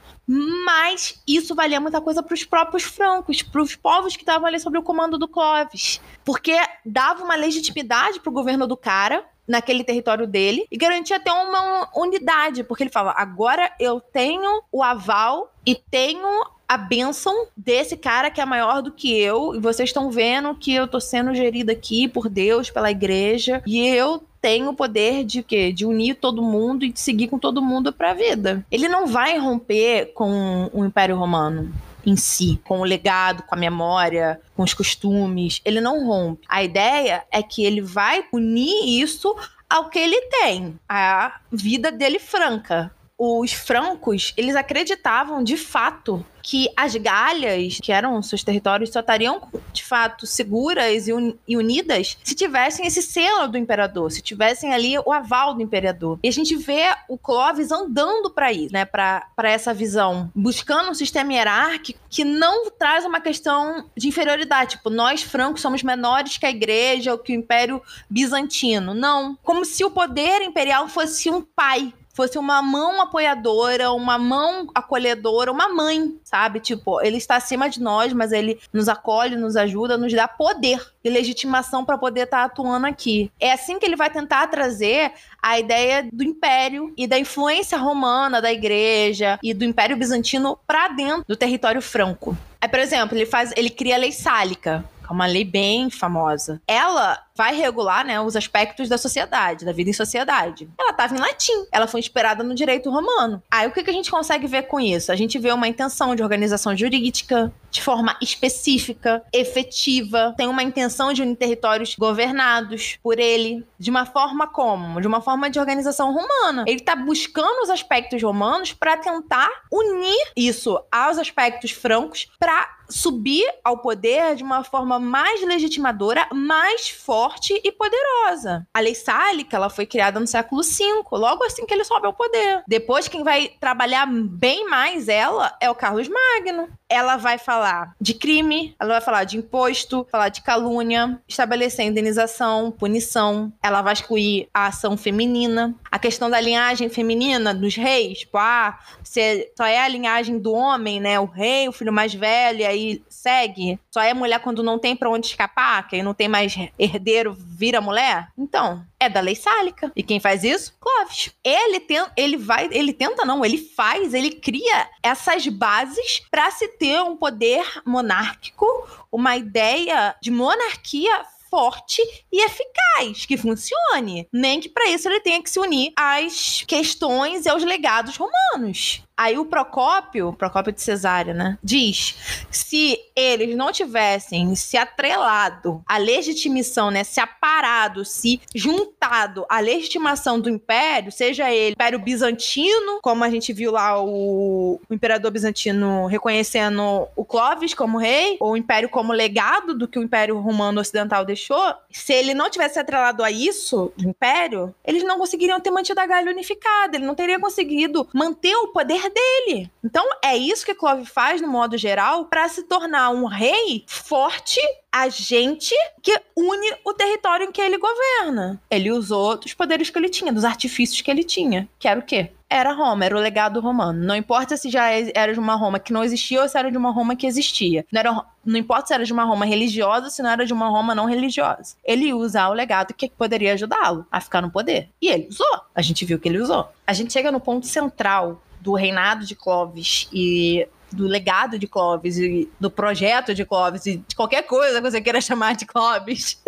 Mas 0.64 1.20
isso 1.28 1.56
valia 1.56 1.82
muita 1.82 2.00
coisa 2.00 2.22
para 2.22 2.36
os 2.36 2.44
próprios 2.44 2.84
francos, 2.84 3.42
para 3.42 3.64
os 3.64 3.76
povos 3.76 4.16
que 4.16 4.22
estavam 4.22 4.48
ali 4.48 4.60
sob 4.60 4.78
o 4.78 4.84
comando 4.84 5.18
do 5.18 5.28
Clovis. 5.28 6.00
Porque 6.24 6.56
dava 6.86 7.24
uma 7.24 7.36
legitimidade 7.36 8.20
para 8.20 8.30
o 8.30 8.34
governo 8.34 8.68
do 8.68 8.78
cara 8.78 9.26
naquele 9.48 9.84
território 9.84 10.28
dele 10.28 10.68
e 10.70 10.78
garantia 10.78 11.18
até 11.18 11.32
uma 11.32 11.90
unidade, 11.96 12.64
porque 12.64 12.84
ele 12.84 12.92
fala: 12.92 13.12
agora 13.18 13.74
eu 13.80 14.00
tenho 14.00 14.62
o 14.72 14.84
aval 14.84 15.52
e 15.66 15.74
tenho 15.74 16.46
a 16.70 16.78
bênção 16.78 17.48
desse 17.58 17.98
cara 17.98 18.30
que 18.30 18.40
é 18.40 18.46
maior 18.46 18.84
do 18.84 18.92
que 18.92 19.12
eu, 19.20 19.56
e 19.56 19.60
vocês 19.60 19.90
estão 19.90 20.12
vendo 20.12 20.54
que 20.54 20.72
eu 20.72 20.88
tô 20.88 21.00
sendo 21.00 21.34
gerida 21.34 21.72
aqui 21.72 22.08
por 22.08 22.30
Deus, 22.30 22.70
pela 22.70 22.92
igreja, 22.92 23.64
e 23.66 23.88
eu 23.88 24.24
tem 24.40 24.68
o 24.68 24.74
poder 24.74 25.26
de 25.26 25.42
quê? 25.42 25.74
De 25.74 25.84
unir 25.84 26.16
todo 26.16 26.44
mundo 26.44 26.86
e 26.86 26.92
de 26.92 27.00
seguir 27.00 27.28
com 27.28 27.40
todo 27.40 27.60
mundo 27.60 27.92
para 27.92 28.12
a 28.12 28.14
vida. 28.14 28.64
Ele 28.72 28.88
não 28.88 29.08
vai 29.08 29.38
romper 29.40 30.14
com 30.14 30.70
o 30.72 30.86
Império 30.86 31.18
Romano 31.18 31.74
em 32.06 32.16
si, 32.16 32.62
com 32.64 32.80
o 32.80 32.86
legado, 32.86 33.44
com 33.44 33.56
a 33.56 33.58
memória, 33.58 34.40
com 34.56 34.64
os 34.64 34.74
costumes. 34.74 35.60
Ele 35.66 35.82
não 35.82 36.06
rompe. 36.06 36.46
A 36.48 36.64
ideia 36.64 37.24
é 37.32 37.42
que 37.44 37.66
ele 37.66 37.82
vai 37.82 38.24
unir 38.32 39.02
isso 39.02 39.36
ao 39.70 39.90
que 39.90 40.00
ele 40.00 40.20
tem, 40.30 40.80
a 40.88 41.40
vida 41.52 41.92
dele 41.92 42.18
franca, 42.18 42.92
os 43.20 43.52
francos, 43.52 44.34
eles 44.38 44.56
acreditavam 44.56 45.44
de 45.44 45.58
fato 45.58 46.26
que 46.50 46.68
as 46.76 46.96
galhas, 46.96 47.78
que 47.80 47.92
eram 47.92 48.20
seus 48.24 48.44
territórios, 48.44 48.90
só 48.90 49.02
estariam 49.02 49.40
de 49.72 49.84
fato 49.84 50.26
seguras 50.26 51.08
e, 51.08 51.14
un 51.14 51.36
e, 51.48 51.56
unidas 51.56 52.18
se 52.24 52.34
tivessem 52.34 52.88
esse 52.88 53.04
selo 53.04 53.48
do 53.48 53.56
imperador, 53.56 54.12
se 54.12 54.20
tivessem 54.20 54.74
ali 54.74 54.98
o 54.98 55.14
aval 55.14 55.54
do 55.54 55.62
imperador. 55.62 56.18
E 56.24 56.28
a 56.28 56.32
gente 56.32 56.56
vê 56.56 56.88
o 57.08 57.20
Clovis 57.20 57.72
andando 57.72 58.32
para 58.32 58.52
isso, 58.52 58.74
né, 58.74 58.84
para 58.84 59.28
essa 59.44 59.76
visão, 59.76 60.32
buscando 60.34 60.90
um 60.90 60.96
sistema 60.96 61.34
hierárquico 61.34 62.00
que 62.10 62.24
não 62.24 62.72
traz 62.72 63.06
uma 63.06 63.22
questão 63.22 63.86
de 63.96 64.08
inferioridade, 64.08 64.78
tipo, 64.78 64.90
nós 64.90 65.22
francos 65.22 65.62
somos 65.62 65.84
menores 65.84 66.40
que 66.40 66.48
a 66.48 66.50
igreja 66.50 67.12
ou 67.12 67.20
que 67.20 67.32
o 67.32 67.36
império 67.36 67.80
bizantino. 68.10 68.96
Não, 68.96 69.38
como 69.44 69.64
se 69.64 69.86
o 69.86 69.92
poder 69.92 70.42
imperial 70.42 70.88
fosse 70.88 71.30
um 71.30 71.44
pai 71.44 71.94
fosse 72.20 72.38
uma 72.38 72.62
mão 72.62 73.00
apoiadora, 73.00 73.94
uma 73.94 74.18
mão 74.18 74.68
acolhedora, 74.76 75.50
uma 75.50 75.70
mãe, 75.70 76.20
sabe? 76.22 76.60
Tipo, 76.60 77.00
ele 77.00 77.16
está 77.16 77.38
acima 77.38 77.70
de 77.70 77.82
nós, 77.82 78.12
mas 78.12 78.34
ele 78.34 78.60
nos 78.74 78.90
acolhe, 78.90 79.38
nos 79.38 79.56
ajuda, 79.56 79.98
nos 79.98 80.12
dá 80.12 80.28
poder 80.28 80.86
e 81.02 81.10
legitimação 81.10 81.86
para 81.86 81.98
poder 81.98 82.24
estar 82.26 82.40
tá 82.40 82.44
atuando 82.44 82.88
aqui. 82.88 83.32
É 83.40 83.54
assim 83.54 83.80
que 83.80 83.86
ele 83.86 83.96
vai 83.96 84.10
tentar 84.10 84.48
trazer 84.48 85.14
a 85.42 85.60
ideia 85.60 86.08
do 86.12 86.24
império 86.24 86.94
e 86.98 87.08
da 87.08 87.18
influência 87.18 87.78
romana 87.78 88.42
da 88.42 88.52
igreja 88.52 89.40
e 89.44 89.54
do 89.54 89.66
império 89.66 89.98
bizantino 89.98 90.58
para 90.68 90.90
dentro 90.90 91.26
do 91.28 91.36
território 91.36 91.82
franco. 91.82 92.38
Aí, 92.62 92.68
por 92.68 92.80
exemplo, 92.80 93.18
ele 93.18 93.26
faz, 93.26 93.54
ele 93.56 93.70
cria 93.70 93.96
a 93.96 94.00
lei 94.00 94.12
sálica, 94.12 94.84
é 95.10 95.14
uma 95.14 95.26
lei 95.26 95.44
bem 95.44 95.90
famosa. 95.90 96.62
Ela 96.68 97.18
vai 97.36 97.56
regular, 97.56 98.06
né, 98.06 98.20
os 98.20 98.36
aspectos 98.36 98.88
da 98.90 98.98
sociedade, 98.98 99.66
da 99.66 99.72
vida 99.72 99.90
em 99.90 99.94
sociedade. 99.94 100.70
Ela 100.78 100.92
estava 100.92 101.16
em 101.16 101.20
latim, 101.20 101.66
ela 101.72 101.88
foi 101.88 102.02
inspirada 102.02 102.44
no 102.44 102.54
direito 102.54 102.92
romano. 102.92 103.42
Aí 103.50 103.66
o 103.66 103.72
que, 103.72 103.82
que 103.82 103.90
a 103.90 103.94
gente 103.94 104.12
consegue 104.12 104.46
ver 104.46 104.64
com 104.64 104.78
isso? 104.80 105.10
A 105.12 105.16
gente 105.16 105.40
vê 105.40 105.52
uma 105.52 105.68
intenção 105.68 106.14
de 106.16 106.22
organização 106.22 106.76
jurídica 106.76 107.52
de 107.72 107.82
forma 107.82 108.18
específica, 108.22 109.24
efetiva, 109.32 110.34
tem 110.36 110.48
uma 110.48 110.64
intenção 110.64 111.14
de 111.14 111.22
unir 111.22 111.36
territórios 111.36 111.96
governados 111.96 112.98
por 113.02 113.20
ele, 113.20 113.66
de 113.80 113.90
uma 113.90 114.06
forma 114.06 114.48
como? 114.48 115.00
De 115.00 115.08
uma 115.08 115.22
forma 115.22 115.29
de 115.50 115.60
organização 115.60 116.14
romana. 116.14 116.64
Ele 116.68 116.80
está 116.80 116.96
buscando 116.96 117.64
os 117.64 117.70
aspectos 117.70 118.22
romanos 118.22 118.74
para 118.74 118.98
tentar 118.98 119.50
unir 119.72 120.32
isso 120.36 120.80
aos 120.92 121.18
aspectos 121.18 121.72
francos 121.72 122.28
para 122.40 122.79
subir 122.90 123.46
ao 123.64 123.78
poder 123.78 124.36
de 124.36 124.44
uma 124.44 124.64
forma 124.64 125.00
mais 125.00 125.42
legitimadora, 125.46 126.28
mais 126.34 126.90
forte 126.90 127.60
e 127.64 127.72
poderosa. 127.72 128.68
A 128.74 128.80
lei 128.80 128.96
sálica, 128.96 129.56
ela 129.56 129.70
foi 129.70 129.86
criada 129.86 130.20
no 130.20 130.28
século 130.28 130.64
V, 130.64 131.04
logo 131.12 131.44
assim 131.44 131.66
que 131.66 131.74
ele 131.74 131.84
sobe 131.84 132.08
ao 132.08 132.14
poder. 132.14 132.64
Depois, 132.68 133.08
quem 133.08 133.24
vai 133.24 133.50
trabalhar 133.60 134.08
bem 134.08 134.68
mais 134.68 135.08
ela 135.08 135.56
é 135.62 135.70
o 135.70 135.76
Carlos 135.76 136.08
Magno. 136.08 136.68
Ela 136.92 137.18
vai 137.18 137.38
falar 137.38 137.94
de 138.02 138.16
crime, 138.16 138.76
ela 138.80 138.94
vai 138.94 139.02
falar 139.02 139.24
de 139.24 139.38
imposto, 139.38 140.08
falar 140.10 140.30
de 140.30 140.42
calúnia, 140.42 141.22
estabelecer 141.28 141.86
indenização, 141.86 142.72
punição. 142.72 143.54
Ela 143.62 143.84
vai 143.84 143.94
excluir 143.94 144.50
a 144.52 144.68
ação 144.68 144.98
feminina, 144.98 145.76
a 145.92 146.00
questão 146.00 146.30
da 146.30 146.42
linhagem 146.42 146.90
feminina 146.90 147.54
dos 147.54 147.76
reis, 147.76 148.20
tipo, 148.20 148.38
ah, 148.38 148.80
você 149.04 149.52
só 149.56 149.66
é 149.66 149.80
a 149.80 149.88
linhagem 149.88 150.40
do 150.40 150.52
homem, 150.52 151.00
né? 151.00 151.20
O 151.20 151.26
rei, 151.26 151.70
o 151.70 151.72
filho 151.72 151.94
mais 151.94 152.14
velho, 152.14 152.62
e 152.62 152.66
aí 152.66 152.79
aí 152.80 153.04
segue, 153.10 153.80
só 153.92 154.02
é 154.02 154.14
mulher 154.14 154.40
quando 154.40 154.64
não 154.64 154.80
tem 154.80 154.96
para 154.96 155.10
onde 155.10 155.28
escapar, 155.28 155.88
quem 155.88 156.02
não 156.02 156.14
tem 156.14 156.28
mais 156.28 156.56
herdeiro 156.78 157.36
vira 157.38 157.82
mulher? 157.82 158.30
Então, 158.38 158.86
é 159.00 159.10
da 159.10 159.20
lei 159.20 159.36
sálica. 159.36 159.92
E 159.96 160.02
quem 160.02 160.20
faz 160.20 160.44
isso? 160.44 160.74
Clovis. 160.80 161.32
Ele, 161.44 161.80
tem, 161.80 162.06
ele 162.16 162.38
vai, 162.38 162.70
ele 162.72 162.94
tenta 162.94 163.26
não, 163.26 163.44
ele 163.44 163.58
faz, 163.58 164.14
ele 164.14 164.32
cria 164.32 164.90
essas 165.04 165.48
bases 165.48 166.22
para 166.32 166.50
se 166.52 166.68
ter 166.68 167.02
um 167.02 167.16
poder 167.16 167.66
monárquico, 167.86 168.66
uma 169.12 169.36
ideia 169.36 170.16
de 170.22 170.32
monarquia 170.32 171.26
forte 171.50 172.02
e 172.32 172.46
eficaz, 172.46 173.26
que 173.26 173.36
funcione. 173.36 174.28
Nem 174.32 174.60
que 174.60 174.70
para 174.70 174.88
isso 174.90 175.10
ele 175.10 175.20
tenha 175.20 175.42
que 175.42 175.50
se 175.50 175.60
unir 175.60 175.92
às 175.96 176.64
questões 176.68 177.46
e 177.46 177.50
aos 177.50 177.64
legados 177.64 178.16
romanos. 178.16 179.02
Aí 179.20 179.38
o 179.38 179.44
Procópio, 179.44 180.32
Procópio 180.32 180.72
de 180.72 180.82
Cesária, 180.82 181.34
né, 181.34 181.58
diz: 181.62 182.16
se 182.50 182.98
eles 183.14 183.54
não 183.54 183.70
tivessem 183.70 184.56
se 184.56 184.78
atrelado 184.78 185.84
à 185.86 185.98
legitimação, 185.98 186.90
né, 186.90 187.04
se 187.04 187.20
aparado, 187.20 188.06
se 188.06 188.40
juntado 188.56 189.46
à 189.50 189.60
legitimação 189.60 190.40
do 190.40 190.50
império, 190.50 191.12
seja 191.12 191.52
ele 191.52 191.74
império 191.74 192.00
bizantino, 192.00 193.02
como 193.02 193.26
a 193.26 193.30
gente 193.30 193.52
viu 193.52 193.74
lá 193.74 194.02
o, 194.02 194.80
o 194.90 194.94
imperador 194.94 195.32
bizantino 195.32 196.06
reconhecendo 196.06 197.06
o 197.14 197.26
Clovis 197.26 197.74
como 197.74 197.98
rei, 197.98 198.38
ou 198.40 198.54
o 198.54 198.58
império 198.58 198.88
como 198.88 199.12
legado 199.12 199.74
do 199.74 199.86
que 199.86 200.00
o 200.00 200.04
império 200.04 200.40
romano 200.40 200.80
ocidental 200.80 201.26
deixou, 201.26 201.74
se 201.92 202.14
ele 202.14 202.34
não 202.34 202.50
tivesse 202.50 202.80
atrelado 202.80 203.22
a 203.22 203.30
isso, 203.30 203.92
do 203.98 204.08
império, 204.08 204.74
eles 204.86 205.04
não 205.04 205.20
conseguiriam 205.20 205.60
ter 205.60 205.72
mantido 205.72 206.00
a 206.00 206.06
Galha 206.06 206.32
unificada, 206.32 206.96
ele 206.96 207.06
não 207.06 207.16
teria 207.16 207.38
conseguido 207.38 208.08
manter 208.14 208.56
o 208.56 208.70
poder 208.70 209.09
dele. 209.10 209.72
Então 209.84 210.06
é 210.24 210.36
isso 210.36 210.66
que 210.66 210.76
Clove 210.76 211.06
faz 211.06 211.42
no 211.42 211.48
modo 211.48 211.78
geral 211.78 212.26
para 212.26 212.48
se 212.48 212.64
tornar 212.64 213.10
um 213.10 213.26
rei 213.26 213.84
forte 213.88 214.60
agente 214.92 215.76
que 216.02 216.20
une 216.36 216.74
o 216.84 216.94
território 216.94 217.48
em 217.48 217.52
que 217.52 217.62
ele 217.62 217.78
governa. 217.78 218.62
Ele 218.70 218.92
usou 218.92 219.38
dos 219.38 219.54
poderes 219.54 219.90
que 219.90 219.98
ele 219.98 220.10
tinha, 220.10 220.34
dos 220.34 220.46
artifícios 220.46 221.02
que 221.02 221.12
ele 221.12 221.24
tinha, 221.24 221.68
que 221.78 221.88
era 221.88 222.00
o 222.00 222.04
quê? 222.04 222.32
Era 222.50 222.72
Roma, 222.72 223.06
era 223.06 223.16
o 223.16 223.20
legado 223.20 223.60
romano. 223.60 224.04
Não 224.04 224.16
importa 224.16 224.58
se 224.58 224.72
já 224.72 224.90
era 225.14 225.32
de 225.32 225.40
uma 225.40 225.54
Roma 225.54 225.78
que 225.78 225.94
não 225.94 226.04
existia 226.04 226.42
ou 226.42 226.50
se 226.50 226.58
era 226.58 226.72
de 226.72 226.78
uma 226.78 226.92
Roma 226.92 227.16
que 227.16 227.28
existia. 227.28 227.86
Não, 227.92 228.00
era, 228.00 228.26
não 228.44 228.58
importa 228.58 228.88
se 228.88 228.94
era 228.94 229.06
de 229.06 229.14
uma 229.14 229.24
Roma 229.24 229.46
religiosa 229.46 230.06
ou 230.06 230.10
se 230.10 230.24
não 230.24 230.32
era 230.32 230.46
de 230.48 230.54
uma 230.54 230.68
Roma 230.68 230.96
não 230.96 231.06
religiosa. 231.06 231.76
Ele 231.86 232.12
usa 232.12 232.50
o 232.50 232.54
legado 232.54 232.96
que 232.96 233.08
poderia 233.10 233.54
ajudá-lo 233.54 234.04
a 234.12 234.20
ficar 234.20 234.42
no 234.42 234.50
poder. 234.50 234.90
E 235.00 235.10
ele 235.10 235.28
usou. 235.30 235.62
A 235.76 235.82
gente 235.84 236.04
viu 236.06 236.18
que 236.18 236.28
ele 236.28 236.40
usou. 236.40 236.68
A 236.88 236.94
gente 236.94 237.14
chega 237.14 237.32
no 237.32 237.40
ponto 237.40 237.68
central 237.68 238.42
do 238.60 238.74
reinado 238.74 239.26
de 239.26 239.36
Clovis 239.36 240.08
e 240.12 240.68
do 240.92 241.06
legado 241.06 241.60
de 241.60 241.68
Clovis 241.68 242.18
e 242.18 242.50
do 242.60 242.70
projeto 242.70 243.34
de 243.34 243.46
Clovis 243.46 243.86
e 243.86 243.98
de 243.98 244.16
qualquer 244.16 244.44
coisa 244.44 244.82
que 244.82 244.90
você 244.90 245.02
queira 245.02 245.22
chamar 245.22 245.56
de 245.56 245.66
Clovis, 245.66 246.42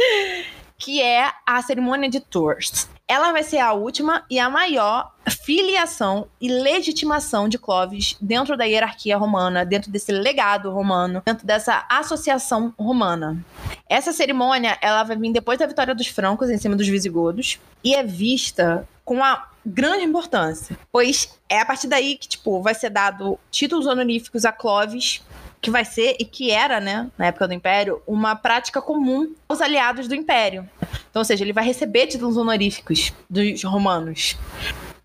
que 0.78 1.02
é 1.02 1.32
a 1.46 1.62
cerimônia 1.62 2.10
de 2.10 2.20
Tours. 2.20 2.90
Ela 3.08 3.32
vai 3.32 3.44
ser 3.44 3.60
a 3.60 3.74
última 3.74 4.26
e 4.30 4.40
a 4.40 4.50
maior 4.50 5.14
filiação 5.44 6.28
e 6.40 6.50
legitimação 6.50 7.50
de 7.50 7.58
Clovis 7.58 8.16
dentro 8.22 8.56
da 8.56 8.64
hierarquia 8.64 9.18
romana, 9.18 9.66
dentro 9.66 9.92
desse 9.92 10.12
legado 10.12 10.72
romano, 10.72 11.22
dentro 11.26 11.46
dessa 11.46 11.86
associação 11.90 12.74
romana. 12.80 13.44
Essa 13.92 14.14
cerimônia, 14.14 14.78
ela 14.82 15.04
vai 15.04 15.18
vir 15.18 15.34
depois 15.34 15.60
da 15.60 15.66
vitória 15.66 15.94
dos 15.94 16.08
francos 16.08 16.50
em 16.50 16.58
cima 16.58 16.78
dos 16.78 16.88
visigodos 16.88 17.60
e 17.84 17.94
é 17.94 18.02
vista 18.02 18.88
com 19.04 19.16
uma 19.16 19.50
grande 19.66 20.06
importância, 20.06 20.80
pois 20.90 21.38
é 21.50 21.60
a 21.60 21.66
partir 21.66 21.88
daí 21.90 22.16
que, 22.16 22.26
tipo, 22.26 22.62
vai 22.62 22.74
ser 22.74 22.90
dado 22.90 23.38
títulos 23.52 23.86
honoríficos 23.86 24.46
a 24.46 24.52
Clovis, 24.54 25.22
que 25.60 25.70
vai 25.70 25.84
ser 25.84 26.16
e 26.18 26.24
que 26.24 26.52
era, 26.52 26.80
né, 26.80 27.12
na 27.18 27.26
época 27.26 27.50
do 27.50 27.54
Império, 27.54 28.02
uma 28.08 28.34
prática 28.34 28.82
comum 28.82 29.36
aos 29.50 29.60
aliados 29.60 30.08
do 30.08 30.16
Império. 30.16 30.70
Então, 31.10 31.20
ou 31.20 31.26
seja, 31.26 31.44
ele 31.44 31.52
vai 31.52 31.66
receber 31.66 32.08
títulos 32.08 32.38
honoríficos 32.38 33.12
dos 33.30 33.62
romanos. 33.66 34.38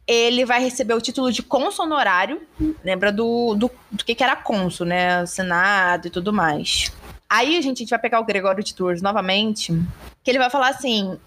Ele 0.07 0.45
vai 0.45 0.63
receber 0.63 0.95
o 0.95 1.01
título 1.01 1.33
de 1.33 1.43
cônsul 1.43 1.87
honorário, 1.87 2.41
lembra 2.85 3.11
do, 3.11 3.57
do, 3.57 3.69
do 3.91 4.05
que, 4.05 4.15
que 4.15 4.23
era 4.23 4.37
cônsul, 4.37 4.87
né, 4.87 5.27
Senado 5.27 6.07
e 6.07 6.11
tudo 6.11 6.33
mais. 6.33 6.93
Aí, 7.29 7.61
gente, 7.61 7.79
a 7.79 7.81
gente 7.81 7.91
vai 7.91 7.99
pegar 7.99 8.21
o 8.21 8.25
Gregório 8.25 8.63
de 8.63 8.75
Tours 8.75 9.03
novamente, 9.03 9.73
que 10.23 10.31
ele 10.31 10.39
vai 10.39 10.51
falar 10.51 10.69
assim: 10.69 11.19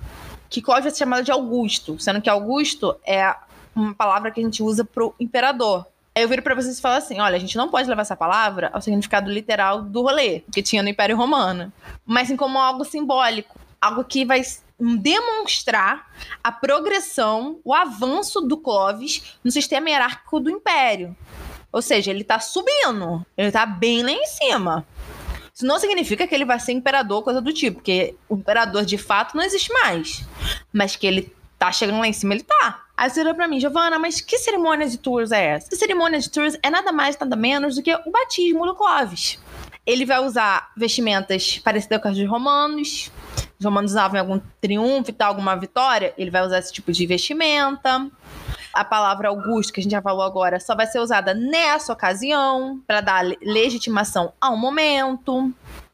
que 0.50 0.62
Clóvis 0.62 0.94
ser 0.94 1.00
chamado 1.00 1.24
de 1.24 1.32
Augusto, 1.32 2.00
sendo 2.00 2.22
que 2.22 2.30
Augusto 2.30 2.96
é 3.06 3.36
uma 3.76 3.94
palavra 3.94 4.32
que 4.32 4.40
a 4.40 4.44
gente 4.44 4.64
usa 4.64 4.84
pro 4.84 5.14
imperador. 5.20 5.86
Aí 6.16 6.24
eu 6.24 6.30
viro 6.30 6.42
para 6.42 6.56
vocês 6.56 6.78
e 6.78 6.82
falo 6.82 6.96
assim: 6.96 7.20
olha, 7.20 7.36
a 7.36 7.40
gente 7.40 7.58
não 7.58 7.70
pode 7.70 7.88
levar 7.88 8.02
essa 8.02 8.16
palavra 8.16 8.70
ao 8.74 8.82
significado 8.82 9.30
literal 9.30 9.82
do 9.82 10.02
rolê 10.02 10.42
que 10.52 10.64
tinha 10.64 10.82
no 10.82 10.90
Império 10.90 11.16
Romano, 11.16 11.72
mas 12.06 12.28
sim 12.28 12.36
como 12.36 12.58
algo 12.58 12.84
simbólico, 12.84 13.60
algo 13.82 14.04
que 14.04 14.26
vai 14.26 14.42
demonstrar 14.80 16.08
a 16.42 16.52
progressão, 16.52 17.60
o 17.66 17.74
avanço 17.74 18.40
do 18.42 18.58
Clovis 18.58 19.38
no 19.44 19.52
sistema 19.52 19.90
hierárquico 19.90 20.40
do 20.40 20.50
Império. 20.50 21.16
Ou 21.72 21.82
seja, 21.82 22.10
ele 22.10 22.24
tá 22.24 22.40
subindo. 22.40 23.24
Ele 23.38 23.52
tá 23.52 23.66
bem 23.66 24.02
lá 24.02 24.12
em 24.12 24.26
cima. 24.26 24.88
Isso 25.60 25.66
não 25.66 25.78
significa 25.78 26.26
que 26.26 26.34
ele 26.34 26.46
vai 26.46 26.58
ser 26.58 26.72
imperador, 26.72 27.22
coisa 27.22 27.42
do 27.42 27.52
tipo, 27.52 27.80
porque 27.80 28.16
o 28.30 28.38
imperador 28.38 28.86
de 28.86 28.98
fato 28.98 29.36
não 29.36 29.44
existe 29.44 29.70
mais. 29.74 30.26
Mas 30.72 30.96
que 30.96 31.06
ele 31.06 31.36
tá 31.58 31.70
chegando 31.70 32.00
lá 32.00 32.08
em 32.08 32.14
cima, 32.14 32.34
ele 32.34 32.44
tá. 32.44 32.86
Aí 32.96 33.10
você 33.10 33.20
olhou 33.20 33.36
pra 33.36 33.46
mim, 33.46 33.60
Giovana, 33.60 34.00
mas 34.00 34.22
que 34.22 34.38
cerimônia 34.38 34.88
de 34.88 34.98
tours 34.98 35.34
é 35.34 35.48
essa? 35.48 35.68
A 35.70 35.76
cerimônia 35.76 36.18
de 36.18 36.30
tours 36.30 36.58
é 36.64 36.70
nada 36.70 36.94
mais, 36.94 37.20
nada 37.20 37.36
menos 37.36 37.76
do 37.76 37.84
que 37.84 37.94
o 37.94 38.10
batismo 38.10 38.66
do 38.66 38.74
Clovis. 38.74 39.38
Ele 39.86 40.06
vai 40.06 40.20
usar 40.20 40.72
vestimentas 40.78 41.58
parecidas 41.58 42.02
com 42.02 42.08
as 42.08 42.16
dos 42.16 42.30
romanos. 42.30 43.12
Os 43.60 43.66
romanos 43.66 43.92
usavam 43.92 44.18
algum 44.18 44.40
triunfo 44.62 45.10
e 45.10 45.14
tal, 45.14 45.28
alguma 45.28 45.58
vitória. 45.58 46.14
Ele 46.18 46.32
vai 46.32 46.46
usar 46.46 46.60
esse 46.60 46.72
tipo 46.72 46.90
de 46.90 47.06
vestimenta. 47.06 48.10
A 48.74 48.84
palavra 48.84 49.30
Augusto, 49.30 49.74
que 49.74 49.80
a 49.80 49.84
gente 49.84 49.92
já 49.92 50.02
falou 50.02 50.22
agora, 50.22 50.60
só 50.60 50.76
vai 50.76 50.86
ser 50.88 51.00
usada 51.00 51.34
nessa 51.34 51.92
ocasião 51.92 52.80
para 52.86 53.02
dar 53.02 53.26
legitimação 53.42 54.34
ao 54.40 54.56
momento. 54.56 55.52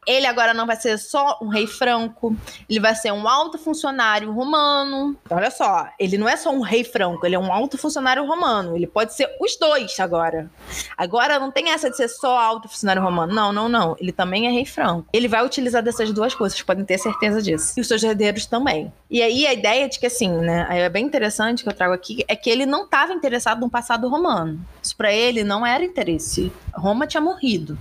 Ele 0.07 0.27
agora 0.27 0.53
não 0.53 0.65
vai 0.65 0.75
ser 0.75 0.97
só 0.97 1.37
um 1.41 1.47
rei 1.47 1.67
franco, 1.67 2.35
ele 2.69 2.79
vai 2.79 2.95
ser 2.95 3.11
um 3.11 3.27
alto 3.27 3.57
funcionário 3.57 4.31
romano. 4.31 5.17
Então, 5.25 5.37
olha 5.37 5.51
só, 5.51 5.87
ele 5.99 6.17
não 6.17 6.27
é 6.27 6.37
só 6.37 6.51
um 6.51 6.61
rei 6.61 6.83
franco, 6.83 7.25
ele 7.25 7.35
é 7.35 7.39
um 7.39 7.51
alto 7.51 7.77
funcionário 7.77 8.25
romano. 8.25 8.75
Ele 8.75 8.87
pode 8.87 9.13
ser 9.13 9.29
os 9.39 9.55
dois 9.57 9.99
agora. 9.99 10.49
Agora 10.97 11.39
não 11.39 11.51
tem 11.51 11.71
essa 11.71 11.89
de 11.89 11.97
ser 11.97 12.07
só 12.07 12.37
alto 12.37 12.67
funcionário 12.67 13.01
romano. 13.01 13.33
Não, 13.33 13.51
não, 13.51 13.67
não. 13.67 13.95
Ele 13.99 14.11
também 14.11 14.47
é 14.47 14.51
rei 14.51 14.65
franco. 14.65 15.07
Ele 15.11 15.27
vai 15.27 15.43
utilizar 15.45 15.81
dessas 15.81 16.11
duas 16.11 16.35
coisas, 16.35 16.61
podem 16.61 16.85
ter 16.85 16.97
certeza 16.97 17.41
disso. 17.41 17.73
E 17.77 17.81
os 17.81 17.87
seus 17.87 18.03
herdeiros 18.03 18.45
também. 18.45 18.91
E 19.09 19.21
aí 19.21 19.45
a 19.47 19.53
ideia 19.53 19.87
de 19.87 19.99
que 19.99 20.05
assim, 20.05 20.29
né, 20.29 20.67
é 20.69 20.89
bem 20.89 21.05
interessante 21.05 21.63
que 21.63 21.69
eu 21.69 21.73
trago 21.73 21.93
aqui, 21.93 22.23
é 22.27 22.35
que 22.35 22.49
ele 22.49 22.65
não 22.65 22.85
estava 22.85 23.13
interessado 23.13 23.59
no 23.61 23.69
passado 23.69 24.07
romano. 24.07 24.59
Isso 24.81 24.95
para 24.95 25.11
ele 25.11 25.43
não 25.43 25.65
era 25.65 25.83
interesse. 25.83 26.51
Roma 26.73 27.07
tinha 27.07 27.21
morrido. 27.21 27.77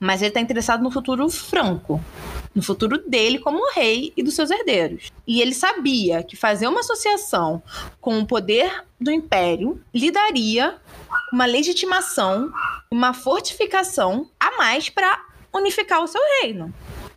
Mas 0.00 0.20
ele 0.22 0.28
está 0.28 0.40
interessado 0.40 0.82
no 0.82 0.90
futuro 0.90 1.28
franco, 1.52 2.02
no 2.54 2.62
futuro 2.62 2.96
dele 3.06 3.38
como 3.38 3.70
rei 3.74 4.10
e 4.16 4.22
dos 4.22 4.34
seus 4.34 4.50
herdeiros. 4.50 5.12
E 5.26 5.42
ele 5.42 5.52
sabia 5.52 6.22
que 6.22 6.34
fazer 6.34 6.66
uma 6.66 6.80
associação 6.80 7.62
com 8.00 8.18
o 8.18 8.26
poder 8.26 8.84
do 8.98 9.10
império 9.10 9.78
lhe 9.92 10.10
daria 10.10 10.78
uma 11.30 11.44
legitimação, 11.44 12.50
uma 12.90 13.12
fortificação 13.12 14.30
a 14.40 14.56
mais 14.56 14.88
para 14.88 15.26
unificar 15.52 16.02
o 16.02 16.06
seu 16.06 16.22
reino. 16.40 16.72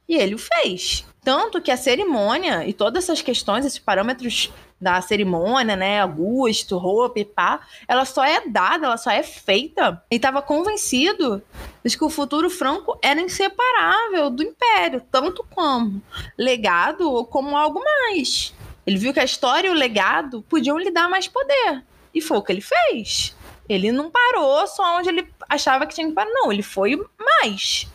E 0.08 0.18
ele 0.18 0.36
o 0.36 0.38
fez. 0.38 1.06
Tanto 1.24 1.62
que 1.62 1.72
a 1.72 1.78
cerimônia 1.78 2.68
e 2.68 2.74
todas 2.74 3.06
essas 3.06 3.22
questões, 3.22 3.66
esses 3.66 3.80
parâmetros 3.80 4.52
da 4.80 5.02
cerimônia, 5.02 5.76
né, 5.76 6.02
Augusto, 6.02 6.78
roupa 6.78 7.20
e 7.20 7.26
pá, 7.26 7.62
ela 7.88 8.06
só 8.06 8.24
é 8.24 8.48
dada, 8.48 8.88
ela 8.88 8.98
só 8.98 9.10
é 9.12 9.24
feita. 9.24 10.04
Ele 10.12 10.18
estava 10.18 10.42
convencido 10.42 11.42
de 11.84 11.98
que 11.98 12.04
o 12.04 12.10
futuro 12.10 12.50
franco 12.50 12.98
era 13.02 13.22
inseparável 13.22 14.30
do 14.30 14.44
império, 14.44 15.02
tanto 15.12 15.46
como 15.50 16.02
legado 16.38 17.26
como 17.26 17.56
algo 17.56 17.82
mais. 17.84 18.54
Ele 18.86 18.98
viu 18.98 19.14
que 19.14 19.20
a 19.20 19.26
história 19.26 19.68
e 19.68 19.72
o 19.72 19.74
legado 19.74 20.44
podiam 20.44 20.78
lhe 20.78 20.92
dar 20.92 21.10
mais 21.10 21.28
poder. 21.28 21.84
E 22.14 22.22
foi 22.22 22.38
o 22.38 22.42
que 22.42 22.52
ele 22.52 22.62
fez. 22.62 23.36
Ele 23.68 23.92
não 23.92 24.12
parou 24.12 24.68
só 24.68 24.98
onde 24.98 25.10
ele 25.10 25.28
achava 25.50 25.88
que 25.88 25.96
tinha 25.96 26.08
que 26.08 26.14
parar, 26.14 26.30
não. 26.30 26.52
Ele 26.52 26.62
foi 26.62 26.96
mais. 27.20 27.88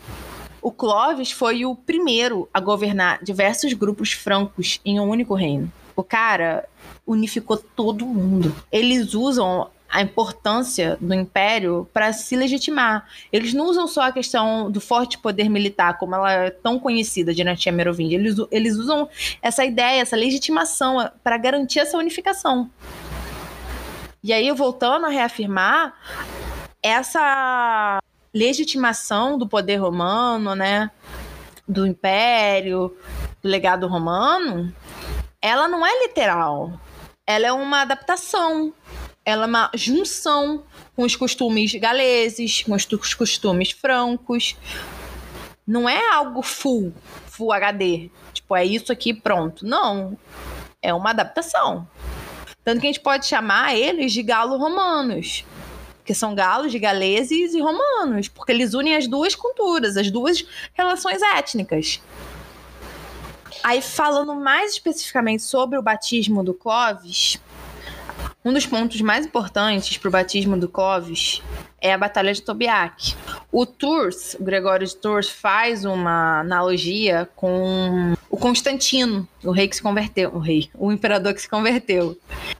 O 0.60 0.70
Clovis 0.70 1.30
foi 1.30 1.64
o 1.64 1.74
primeiro 1.74 2.48
a 2.52 2.60
governar 2.60 3.22
diversos 3.22 3.72
grupos 3.72 4.12
francos 4.12 4.80
em 4.84 4.98
um 5.00 5.08
único 5.08 5.34
reino. 5.34 5.72
O 5.94 6.02
cara 6.02 6.68
unificou 7.06 7.56
todo 7.56 8.06
mundo. 8.06 8.54
Eles 8.70 9.14
usam 9.14 9.70
a 9.90 10.00
importância 10.00 10.96
do 11.00 11.12
império 11.12 11.88
para 11.92 12.12
se 12.12 12.36
legitimar. 12.36 13.06
Eles 13.32 13.52
não 13.52 13.66
usam 13.66 13.88
só 13.88 14.02
a 14.02 14.12
questão 14.12 14.70
do 14.70 14.80
forte 14.80 15.18
poder 15.18 15.48
militar, 15.48 15.98
como 15.98 16.14
ela 16.14 16.32
é 16.32 16.50
tão 16.50 16.78
conhecida, 16.78 17.34
dinastia 17.34 17.72
Merovingia. 17.72 18.16
Eles, 18.16 18.36
eles 18.52 18.76
usam 18.76 19.08
essa 19.42 19.64
ideia, 19.64 20.00
essa 20.00 20.14
legitimação 20.14 21.10
para 21.24 21.36
garantir 21.36 21.80
essa 21.80 21.98
unificação. 21.98 22.70
E 24.22 24.32
aí, 24.32 24.52
voltando 24.52 25.06
a 25.06 25.08
reafirmar, 25.08 25.94
essa 26.82 27.98
legitimação 28.32 29.36
do 29.36 29.48
poder 29.48 29.76
romano, 29.76 30.54
né, 30.54 30.90
do 31.66 31.86
império, 31.86 32.96
do 33.42 33.48
legado 33.48 33.88
romano, 33.88 34.72
ela 35.42 35.66
não 35.66 35.84
é 35.84 36.06
literal. 36.06 36.78
Ela 37.26 37.46
é 37.46 37.52
uma 37.52 37.82
adaptação. 37.82 38.72
Ela 39.24 39.44
é 39.44 39.46
uma 39.46 39.70
junção 39.74 40.64
com 40.96 41.02
os 41.02 41.14
costumes 41.14 41.74
galeses, 41.74 42.62
com 42.62 42.74
os 42.74 43.14
costumes 43.14 43.70
francos. 43.70 44.56
Não 45.66 45.88
é 45.88 46.12
algo 46.12 46.42
full, 46.42 46.92
full 47.26 47.52
HD. 47.52 48.10
Tipo, 48.32 48.56
é 48.56 48.64
isso 48.64 48.90
aqui, 48.90 49.14
pronto. 49.14 49.64
Não. 49.64 50.18
É 50.82 50.92
uma 50.92 51.10
adaptação. 51.10 51.86
Tanto 52.64 52.80
que 52.80 52.86
a 52.86 52.90
gente 52.92 53.00
pode 53.00 53.26
chamar 53.26 53.76
eles 53.76 54.12
de 54.12 54.22
galo-romanos. 54.22 55.44
Que 56.04 56.14
são 56.14 56.34
galos 56.34 56.74
galeses 56.74 57.54
e 57.54 57.60
romanos. 57.60 58.26
Porque 58.28 58.50
eles 58.50 58.74
unem 58.74 58.96
as 58.96 59.06
duas 59.06 59.34
culturas, 59.34 59.96
as 59.96 60.10
duas 60.10 60.44
relações 60.74 61.22
étnicas. 61.22 62.00
Aí, 63.62 63.82
falando 63.82 64.34
mais 64.34 64.72
especificamente 64.72 65.42
sobre 65.42 65.78
o 65.78 65.82
batismo 65.82 66.42
do 66.42 66.54
Clovis, 66.54 67.38
um 68.42 68.54
dos 68.54 68.64
pontos 68.64 69.00
mais 69.02 69.26
importantes 69.26 69.98
para 69.98 70.08
o 70.08 70.10
batismo 70.10 70.56
do 70.58 70.66
Clovis 70.66 71.42
é 71.78 71.92
a 71.92 71.98
Batalha 71.98 72.32
de 72.32 72.40
Tobiac. 72.40 73.14
O 73.52 73.66
Tours, 73.66 74.34
o 74.40 74.44
Gregório 74.44 74.86
de 74.86 74.96
Tours, 74.96 75.28
faz 75.28 75.84
uma 75.84 76.40
analogia 76.40 77.28
com 77.36 78.14
o 78.30 78.36
Constantino, 78.38 79.28
o 79.44 79.50
rei 79.50 79.68
que 79.68 79.76
se 79.76 79.82
converteu, 79.82 80.30
o 80.34 80.38
rei, 80.38 80.70
o 80.74 80.90
imperador 80.90 81.34
que 81.34 81.42
se 81.42 81.48
converteu. 81.48 82.16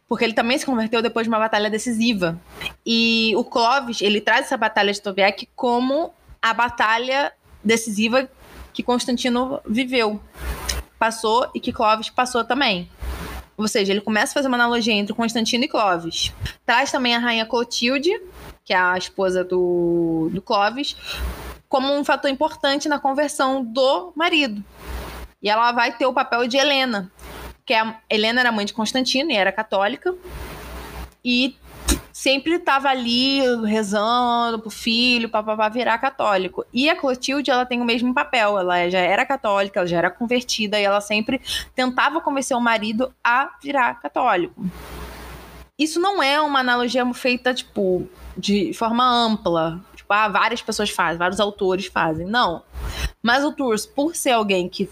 Porque 0.06 0.24
ele 0.24 0.34
também 0.34 0.58
se 0.58 0.66
converteu 0.66 1.00
depois 1.00 1.24
de 1.24 1.30
uma 1.30 1.38
batalha 1.38 1.70
decisiva. 1.70 2.38
E 2.84 3.32
o 3.36 3.44
Clovis, 3.44 4.02
ele 4.02 4.20
traz 4.20 4.46
essa 4.46 4.56
Batalha 4.58 4.92
de 4.92 5.00
Tobiac 5.00 5.48
como 5.56 6.12
a 6.42 6.52
batalha 6.52 7.32
decisiva 7.64 8.28
que 8.72 8.82
Constantino 8.82 9.60
viveu 9.66 10.20
passou 11.00 11.50
e 11.54 11.58
que 11.58 11.72
Clovis 11.72 12.10
passou 12.10 12.44
também. 12.44 12.88
Ou 13.56 13.66
seja, 13.66 13.92
ele 13.92 14.02
começa 14.02 14.32
a 14.32 14.34
fazer 14.34 14.48
uma 14.48 14.56
analogia 14.58 14.92
entre 14.92 15.14
Constantino 15.14 15.64
e 15.64 15.68
Clovis. 15.68 16.32
Traz 16.64 16.92
também 16.92 17.16
a 17.16 17.18
rainha 17.18 17.46
Clotilde, 17.46 18.10
que 18.64 18.74
é 18.74 18.76
a 18.76 18.96
esposa 18.98 19.42
do, 19.42 20.30
do 20.30 20.42
Clovis, 20.42 20.94
como 21.68 21.92
um 21.92 22.04
fator 22.04 22.30
importante 22.30 22.88
na 22.88 22.98
conversão 22.98 23.64
do 23.64 24.12
marido. 24.14 24.62
E 25.42 25.48
ela 25.48 25.72
vai 25.72 25.96
ter 25.96 26.04
o 26.04 26.12
papel 26.12 26.46
de 26.46 26.58
Helena, 26.58 27.10
que 27.64 27.72
é 27.72 27.80
a, 27.80 27.98
Helena 28.08 28.40
era 28.40 28.52
mãe 28.52 28.66
de 28.66 28.74
Constantino 28.74 29.30
e 29.30 29.36
era 29.36 29.50
católica. 29.50 30.14
E 31.24 31.56
sempre 32.20 32.56
estava 32.56 32.90
ali 32.90 33.40
rezando 33.64 34.58
pro 34.58 34.68
filho, 34.68 35.30
para 35.30 35.68
virar 35.70 35.96
católico. 35.96 36.66
E 36.70 36.90
a 36.90 36.94
Clotilde, 36.94 37.50
ela 37.50 37.64
tem 37.64 37.80
o 37.80 37.84
mesmo 37.84 38.12
papel, 38.12 38.58
ela 38.58 38.90
já 38.90 38.98
era 38.98 39.24
católica, 39.24 39.80
ela 39.80 39.86
já 39.86 39.96
era 39.96 40.10
convertida 40.10 40.78
e 40.78 40.84
ela 40.84 41.00
sempre 41.00 41.40
tentava 41.74 42.20
convencer 42.20 42.54
o 42.54 42.60
marido 42.60 43.10
a 43.24 43.48
virar 43.62 43.94
católico. 44.02 44.62
Isso 45.78 45.98
não 45.98 46.22
é 46.22 46.38
uma 46.38 46.60
analogia 46.60 47.10
feita, 47.14 47.54
tipo, 47.54 48.06
de 48.36 48.74
forma 48.74 49.02
ampla. 49.02 49.80
Tipo, 49.96 50.12
ah, 50.12 50.28
várias 50.28 50.60
pessoas 50.60 50.90
fazem, 50.90 51.16
vários 51.16 51.40
autores 51.40 51.86
fazem. 51.86 52.26
Não. 52.26 52.62
Mas 53.22 53.42
o 53.42 53.50
Tours, 53.50 53.86
por 53.86 54.14
ser 54.14 54.32
alguém 54.32 54.68
que 54.68 54.90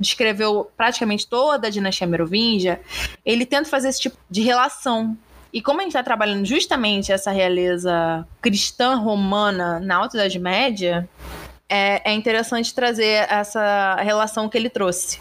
descreveu 0.00 0.70
praticamente 0.74 1.26
toda 1.28 1.66
a 1.66 1.70
dinastia 1.70 2.06
merovingia, 2.06 2.80
ele 3.26 3.44
tenta 3.44 3.68
fazer 3.68 3.90
esse 3.90 4.00
tipo 4.00 4.16
de 4.30 4.40
relação 4.40 5.18
e 5.52 5.60
como 5.60 5.80
a 5.80 5.82
gente 5.82 5.90
está 5.90 6.02
trabalhando 6.02 6.46
justamente 6.46 7.12
essa 7.12 7.30
realeza 7.30 8.26
cristã 8.40 8.94
romana 8.96 9.78
na 9.80 9.96
Alta 9.96 10.16
Idade 10.16 10.38
Média, 10.38 11.08
é, 11.68 12.10
é 12.10 12.14
interessante 12.14 12.74
trazer 12.74 13.26
essa 13.30 13.96
relação 13.96 14.48
que 14.48 14.56
ele 14.56 14.70
trouxe. 14.70 15.20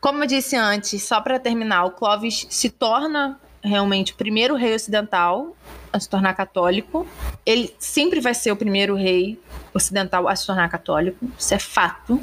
Como 0.00 0.22
eu 0.22 0.26
disse 0.26 0.56
antes, 0.56 1.02
só 1.02 1.20
para 1.20 1.38
terminar, 1.38 1.84
o 1.84 1.90
Clovis 1.90 2.46
se 2.50 2.70
torna 2.70 3.40
realmente 3.62 4.12
o 4.12 4.16
primeiro 4.16 4.54
rei 4.54 4.74
ocidental 4.74 5.56
a 5.92 6.00
se 6.00 6.08
tornar 6.08 6.34
católico. 6.34 7.06
Ele 7.44 7.74
sempre 7.78 8.20
vai 8.20 8.34
ser 8.34 8.50
o 8.50 8.56
primeiro 8.56 8.94
rei 8.94 9.40
ocidental 9.74 10.28
a 10.28 10.34
se 10.34 10.46
tornar 10.46 10.68
católico, 10.68 11.30
isso 11.38 11.54
é 11.54 11.58
fato. 11.58 12.20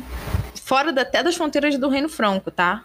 Fora 0.64 0.90
até 1.02 1.24
das 1.24 1.36
fronteiras 1.36 1.78
do 1.78 1.90
Reino 1.90 2.10
Franco, 2.10 2.52
tá? 2.52 2.84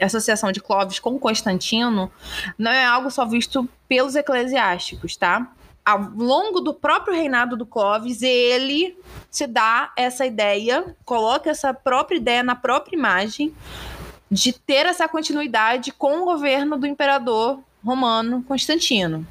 Associação 0.00 0.52
de 0.52 0.60
Clovis 0.60 0.98
com 0.98 1.18
Constantino 1.18 2.10
não 2.58 2.70
é 2.70 2.84
algo 2.84 3.10
só 3.10 3.24
visto 3.24 3.68
pelos 3.88 4.14
eclesiásticos, 4.14 5.16
tá? 5.16 5.50
Ao 5.84 5.98
longo 5.98 6.60
do 6.60 6.74
próprio 6.74 7.14
reinado 7.14 7.56
do 7.56 7.66
Clovis, 7.66 8.22
ele 8.22 8.96
se 9.30 9.46
dá 9.46 9.92
essa 9.96 10.26
ideia, 10.26 10.94
coloca 11.04 11.50
essa 11.50 11.72
própria 11.72 12.16
ideia 12.16 12.42
na 12.42 12.54
própria 12.54 12.96
imagem 12.96 13.54
de 14.30 14.52
ter 14.52 14.86
essa 14.86 15.08
continuidade 15.08 15.90
com 15.92 16.22
o 16.22 16.24
governo 16.24 16.78
do 16.78 16.86
imperador 16.86 17.60
romano 17.84 18.44
Constantino. 18.46 19.26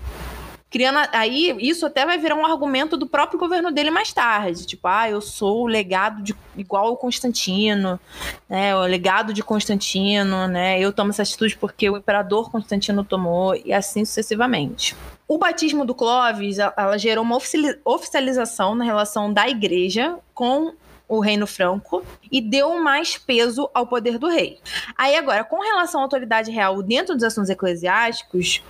Criando 0.70 1.00
aí 1.12 1.56
isso 1.60 1.86
até 1.86 2.06
vai 2.06 2.18
virar 2.18 2.36
um 2.36 2.46
argumento 2.46 2.96
do 2.96 3.08
próprio 3.08 3.40
governo 3.40 3.72
dele 3.72 3.90
mais 3.90 4.14
tarde, 4.14 4.66
tipo, 4.66 4.88
ah, 4.88 5.10
eu 5.10 5.20
sou 5.20 5.64
o 5.64 5.68
legado 5.68 6.22
de 6.22 6.36
igual 6.56 6.92
o 6.92 6.98
Constantino, 6.98 8.00
né, 8.48 8.76
o 8.76 8.82
legado 8.82 9.34
de 9.34 9.42
Constantino, 9.42 10.48
né? 10.48 10.80
Eu 10.80 10.94
tomo 10.94 11.10
essa 11.10 11.24
atitude 11.24 11.58
porque 11.58 11.90
o 11.90 11.98
imperador 11.98 12.52
Constantino 12.52 13.04
tomou 13.04 13.56
e 13.56 13.74
assim 13.74 14.06
sucessivamente. 14.06 14.96
O 15.28 15.38
batismo 15.38 15.86
do 15.86 15.96
Clovis, 15.96 16.58
ela 16.60 16.98
gerou 16.98 17.24
uma 17.24 17.38
oficialização 17.86 18.76
na 18.76 18.84
relação 18.84 19.32
da 19.32 19.48
igreja 19.48 20.18
com 20.34 20.74
o 21.08 21.20
reino 21.20 21.48
franco 21.48 22.04
e 22.32 22.40
deu 22.40 22.82
mais 22.82 23.18
peso 23.18 23.70
ao 23.74 23.88
poder 23.88 24.20
do 24.20 24.28
rei. 24.28 24.60
Aí 24.96 25.16
agora, 25.16 25.44
com 25.44 25.60
relação 25.60 26.02
à 26.02 26.04
autoridade 26.04 26.52
real 26.52 26.82
dentro 26.84 27.16
dos 27.16 27.24
assuntos 27.24 27.50
eclesiásticos, 27.50 28.64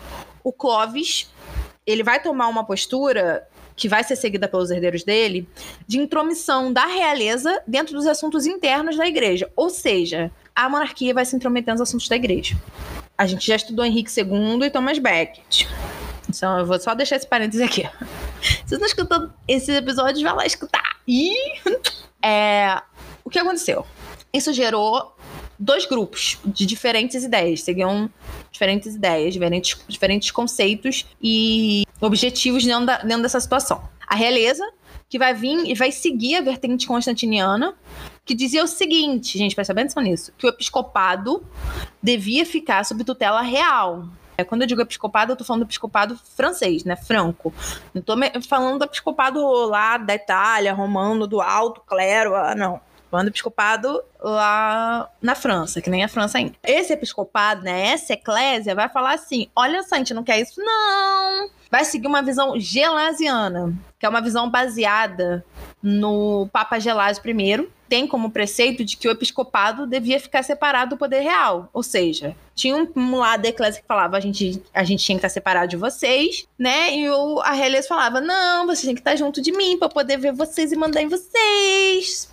o 0.44 0.54
Clovis 0.54 1.30
ele 1.90 2.04
vai 2.04 2.22
tomar 2.22 2.48
uma 2.48 2.64
postura 2.64 3.48
que 3.76 3.88
vai 3.88 4.04
ser 4.04 4.18
seguida 4.18 4.48
pelos 4.48 4.70
herdeiros 4.70 5.04
dele, 5.04 5.48
de 5.88 6.00
intromissão 6.00 6.72
da 6.72 6.86
realeza 6.86 7.62
dentro 7.66 7.96
dos 7.96 8.06
assuntos 8.06 8.46
internos 8.46 8.98
da 8.98 9.08
igreja. 9.08 9.50
Ou 9.56 9.70
seja, 9.70 10.30
a 10.54 10.68
monarquia 10.68 11.14
vai 11.14 11.26
se 11.26 11.36
intrometer 11.36 11.74
nos 11.74 11.82
assuntos 11.82 12.10
da 12.10 12.18
igreja. 12.18 12.58
A 13.18 13.26
gente 13.26 13.48
já 13.48 13.56
estudou 13.56 13.86
Henrique 13.86 14.12
II 14.20 14.64
e 14.64 14.70
Thomas 14.70 15.00
Becket. 15.00 15.66
Então 16.28 16.60
eu 16.60 16.66
vou 16.66 16.80
só 16.80 16.94
deixar 16.94 17.16
esse 17.16 17.28
parênteses 17.28 17.66
aqui. 17.66 17.84
Se 17.84 17.88
vocês 18.68 18.72
estão 18.74 18.86
escutando 18.86 19.34
esses 19.48 19.70
episódios, 19.70 20.22
vai 20.22 20.34
lá 20.34 20.46
escutar. 20.46 20.98
E 21.08 21.34
é, 22.22 22.82
o 23.24 23.30
que 23.30 23.40
aconteceu? 23.40 23.86
Isso 24.34 24.52
gerou 24.54 25.16
dois 25.60 25.86
grupos 25.86 26.40
de 26.46 26.66
diferentes 26.66 27.24
ideias, 27.24 27.62
seguiam 27.62 28.10
diferentes 28.50 28.96
ideias, 28.96 29.34
diferentes, 29.34 29.78
diferentes 29.88 30.32
conceitos 30.32 31.06
e 31.22 31.84
objetivos 32.00 32.66
dentro, 32.66 32.86
da, 32.86 33.00
dentro 33.00 33.24
dessa 33.24 33.40
situação. 33.40 33.84
A 34.08 34.16
realeza, 34.16 34.64
que 35.10 35.20
vai 35.20 35.34
vir 35.34 35.70
e 35.70 35.74
vai 35.74 35.92
seguir 35.92 36.38
a 36.38 36.42
vertente 36.42 36.88
constantiniana, 36.88 37.76
que 38.24 38.34
dizia 38.34 38.64
o 38.64 38.68
seguinte, 38.68 39.38
gente, 39.38 39.54
presta 39.54 39.74
atenção 39.74 40.02
nisso, 40.02 40.32
que 40.38 40.46
o 40.46 40.50
episcopado 40.50 41.44
devia 42.02 42.46
ficar 42.46 42.86
sob 42.86 43.04
tutela 43.04 43.42
real. 43.42 44.08
É, 44.38 44.44
quando 44.46 44.62
eu 44.62 44.68
digo 44.68 44.82
episcopado, 44.82 45.34
eu 45.34 45.36
tô 45.36 45.44
falando 45.44 45.64
do 45.64 45.68
episcopado 45.68 46.18
francês, 46.38 46.86
né? 46.86 46.96
Franco. 46.96 47.54
Não 47.94 48.02
tô 48.02 48.16
falando 48.48 48.80
do 48.80 48.86
episcopado 48.86 49.46
lá 49.66 49.98
da 49.98 50.16
Itália, 50.16 50.74
romano, 50.74 51.28
do 51.28 51.42
alto 51.42 51.82
clero, 51.82 52.34
ah, 52.36 52.56
não 52.56 52.80
falando 53.10 53.28
episcopado 53.28 54.02
lá 54.20 55.10
na 55.22 55.36
França, 55.36 55.82
que 55.82 55.90
nem 55.90 56.04
a 56.04 56.08
França 56.08 56.38
ainda. 56.38 56.54
Esse 56.64 56.94
episcopado, 56.94 57.64
né, 57.64 57.88
essa 57.90 58.14
eclésia, 58.14 58.76
vai 58.76 58.90
falar 58.90 59.14
assim: 59.14 59.48
olha 59.56 59.84
só, 59.84 59.96
a 59.96 59.98
gente 59.98 60.14
não 60.14 60.24
quer 60.24 60.40
isso, 60.40 60.62
não. 60.62 61.50
Vai 61.72 61.86
seguir 61.86 62.08
uma 62.08 62.22
visão 62.22 62.60
gelasiana, 62.60 63.74
que 64.00 64.06
é 64.06 64.10
uma 64.10 64.22
visão 64.22 64.50
baseada 64.50 65.46
no 65.82 66.48
Papa 66.52 66.80
Gelásio 66.80 67.24
I, 67.26 67.70
tem 67.88 68.06
como 68.06 68.30
preceito 68.30 68.86
de 68.86 68.96
que 68.96 69.08
o 69.08 69.12
episcopado 69.12 69.88
devia 69.88 70.20
ficar 70.20 70.44
separado 70.44 70.92
do 70.92 70.98
poder 70.98 71.22
real. 71.22 71.70
Ou 71.74 71.82
seja, 71.82 72.36
tinha 72.54 72.88
um 72.96 73.16
lado 73.18 73.42
da 73.42 73.50
eclésia 73.50 73.82
que 73.82 73.88
falava 73.88 74.16
a 74.16 74.20
gente, 74.20 74.62
a 74.74 74.84
gente 74.84 75.04
tinha 75.04 75.16
que 75.16 75.26
estar 75.26 75.30
separado 75.30 75.68
de 75.68 75.78
vocês, 75.78 76.48
né? 76.58 76.96
E 76.96 77.10
o, 77.10 77.40
a 77.42 77.52
realeza 77.52 77.88
falava: 77.88 78.22
não, 78.22 78.68
vocês 78.68 78.86
têm 78.86 78.94
que 78.94 79.02
estar 79.02 79.16
junto 79.16 79.42
de 79.42 79.52
mim 79.52 79.78
para 79.78 79.90
poder 79.90 80.18
ver 80.18 80.34
vocês 80.34 80.72
e 80.72 80.76
mandar 80.76 81.02
em 81.02 81.08
vocês. 81.08 82.30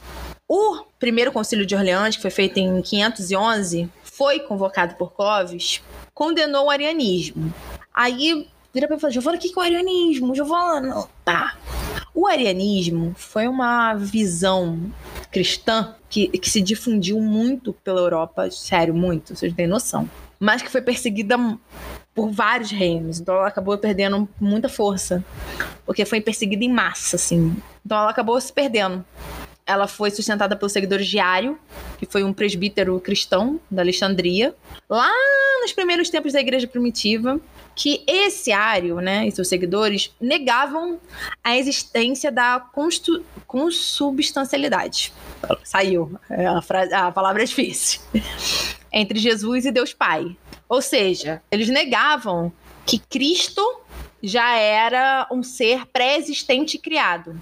O 0.48 0.84
primeiro 0.98 1.32
concílio 1.32 1.66
de 1.66 1.74
Orleans, 1.74 2.16
que 2.16 2.22
foi 2.22 2.30
feito 2.30 2.58
em 2.58 2.80
511, 2.80 3.90
foi 4.04 4.40
convocado 4.40 4.94
por 4.94 5.12
Clovis, 5.12 5.82
condenou 6.14 6.66
o 6.66 6.70
arianismo. 6.70 7.52
Aí 7.92 8.48
vira 8.72 8.86
pra 8.86 8.94
mim 8.94 8.98
e 8.98 9.00
fala, 9.00 9.12
Giovana, 9.12 9.38
o 9.38 9.40
que 9.40 9.48
é 9.48 9.58
o 9.58 9.60
arianismo? 9.60 10.34
Giovana, 10.34 11.04
tá. 11.24 11.56
O 12.14 12.28
arianismo 12.28 13.12
foi 13.16 13.48
uma 13.48 13.94
visão 13.94 14.92
cristã 15.32 15.96
que, 16.08 16.28
que 16.28 16.48
se 16.48 16.62
difundiu 16.62 17.20
muito 17.20 17.72
pela 17.72 18.00
Europa, 18.00 18.48
sério, 18.50 18.94
muito, 18.94 19.34
vocês 19.34 19.52
têm 19.52 19.66
noção. 19.66 20.08
Mas 20.38 20.62
que 20.62 20.70
foi 20.70 20.80
perseguida 20.80 21.36
por 22.14 22.30
vários 22.30 22.70
reinos. 22.70 23.20
Então 23.20 23.34
ela 23.34 23.48
acabou 23.48 23.76
perdendo 23.76 24.28
muita 24.40 24.68
força. 24.68 25.24
Porque 25.84 26.04
foi 26.04 26.20
perseguida 26.20 26.64
em 26.64 26.72
massa, 26.72 27.16
assim. 27.16 27.54
Então 27.84 27.98
ela 27.98 28.10
acabou 28.10 28.40
se 28.40 28.52
perdendo. 28.52 29.04
Ela 29.66 29.88
foi 29.88 30.10
sustentada 30.10 30.54
pelos 30.56 30.72
seguidores 30.72 31.06
de 31.06 31.18
Ario, 31.18 31.58
que 31.98 32.06
foi 32.06 32.22
um 32.22 32.32
presbítero 32.32 33.00
cristão 33.00 33.60
da 33.70 33.82
Alexandria, 33.82 34.54
lá 34.88 35.12
nos 35.60 35.72
primeiros 35.72 36.08
tempos 36.08 36.32
da 36.32 36.40
igreja 36.40 36.68
primitiva, 36.68 37.40
que 37.74 38.02
esse 38.06 38.52
Ario, 38.52 39.00
né, 39.00 39.26
e 39.26 39.32
seus 39.32 39.48
seguidores 39.48 40.14
negavam 40.20 41.00
a 41.42 41.56
existência 41.56 42.30
da 42.30 42.64
consubstancialidade. 43.46 45.12
Saiu, 45.64 46.18
é 46.30 46.46
a, 46.46 46.62
frase, 46.62 46.94
a 46.94 47.10
palavra 47.10 47.42
é 47.42 47.46
difícil. 47.46 48.00
Entre 48.92 49.18
Jesus 49.18 49.66
e 49.66 49.72
Deus 49.72 49.92
Pai. 49.92 50.36
Ou 50.68 50.80
seja, 50.80 51.42
eles 51.50 51.68
negavam 51.68 52.52
que 52.86 52.98
Cristo 52.98 53.62
já 54.22 54.56
era 54.56 55.28
um 55.30 55.42
ser 55.42 55.86
pré-existente 55.86 56.76
e 56.76 56.80
criado. 56.80 57.40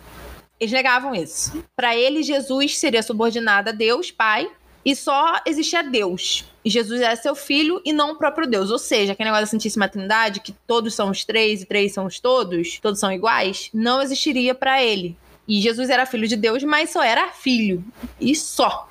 Eles 0.64 0.72
negavam 0.72 1.14
isso. 1.14 1.62
Para 1.76 1.94
eles, 1.94 2.26
Jesus 2.26 2.78
seria 2.78 3.02
subordinado 3.02 3.68
a 3.68 3.72
Deus, 3.72 4.10
Pai, 4.10 4.50
e 4.82 4.96
só 4.96 5.38
existia 5.44 5.82
Deus. 5.82 6.46
E 6.64 6.70
Jesus 6.70 7.02
era 7.02 7.14
seu 7.16 7.34
filho 7.34 7.82
e 7.84 7.92
não 7.92 8.12
o 8.12 8.16
próprio 8.16 8.46
Deus. 8.46 8.70
Ou 8.70 8.78
seja, 8.78 9.12
aquele 9.12 9.28
negócio 9.28 9.44
da 9.44 9.50
Santíssima 9.50 9.88
Trindade, 9.88 10.40
que 10.40 10.52
todos 10.66 10.94
são 10.94 11.10
os 11.10 11.22
três 11.22 11.60
e 11.60 11.66
três 11.66 11.92
são 11.92 12.06
os 12.06 12.18
todos, 12.18 12.78
todos 12.80 12.98
são 12.98 13.12
iguais, 13.12 13.68
não 13.74 14.00
existiria 14.00 14.54
para 14.54 14.82
ele. 14.82 15.14
E 15.46 15.60
Jesus 15.60 15.90
era 15.90 16.06
filho 16.06 16.26
de 16.26 16.36
Deus, 16.36 16.62
mas 16.62 16.88
só 16.88 17.02
era 17.02 17.30
filho. 17.30 17.84
E 18.18 18.34
só. 18.34 18.88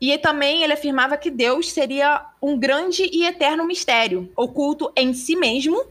E 0.00 0.16
também 0.18 0.62
ele 0.62 0.74
afirmava 0.74 1.16
que 1.16 1.32
Deus 1.32 1.72
seria 1.72 2.24
um 2.40 2.56
grande 2.56 3.10
e 3.12 3.26
eterno 3.26 3.66
mistério, 3.66 4.30
oculto 4.36 4.92
em 4.94 5.12
si 5.12 5.34
mesmo, 5.34 5.84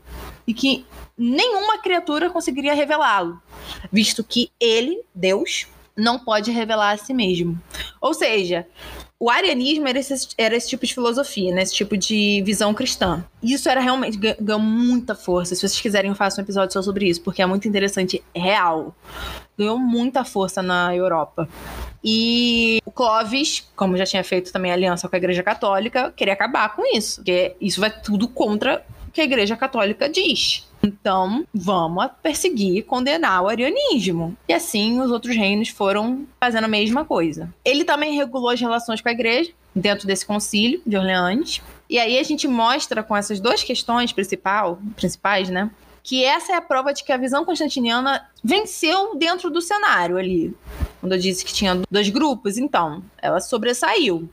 e 0.47 0.53
que 0.53 0.86
nenhuma 1.17 1.80
criatura 1.80 2.30
conseguiria 2.30 2.73
revelá-lo, 2.73 3.41
visto 3.91 4.24
que 4.24 4.51
ele, 4.59 5.01
Deus, 5.13 5.68
não 5.95 6.20
pode 6.20 6.51
revelar 6.51 6.91
a 6.91 6.97
si 6.97 7.13
mesmo. 7.13 7.59
Ou 7.99 8.13
seja, 8.13 8.68
o 9.20 9.32
arianismo 9.32 9.88
era 9.88 9.97
esse, 9.97 10.30
era 10.38 10.55
esse 10.55 10.70
tipo 10.70 10.86
de 10.86 10.93
filosofia, 10.93 11.51
né? 11.51 11.63
esse 11.63 11.74
tipo 11.74 11.97
de 11.97 12.43
visão 12.45 12.72
cristã. 12.72 13.26
Isso 13.41 13.68
era 13.68 13.82
realmente 13.82 14.18
ganhou 14.39 14.61
muita 14.61 15.15
força. 15.15 15.55
Se 15.55 15.61
vocês 15.61 15.82
quiserem, 15.82 16.09
eu 16.09 16.15
faço 16.15 16.39
um 16.39 16.43
episódio 16.43 16.72
só 16.72 16.82
sobre 16.84 17.09
isso, 17.09 17.22
porque 17.22 17.41
é 17.41 17.45
muito 17.45 17.68
interessante, 17.68 18.24
real. 18.36 18.95
Ganhou 19.57 19.80
muita 19.80 20.24
força 20.24 20.61
na 20.61 20.95
Europa. 20.95 21.49
E 22.03 22.80
o 22.86 22.91
Clovis, 22.91 23.68
como 23.76 23.97
já 23.97 24.05
tinha 24.05 24.24
feito 24.24 24.53
também 24.53 24.72
aliança 24.72 25.09
com 25.09 25.15
a 25.15 25.18
Igreja 25.18 25.41
Católica, 25.41 26.13
queria 26.15 26.36
acabar 26.36 26.76
com 26.76 26.84
isso, 26.95 27.15
porque 27.15 27.55
isso 27.59 27.82
vai 27.82 27.89
tudo 27.89 28.28
contra 28.28 28.86
o 29.07 29.11
que 29.11 29.20
a 29.20 29.24
Igreja 29.24 29.57
Católica 29.57 30.07
diz. 30.07 30.66
Então, 30.88 31.45
vamos 31.53 32.07
perseguir 32.23 32.77
e 32.77 32.81
condenar 32.81 33.43
o 33.43 33.47
arianismo. 33.47 34.35
E 34.47 34.53
assim 34.53 34.99
os 35.01 35.11
outros 35.11 35.35
reinos 35.35 35.69
foram 35.69 36.25
fazendo 36.39 36.63
a 36.63 36.69
mesma 36.69 37.03
coisa. 37.03 37.53
Ele 37.63 37.83
também 37.83 38.15
regulou 38.15 38.49
as 38.49 38.59
relações 38.59 39.01
com 39.01 39.09
a 39.09 39.11
igreja 39.11 39.51
dentro 39.75 40.07
desse 40.07 40.25
concílio 40.25 40.81
de 40.85 40.97
Orleans. 40.97 41.61
E 41.89 41.99
aí 41.99 42.17
a 42.17 42.23
gente 42.23 42.47
mostra 42.47 43.03
com 43.03 43.15
essas 43.15 43.39
duas 43.39 43.63
questões 43.63 44.11
principal, 44.11 44.79
principais, 44.95 45.49
né? 45.49 45.69
Que 46.03 46.23
essa 46.23 46.53
é 46.53 46.55
a 46.55 46.61
prova 46.61 46.93
de 46.93 47.03
que 47.03 47.11
a 47.11 47.17
visão 47.17 47.43
constantiniana 47.43 48.25
venceu 48.41 49.15
dentro 49.15 49.49
do 49.49 49.61
cenário 49.61 50.17
ali. 50.17 50.55
Quando 51.01 51.13
eu 51.13 51.19
disse 51.19 51.43
que 51.43 51.53
tinha 51.53 51.81
dois 51.91 52.09
grupos, 52.09 52.57
então, 52.57 53.03
ela 53.21 53.39
sobressaiu. 53.41 54.29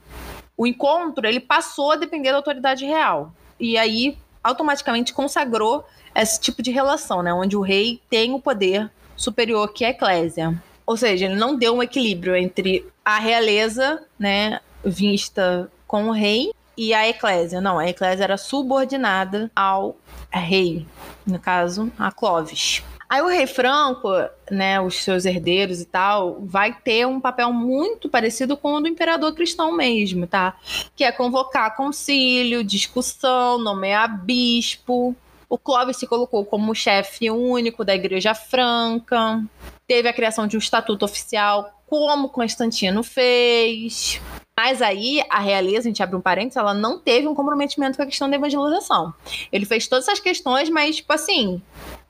O 0.57 0.65
encontro, 0.65 1.27
ele 1.27 1.39
passou 1.39 1.91
a 1.91 1.95
depender 1.97 2.31
da 2.31 2.37
autoridade 2.37 2.85
real. 2.85 3.33
E 3.59 3.77
aí, 3.77 4.17
automaticamente 4.45 5.11
consagrou 5.11 5.83
esse 6.13 6.39
tipo 6.39 6.61
de 6.61 6.71
relação, 6.71 7.23
né? 7.23 7.33
Onde 7.33 7.57
o 7.57 7.61
rei 7.61 7.99
tem 8.09 8.33
o 8.33 8.39
poder 8.39 8.89
superior 9.15 9.73
que 9.73 9.83
a 9.83 9.89
eclésia. 9.89 10.61
Ou 10.85 10.95
seja, 10.95 11.25
ele 11.25 11.35
não 11.35 11.57
deu 11.57 11.75
um 11.75 11.81
equilíbrio 11.81 12.35
entre 12.35 12.85
a 13.03 13.17
realeza, 13.17 14.03
né, 14.19 14.59
vista 14.83 15.69
com 15.87 16.09
o 16.09 16.11
rei, 16.11 16.51
e 16.77 16.93
a 16.93 17.07
eclésia. 17.07 17.59
Não, 17.59 17.79
a 17.79 17.89
eclésia 17.89 18.23
era 18.23 18.37
subordinada 18.37 19.49
ao 19.55 19.97
rei, 20.31 20.85
no 21.25 21.39
caso, 21.39 21.91
a 21.97 22.11
Clovis. 22.11 22.83
Aí 23.09 23.21
o 23.21 23.27
rei 23.27 23.47
Franco, 23.47 24.09
né, 24.49 24.81
os 24.81 25.03
seus 25.03 25.25
herdeiros 25.25 25.79
e 25.79 25.85
tal, 25.85 26.37
vai 26.41 26.73
ter 26.73 27.05
um 27.05 27.19
papel 27.19 27.53
muito 27.53 28.09
parecido 28.09 28.57
com 28.57 28.73
o 28.73 28.81
do 28.81 28.87
imperador 28.87 29.33
cristão 29.33 29.71
mesmo, 29.71 30.25
tá? 30.25 30.57
Que 30.95 31.03
é 31.03 31.11
convocar 31.11 31.75
concílio, 31.75 32.63
discussão, 32.63 33.57
nomear 33.57 34.23
bispo, 34.23 35.15
o 35.47 35.57
Clovis 35.57 35.97
se 35.97 36.07
colocou 36.07 36.43
como 36.43 36.73
chefe 36.73 37.29
único 37.29 37.85
da 37.85 37.95
Igreja 37.95 38.33
Franca. 38.33 39.43
Teve 39.87 40.09
a 40.09 40.13
criação 40.13 40.47
de 40.47 40.57
um 40.57 40.59
estatuto 40.59 41.05
oficial, 41.05 41.81
como 41.87 42.29
Constantino 42.29 43.03
fez. 43.03 44.19
Mas 44.57 44.81
aí 44.81 45.21
a 45.29 45.39
realeza, 45.39 45.79
a 45.79 45.89
gente 45.89 46.01
abre 46.01 46.15
um 46.15 46.21
parênteses, 46.21 46.55
ela 46.55 46.73
não 46.73 46.97
teve 46.97 47.27
um 47.27 47.35
comprometimento 47.35 47.97
com 47.97 48.03
a 48.03 48.05
questão 48.05 48.29
da 48.29 48.37
evangelização. 48.37 49.13
Ele 49.51 49.65
fez 49.65 49.85
todas 49.85 50.07
essas 50.07 50.21
questões, 50.21 50.69
mas, 50.69 50.95
tipo 50.97 51.11
assim, 51.11 51.61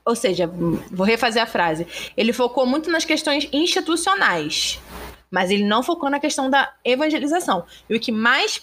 ou 0.06 0.16
seja, 0.16 0.46
vou 0.92 1.06
refazer 1.06 1.42
a 1.42 1.48
frase. 1.48 1.88
Ele 2.16 2.32
focou 2.32 2.68
muito 2.68 2.92
nas 2.92 3.04
questões 3.04 3.50
institucionais, 3.52 4.80
mas 5.32 5.50
ele 5.50 5.64
não 5.64 5.82
focou 5.82 6.08
na 6.08 6.20
questão 6.20 6.48
da 6.48 6.72
evangelização. 6.84 7.66
E 7.90 7.96
o 7.96 8.00
que 8.00 8.12
mais 8.12 8.62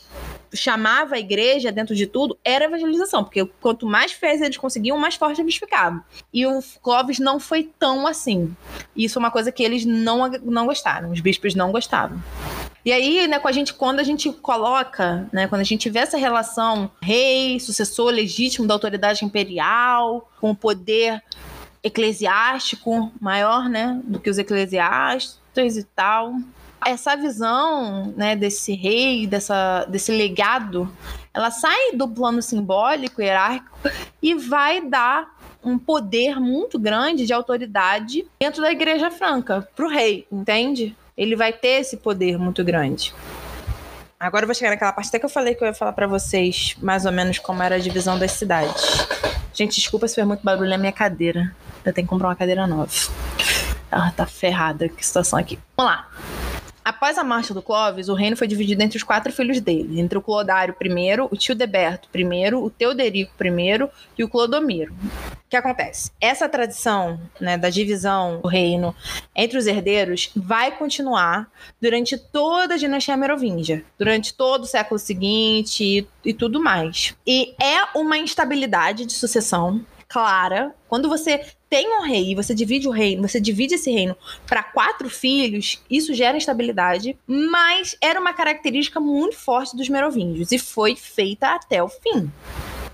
chamava 0.54 1.16
a 1.16 1.18
igreja 1.18 1.72
dentro 1.72 1.96
de 1.96 2.06
tudo 2.06 2.38
era 2.44 2.66
a 2.66 2.68
evangelização, 2.68 3.24
porque 3.24 3.44
quanto 3.60 3.84
mais 3.84 4.12
fés 4.12 4.40
eles 4.40 4.56
conseguiam, 4.56 4.96
mais 4.96 5.16
forte 5.16 5.40
eles 5.40 5.56
ficavam. 5.56 6.00
E 6.32 6.46
o 6.46 6.60
Clovis 6.80 7.18
não 7.18 7.40
foi 7.40 7.68
tão 7.80 8.06
assim. 8.06 8.54
Isso 8.94 9.18
é 9.18 9.20
uma 9.20 9.30
coisa 9.32 9.50
que 9.50 9.64
eles 9.64 9.84
não, 9.84 10.28
não 10.44 10.66
gostaram, 10.66 11.10
os 11.10 11.20
bispos 11.20 11.56
não 11.56 11.72
gostavam. 11.72 12.22
E 12.84 12.92
aí, 12.92 13.28
né, 13.28 13.38
com 13.38 13.46
a 13.46 13.52
gente, 13.52 13.72
quando 13.72 14.00
a 14.00 14.02
gente 14.02 14.32
coloca, 14.32 15.28
né, 15.32 15.46
quando 15.46 15.60
a 15.60 15.64
gente 15.64 15.88
vê 15.88 16.00
essa 16.00 16.16
relação 16.16 16.90
rei, 17.00 17.60
sucessor 17.60 18.10
legítimo 18.10 18.66
da 18.66 18.74
autoridade 18.74 19.24
imperial, 19.24 20.28
com 20.40 20.50
o 20.50 20.56
poder 20.56 21.22
eclesiástico 21.82 23.12
maior, 23.20 23.68
né, 23.68 24.00
do 24.04 24.18
que 24.18 24.28
os 24.28 24.38
eclesiásticos 24.38 25.76
e 25.76 25.84
tal. 25.84 26.34
Essa 26.84 27.16
visão, 27.16 28.12
né, 28.16 28.34
desse 28.34 28.74
rei, 28.74 29.28
dessa, 29.28 29.84
desse 29.84 30.10
legado, 30.10 30.92
ela 31.32 31.52
sai 31.52 31.92
do 31.94 32.08
plano 32.08 32.42
simbólico, 32.42 33.22
hierárquico 33.22 33.78
e 34.20 34.34
vai 34.34 34.80
dar 34.80 35.36
um 35.64 35.78
poder 35.78 36.40
muito 36.40 36.80
grande 36.80 37.24
de 37.24 37.32
autoridade 37.32 38.26
dentro 38.40 38.60
da 38.60 38.72
Igreja 38.72 39.10
Franca 39.10 39.68
para 39.76 39.86
o 39.86 39.88
rei, 39.88 40.26
entende? 40.32 40.96
Ele 41.16 41.36
vai 41.36 41.52
ter 41.52 41.80
esse 41.80 41.96
poder 41.96 42.38
muito 42.38 42.64
grande. 42.64 43.14
Agora 44.18 44.44
eu 44.44 44.46
vou 44.46 44.54
chegar 44.54 44.70
naquela 44.70 44.92
parte 44.92 45.08
até 45.08 45.18
que 45.18 45.24
eu 45.24 45.30
falei 45.30 45.54
que 45.54 45.62
eu 45.64 45.66
ia 45.66 45.74
falar 45.74 45.92
para 45.92 46.06
vocês 46.06 46.76
mais 46.80 47.04
ou 47.04 47.12
menos 47.12 47.38
como 47.38 47.62
era 47.62 47.74
a 47.74 47.78
divisão 47.78 48.18
das 48.18 48.32
cidades. 48.32 49.06
Gente, 49.52 49.74
desculpa 49.76 50.06
se 50.06 50.14
foi 50.14 50.24
muito 50.24 50.42
barulho 50.42 50.70
na 50.70 50.78
minha 50.78 50.92
cadeira. 50.92 51.54
Eu 51.84 51.92
tenho 51.92 52.06
que 52.06 52.10
comprar 52.10 52.28
uma 52.28 52.36
cadeira 52.36 52.66
nova. 52.66 52.90
Ah, 53.90 54.12
tá 54.16 54.24
ferrada 54.24 54.88
que 54.88 55.04
situação 55.04 55.38
aqui. 55.38 55.58
Vamos 55.76 55.92
lá. 55.92 56.08
Após 56.84 57.16
a 57.16 57.22
marcha 57.22 57.54
do 57.54 57.62
Clovis, 57.62 58.08
o 58.08 58.14
reino 58.14 58.36
foi 58.36 58.48
dividido 58.48 58.82
entre 58.82 58.96
os 58.96 59.04
quatro 59.04 59.32
filhos 59.32 59.60
dele, 59.60 60.00
entre 60.00 60.18
o 60.18 60.22
Clodário 60.22 60.74
I, 60.80 61.20
o 61.30 61.36
tio 61.36 61.54
Deberto 61.54 62.08
I, 62.14 62.54
o 62.54 62.70
Teoderico 62.70 63.32
I 63.44 63.88
e 64.18 64.24
o 64.24 64.28
Clodomiro. 64.28 64.92
O 64.92 65.48
que 65.48 65.56
acontece? 65.56 66.10
Essa 66.20 66.48
tradição 66.48 67.20
né, 67.40 67.56
da 67.56 67.70
divisão 67.70 68.40
do 68.40 68.48
reino 68.48 68.94
entre 69.34 69.58
os 69.58 69.66
herdeiros 69.66 70.30
vai 70.34 70.76
continuar 70.76 71.48
durante 71.80 72.18
toda 72.18 72.74
a 72.74 72.78
dinastia 72.78 73.16
merovingia, 73.16 73.84
durante 73.96 74.34
todo 74.34 74.64
o 74.64 74.66
século 74.66 74.98
seguinte 74.98 75.84
e, 75.84 76.08
e 76.28 76.34
tudo 76.34 76.60
mais. 76.60 77.14
E 77.26 77.54
é 77.62 77.96
uma 77.96 78.18
instabilidade 78.18 79.06
de 79.06 79.12
sucessão 79.12 79.84
clara. 80.08 80.74
Quando 80.88 81.08
você 81.08 81.42
tem 81.72 81.88
um 81.88 82.02
rei 82.02 82.32
e 82.32 82.34
você 82.34 82.54
divide 82.54 82.86
o 82.86 82.90
reino, 82.90 83.26
você 83.26 83.40
divide 83.40 83.76
esse 83.76 83.90
reino 83.90 84.14
para 84.46 84.62
quatro 84.62 85.08
filhos, 85.08 85.82
isso 85.88 86.12
gera 86.12 86.36
instabilidade, 86.36 87.16
mas 87.26 87.96
era 87.98 88.20
uma 88.20 88.34
característica 88.34 89.00
muito 89.00 89.38
forte 89.38 89.74
dos 89.74 89.88
merovingios 89.88 90.52
e 90.52 90.58
foi 90.58 90.94
feita 90.94 91.48
até 91.54 91.82
o 91.82 91.88
fim. 91.88 92.30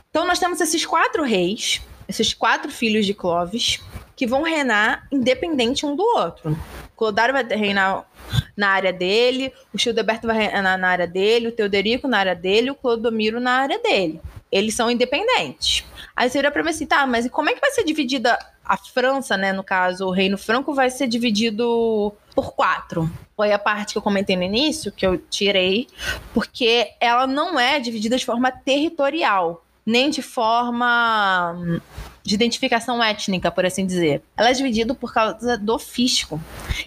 Então 0.09 0.25
nós 0.25 0.39
temos 0.39 0.61
esses 0.61 0.87
quatro 0.87 1.25
reis, 1.25 1.83
esses 2.07 2.33
quatro 2.33 2.71
filhos 2.71 3.05
de 3.05 3.15
Clovis, 3.15 3.81
que 4.15 4.29
vão 4.29 4.43
reinar 4.43 5.09
independente 5.11 5.85
um 5.85 5.97
do 5.97 6.05
outro. 6.17 6.57
Clodário 6.97 7.35
vai 7.35 7.43
reinar 7.45 8.09
na 8.57 8.69
área 8.69 8.93
dele, 8.93 9.53
o 9.75 9.79
Childeberto 9.79 10.29
vai 10.29 10.37
reinar 10.37 10.79
na 10.79 10.89
área 10.89 11.07
dele, 11.09 11.49
o 11.49 11.53
Teoderico 11.53 12.07
na 12.07 12.19
área 12.19 12.37
dele, 12.37 12.71
o 12.71 12.77
Clodomiro 12.77 13.41
na 13.41 13.55
área 13.55 13.81
dele. 13.81 14.21
Eles 14.53 14.75
são 14.75 14.89
independentes. 14.89 15.85
Aí 16.15 16.31
você 16.31 16.39
olha 16.39 16.51
pra 16.51 16.63
mim 16.63 16.71
assim, 16.71 16.87
tá, 16.87 17.07
mas 17.07 17.29
como 17.29 17.51
é 17.51 17.55
que 17.55 17.61
vai 17.61 17.71
ser 17.71 17.85
dividida 17.85 18.39
a 18.69 18.77
França, 18.77 19.37
né? 19.37 19.53
No 19.53 19.65
caso, 19.65 20.07
o 20.07 20.11
Reino 20.11 20.37
Franco 20.37 20.75
vai 20.75 20.91
ser 20.91 21.09
dividido 21.09 22.13
por 22.35 22.53
quatro. 22.53 23.11
Foi 23.35 23.51
a 23.51 23.59
parte 23.59 23.93
que 23.93 23.99
eu 23.99 24.03
comentei 24.03 24.37
no 24.37 24.43
início, 24.43 24.93
que 24.93 25.07
eu 25.07 25.17
tirei, 25.17 25.89
porque 26.35 26.93
ela 27.01 27.27
não 27.27 27.59
é 27.59 27.81
dividida 27.81 28.17
de 28.17 28.27
forma 28.27 28.53
territorial, 28.53 29.65
nem 29.87 30.11
de 30.11 30.21
forma 30.21 31.81
de 32.29 32.35
identificação 32.35 33.03
étnica, 33.03 33.51
por 33.51 33.65
assim 33.65 33.87
dizer. 33.87 34.23
Ela 34.37 34.51
é 34.51 34.53
dividida 34.53 34.95
por 34.95 35.15
causa 35.15 35.57
do 35.57 35.79
fisco. 35.79 36.39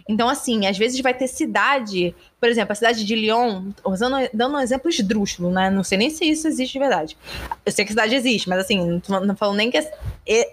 Então, 0.08 0.30
assim, 0.30 0.68
às 0.68 0.78
vezes 0.78 1.02
vai 1.02 1.16
ter 1.16 1.28
cidade, 1.28 2.14
por 2.40 2.48
exemplo, 2.48 2.72
a 2.72 2.76
cidade 2.76 3.04
de 3.04 3.16
Lyon, 3.16 3.72
usando, 3.84 4.18
dando 4.32 4.56
um 4.56 4.60
exemplo 4.60 4.88
esdrúxulo, 4.88 5.50
né? 5.50 5.72
Não 5.72 5.84
sei 5.84 5.98
nem 5.98 6.12
se 6.12 6.26
isso 6.26 6.48
existe 6.48 6.74
de 6.74 6.80
verdade. 6.80 7.18
Eu 7.66 7.72
sei 7.72 7.84
que 7.84 7.90
a 7.90 7.94
cidade 7.94 8.14
existe, 8.14 8.48
mas 8.48 8.60
assim, 8.60 9.02
não, 9.10 9.36
falo 9.36 9.56
nem 9.56 9.72
que 9.72 9.84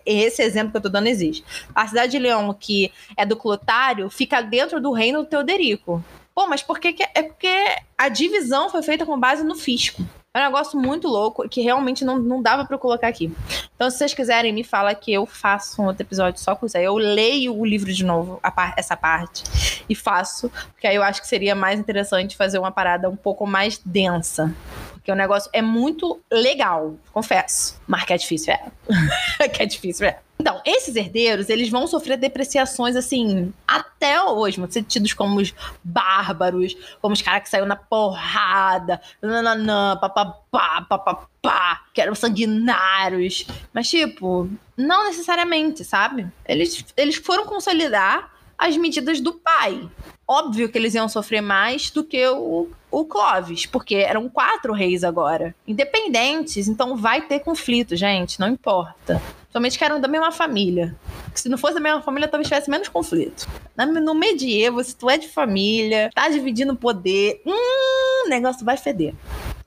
esse 0.06 0.42
exemplo 0.42 0.70
que 0.70 0.78
eu 0.78 0.82
tô 0.82 0.88
dando 0.88 1.06
existe. 1.06 1.44
A 1.74 1.86
cidade 1.86 2.12
de 2.12 2.18
Lyon, 2.18 2.54
que 2.54 2.90
é 3.14 3.26
do 3.26 3.36
Clotário, 3.36 4.08
fica 4.08 4.40
dentro 4.40 4.80
do 4.80 4.90
reino 4.90 5.18
do 5.18 5.28
Teoderico. 5.28 6.02
Pô, 6.34 6.46
mas 6.46 6.62
por 6.62 6.78
que, 6.78 6.94
que 6.94 7.02
é? 7.02 7.10
é 7.14 7.22
porque 7.24 7.52
a 7.98 8.08
divisão 8.08 8.70
foi 8.70 8.82
feita 8.82 9.04
com 9.04 9.20
base 9.20 9.44
no 9.44 9.54
fisco. 9.54 10.02
É 10.34 10.40
um 10.40 10.44
negócio 10.44 10.78
muito 10.78 11.08
louco 11.08 11.48
que 11.48 11.62
realmente 11.62 12.04
não, 12.04 12.18
não 12.18 12.42
dava 12.42 12.64
para 12.66 12.76
colocar 12.76 13.08
aqui. 13.08 13.32
Então, 13.74 13.90
se 13.90 13.96
vocês 13.96 14.12
quiserem, 14.12 14.52
me 14.52 14.62
fala 14.62 14.94
que 14.94 15.12
eu 15.12 15.24
faço 15.24 15.80
um 15.80 15.86
outro 15.86 16.02
episódio 16.02 16.38
só 16.40 16.54
com 16.54 16.66
isso 16.66 16.76
aí. 16.76 16.84
Eu 16.84 16.96
leio 16.96 17.58
o 17.58 17.64
livro 17.64 17.92
de 17.92 18.04
novo, 18.04 18.38
par 18.54 18.74
essa 18.76 18.96
parte, 18.96 19.42
e 19.88 19.94
faço, 19.94 20.50
porque 20.72 20.86
aí 20.86 20.96
eu 20.96 21.02
acho 21.02 21.22
que 21.22 21.26
seria 21.26 21.54
mais 21.54 21.80
interessante 21.80 22.36
fazer 22.36 22.58
uma 22.58 22.70
parada 22.70 23.08
um 23.08 23.16
pouco 23.16 23.46
mais 23.46 23.78
densa. 23.78 24.54
Porque 24.92 25.10
o 25.10 25.14
negócio 25.14 25.50
é 25.52 25.62
muito 25.62 26.20
legal, 26.30 26.94
confesso. 27.10 27.80
Mas 27.86 28.04
que 28.04 28.12
é 28.12 28.16
difícil, 28.18 28.52
é. 28.52 29.48
que 29.48 29.62
é 29.62 29.66
difícil, 29.66 30.06
é. 30.06 30.18
Então, 30.40 30.62
esses 30.64 30.94
herdeiros, 30.94 31.48
eles 31.48 31.68
vão 31.68 31.86
sofrer 31.86 32.16
depreciações, 32.16 32.94
assim, 32.94 33.52
até 33.66 34.22
hoje, 34.22 34.60
vão 34.60 34.70
ser 34.70 34.84
tidos 34.84 35.12
como 35.12 35.40
os 35.40 35.52
bárbaros, 35.82 36.76
como 37.02 37.12
os 37.12 37.20
caras 37.20 37.42
que 37.42 37.50
saíram 37.50 37.66
na 37.66 37.74
porrada, 37.74 39.00
nananã, 39.20 39.96
papapá, 39.96 40.82
papapá, 40.82 41.82
que 41.92 42.00
eram 42.00 42.14
sanguinários. 42.14 43.46
Mas, 43.72 43.88
tipo, 43.88 44.48
não 44.76 45.04
necessariamente, 45.06 45.84
sabe? 45.84 46.28
Eles, 46.46 46.84
eles 46.96 47.16
foram 47.16 47.44
consolidar 47.44 48.32
as 48.56 48.76
medidas 48.76 49.20
do 49.20 49.32
pai. 49.32 49.88
Óbvio 50.26 50.68
que 50.68 50.78
eles 50.78 50.94
iam 50.94 51.08
sofrer 51.08 51.40
mais 51.40 51.90
do 51.90 52.04
que 52.04 52.26
o, 52.28 52.70
o 52.90 53.04
Clovis, 53.04 53.66
porque 53.66 53.96
eram 53.96 54.28
quatro 54.28 54.72
reis 54.72 55.04
agora, 55.04 55.54
independentes, 55.66 56.68
então 56.68 56.96
vai 56.96 57.22
ter 57.22 57.40
conflito, 57.40 57.94
gente, 57.96 58.40
não 58.40 58.48
importa. 58.48 59.20
Somente 59.50 59.78
que 59.78 59.84
eram 59.84 60.00
da 60.00 60.08
mesma 60.08 60.30
família. 60.30 60.94
Se 61.34 61.48
não 61.48 61.58
fosse 61.58 61.74
da 61.74 61.80
mesma 61.80 62.02
família, 62.02 62.28
talvez 62.28 62.48
tivesse 62.48 62.70
menos 62.70 62.88
conflito. 62.88 63.48
No 63.76 64.14
medievo, 64.14 64.82
se 64.84 64.94
tu 64.94 65.08
é 65.08 65.16
de 65.16 65.28
família, 65.28 66.10
tá 66.14 66.28
dividindo 66.28 66.76
poder, 66.76 67.40
hum, 67.46 68.26
o 68.26 68.28
negócio 68.28 68.64
vai 68.64 68.76
feder. 68.76 69.14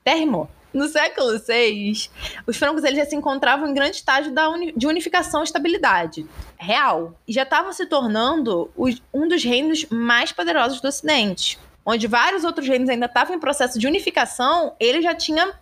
Até 0.00 0.14
rimou. 0.14 0.48
No 0.72 0.88
século 0.88 1.38
VI, 1.38 2.08
os 2.46 2.56
francos 2.56 2.82
eles 2.82 2.98
já 2.98 3.04
se 3.04 3.14
encontravam 3.14 3.68
em 3.68 3.74
grande 3.74 3.96
estágio 3.96 4.32
uni 4.50 4.72
de 4.74 4.86
unificação 4.86 5.42
e 5.42 5.44
estabilidade 5.44 6.26
real. 6.56 7.14
E 7.28 7.32
já 7.32 7.42
estavam 7.42 7.72
se 7.72 7.84
tornando 7.84 8.70
os, 8.74 9.02
um 9.12 9.28
dos 9.28 9.44
reinos 9.44 9.84
mais 9.90 10.32
poderosos 10.32 10.80
do 10.80 10.88
Ocidente. 10.88 11.58
Onde 11.84 12.06
vários 12.06 12.44
outros 12.44 12.66
reinos 12.68 12.88
ainda 12.88 13.06
estavam 13.06 13.34
em 13.34 13.40
processo 13.40 13.78
de 13.78 13.86
unificação, 13.86 14.74
ele 14.78 15.02
já 15.02 15.14
tinha 15.14 15.52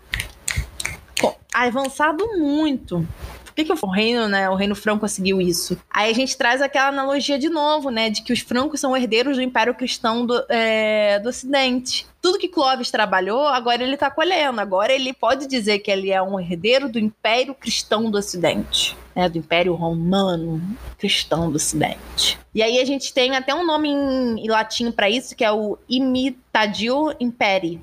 avançado 1.52 2.26
muito. 2.38 3.06
Por 3.50 3.54
que, 3.56 3.64
que 3.64 3.72
o 3.72 3.90
reino, 3.90 4.28
né, 4.28 4.48
o 4.48 4.54
reino 4.54 4.74
franco 4.74 5.00
conseguiu 5.00 5.40
isso? 5.40 5.76
Aí 5.90 6.10
a 6.10 6.14
gente 6.14 6.36
traz 6.36 6.62
aquela 6.62 6.88
analogia 6.88 7.38
de 7.38 7.48
novo, 7.48 7.90
né, 7.90 8.08
de 8.08 8.22
que 8.22 8.32
os 8.32 8.40
francos 8.40 8.80
são 8.80 8.96
herdeiros 8.96 9.36
do 9.36 9.42
Império 9.42 9.74
Cristão 9.74 10.24
do, 10.24 10.44
é, 10.48 11.18
do 11.18 11.28
Ocidente. 11.28 12.06
Tudo 12.22 12.38
que 12.38 12.48
Clovis 12.48 12.90
trabalhou, 12.90 13.46
agora 13.46 13.82
ele 13.82 13.94
está 13.94 14.10
colhendo. 14.10 14.60
Agora 14.60 14.92
ele 14.92 15.12
pode 15.12 15.46
dizer 15.46 15.78
que 15.78 15.90
ele 15.90 16.10
é 16.10 16.22
um 16.22 16.38
herdeiro 16.38 16.88
do 16.88 16.98
Império 16.98 17.54
Cristão 17.54 18.10
do 18.10 18.18
Ocidente. 18.18 18.96
Né, 19.14 19.28
do 19.28 19.38
Império 19.38 19.74
Romano 19.74 20.62
Cristão 20.96 21.50
do 21.50 21.56
Ocidente. 21.56 22.38
E 22.54 22.62
aí 22.62 22.78
a 22.78 22.84
gente 22.84 23.12
tem 23.12 23.34
até 23.34 23.54
um 23.54 23.66
nome 23.66 23.88
em, 23.88 24.44
em 24.44 24.48
latim 24.48 24.92
para 24.92 25.10
isso, 25.10 25.34
que 25.34 25.44
é 25.44 25.50
o 25.50 25.76
Imitadio 25.88 27.14
Imperi, 27.18 27.80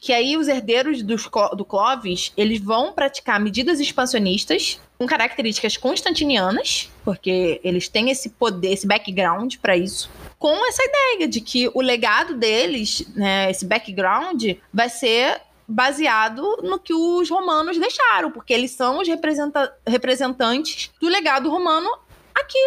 que 0.00 0.14
aí 0.14 0.36
os 0.36 0.48
herdeiros 0.48 1.02
do, 1.02 1.14
do 1.54 1.64
Clovis, 1.64 2.32
eles 2.34 2.58
vão 2.58 2.92
praticar 2.92 3.38
medidas 3.38 3.78
expansionistas 3.78 4.80
com 4.98 5.06
características 5.06 5.76
constantinianas, 5.76 6.90
porque 7.04 7.60
eles 7.62 7.86
têm 7.86 8.10
esse 8.10 8.30
poder, 8.30 8.72
esse 8.72 8.86
background 8.86 9.56
para 9.60 9.76
isso, 9.76 10.10
com 10.38 10.66
essa 10.66 10.82
ideia 10.82 11.28
de 11.28 11.42
que 11.42 11.70
o 11.74 11.82
legado 11.82 12.34
deles, 12.34 13.06
né, 13.14 13.50
esse 13.50 13.66
background, 13.66 14.42
vai 14.72 14.88
ser 14.88 15.42
baseado 15.68 16.58
no 16.62 16.78
que 16.78 16.94
os 16.94 17.28
romanos 17.28 17.78
deixaram, 17.78 18.30
porque 18.30 18.54
eles 18.54 18.70
são 18.72 19.00
os 19.00 19.06
representa 19.06 19.72
representantes 19.86 20.90
do 20.98 21.08
legado 21.08 21.50
romano 21.50 21.88
aqui. 22.34 22.58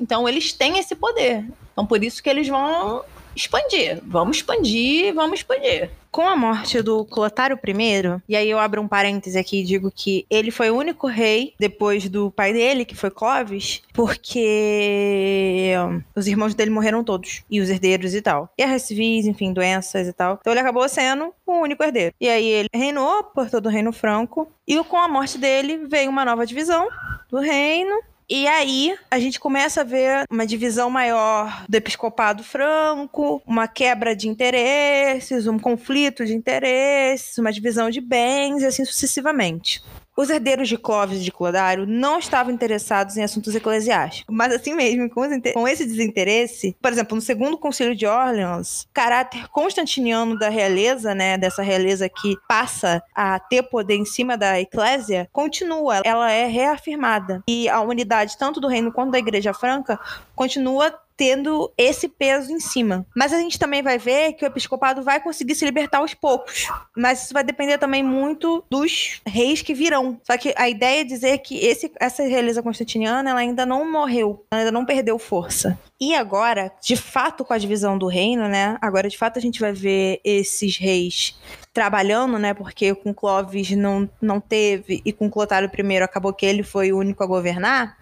Então 0.00 0.28
eles 0.28 0.52
têm 0.52 0.78
esse 0.78 0.94
poder. 0.94 1.44
Então 1.72 1.84
por 1.84 2.02
isso 2.02 2.22
que 2.22 2.30
eles 2.30 2.48
vão 2.48 3.04
expandir, 3.36 4.00
vamos 4.04 4.38
expandir, 4.38 5.14
vamos 5.14 5.40
expandir. 5.40 5.90
Com 6.10 6.26
a 6.26 6.34
morte 6.34 6.80
do 6.80 7.04
Clotário 7.04 7.58
I, 7.62 8.22
e 8.26 8.34
aí 8.34 8.48
eu 8.48 8.58
abro 8.58 8.80
um 8.80 8.88
parêntese 8.88 9.38
aqui 9.38 9.60
e 9.60 9.64
digo 9.64 9.92
que 9.94 10.24
ele 10.30 10.50
foi 10.50 10.70
o 10.70 10.76
único 10.76 11.06
rei 11.06 11.52
depois 11.60 12.08
do 12.08 12.30
pai 12.30 12.54
dele, 12.54 12.86
que 12.86 12.96
foi 12.96 13.10
Clovis, 13.10 13.82
porque 13.92 15.74
os 16.14 16.26
irmãos 16.26 16.54
dele 16.54 16.70
morreram 16.70 17.04
todos, 17.04 17.42
e 17.50 17.60
os 17.60 17.68
herdeiros 17.68 18.14
e 18.14 18.22
tal. 18.22 18.48
Guerras 18.58 18.82
civis, 18.82 19.26
enfim, 19.26 19.52
doenças 19.52 20.08
e 20.08 20.12
tal. 20.14 20.38
Então 20.40 20.52
ele 20.52 20.60
acabou 20.60 20.88
sendo 20.88 21.34
o 21.46 21.52
único 21.60 21.82
herdeiro. 21.82 22.14
E 22.18 22.30
aí 22.30 22.46
ele 22.46 22.68
reinou 22.72 23.22
por 23.22 23.50
todo 23.50 23.66
o 23.66 23.70
Reino 23.70 23.92
Franco, 23.92 24.50
e 24.66 24.82
com 24.84 24.96
a 24.96 25.06
morte 25.06 25.36
dele 25.36 25.86
veio 25.86 26.08
uma 26.08 26.24
nova 26.24 26.46
divisão 26.46 26.88
do 27.28 27.38
reino, 27.38 28.00
e 28.28 28.46
aí 28.48 28.96
a 29.10 29.18
gente 29.18 29.38
começa 29.38 29.82
a 29.82 29.84
ver 29.84 30.24
uma 30.30 30.46
divisão 30.46 30.90
maior 30.90 31.64
do 31.68 31.74
episcopado 31.74 32.42
franco, 32.42 33.40
uma 33.46 33.68
quebra 33.68 34.16
de 34.16 34.28
interesses, 34.28 35.46
um 35.46 35.58
conflito 35.58 36.24
de 36.24 36.34
interesses, 36.34 37.38
uma 37.38 37.52
divisão 37.52 37.88
de 37.88 38.00
bens 38.00 38.62
e 38.62 38.66
assim 38.66 38.84
sucessivamente. 38.84 39.82
Os 40.16 40.30
herdeiros 40.30 40.66
de 40.66 40.78
Clovis 40.78 41.20
e 41.20 41.24
de 41.24 41.30
Clodário 41.30 41.86
não 41.86 42.18
estavam 42.18 42.50
interessados 42.50 43.18
em 43.18 43.22
assuntos 43.22 43.54
eclesiásticos, 43.54 44.34
mas 44.34 44.50
assim 44.50 44.74
mesmo, 44.74 45.10
com, 45.10 45.22
com, 45.52 45.68
esse 45.68 45.84
desinteresse, 45.84 46.74
por 46.80 46.90
exemplo, 46.90 47.14
no 47.14 47.20
segundo 47.20 47.58
concílio 47.58 47.94
de 47.94 48.06
Orleans, 48.06 48.82
o 48.84 48.94
caráter 48.94 49.46
constantiniano 49.48 50.38
da 50.38 50.48
realeza, 50.48 51.14
né, 51.14 51.36
dessa 51.36 51.62
realeza 51.62 52.08
que 52.08 52.34
passa 52.48 53.02
a 53.14 53.38
ter 53.38 53.64
poder 53.64 53.96
em 53.96 54.06
cima 54.06 54.38
da 54.38 54.58
eclésia, 54.58 55.28
continua, 55.30 56.00
ela 56.02 56.32
é 56.32 56.46
reafirmada. 56.46 57.42
E 57.46 57.68
a 57.68 57.82
unidade 57.82 58.38
tanto 58.38 58.58
do 58.58 58.68
reino 58.68 58.90
quanto 58.90 59.10
da 59.10 59.18
igreja 59.18 59.52
franca 59.52 60.00
continua 60.34 60.94
tendo 61.16 61.72
esse 61.76 62.08
peso 62.08 62.52
em 62.52 62.60
cima. 62.60 63.06
Mas 63.16 63.32
a 63.32 63.38
gente 63.38 63.58
também 63.58 63.82
vai 63.82 63.98
ver 63.98 64.34
que 64.34 64.44
o 64.44 64.46
episcopado 64.46 65.02
vai 65.02 65.20
conseguir 65.20 65.54
se 65.54 65.64
libertar 65.64 65.98
aos 65.98 66.14
poucos. 66.14 66.68
Mas 66.96 67.24
isso 67.24 67.34
vai 67.34 67.42
depender 67.42 67.78
também 67.78 68.02
muito 68.02 68.64
dos 68.70 69.20
reis 69.26 69.62
que 69.62 69.74
virão. 69.74 70.20
Só 70.22 70.36
que 70.36 70.54
a 70.56 70.68
ideia 70.68 71.00
é 71.00 71.04
dizer 71.04 71.38
que 71.38 71.58
esse, 71.58 71.90
essa 71.98 72.22
realeza 72.22 72.62
constantiniana 72.62 73.30
ela 73.30 73.40
ainda 73.40 73.64
não 73.64 73.90
morreu, 73.90 74.44
ela 74.50 74.60
ainda 74.60 74.72
não 74.72 74.84
perdeu 74.84 75.18
força. 75.18 75.78
E 75.98 76.14
agora, 76.14 76.70
de 76.82 76.94
fato, 76.94 77.44
com 77.44 77.54
a 77.54 77.58
divisão 77.58 77.96
do 77.96 78.06
reino, 78.06 78.48
né? 78.48 78.76
Agora, 78.82 79.08
de 79.08 79.16
fato, 79.16 79.38
a 79.38 79.42
gente 79.42 79.60
vai 79.60 79.72
ver 79.72 80.20
esses 80.22 80.76
reis 80.76 81.34
trabalhando, 81.76 82.38
né? 82.38 82.54
Porque 82.54 82.94
com 82.94 83.12
Clovis 83.12 83.72
não, 83.72 84.08
não 84.18 84.40
teve 84.40 85.02
e 85.04 85.12
com 85.12 85.30
Clotário 85.30 85.70
I 85.70 85.96
acabou 85.98 86.32
que 86.32 86.46
ele 86.46 86.62
foi 86.62 86.90
o 86.90 86.96
único 86.96 87.22
a 87.22 87.26
governar. 87.26 87.98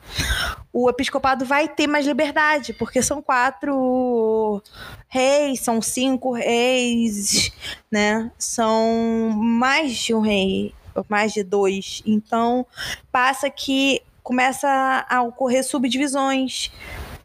O 0.72 0.88
episcopado 0.88 1.44
vai 1.44 1.66
ter 1.66 1.88
mais 1.88 2.06
liberdade, 2.06 2.72
porque 2.72 3.02
são 3.02 3.20
quatro 3.20 4.62
reis, 5.08 5.58
são 5.58 5.82
cinco 5.82 6.30
reis, 6.30 7.50
né? 7.90 8.30
São 8.38 9.30
mais 9.34 9.96
de 9.96 10.14
um 10.14 10.20
rei, 10.20 10.72
mais 11.08 11.32
de 11.32 11.42
dois. 11.42 12.00
Então, 12.06 12.64
passa 13.10 13.50
que 13.50 14.00
começa 14.22 15.04
a 15.08 15.20
ocorrer 15.22 15.64
subdivisões 15.64 16.70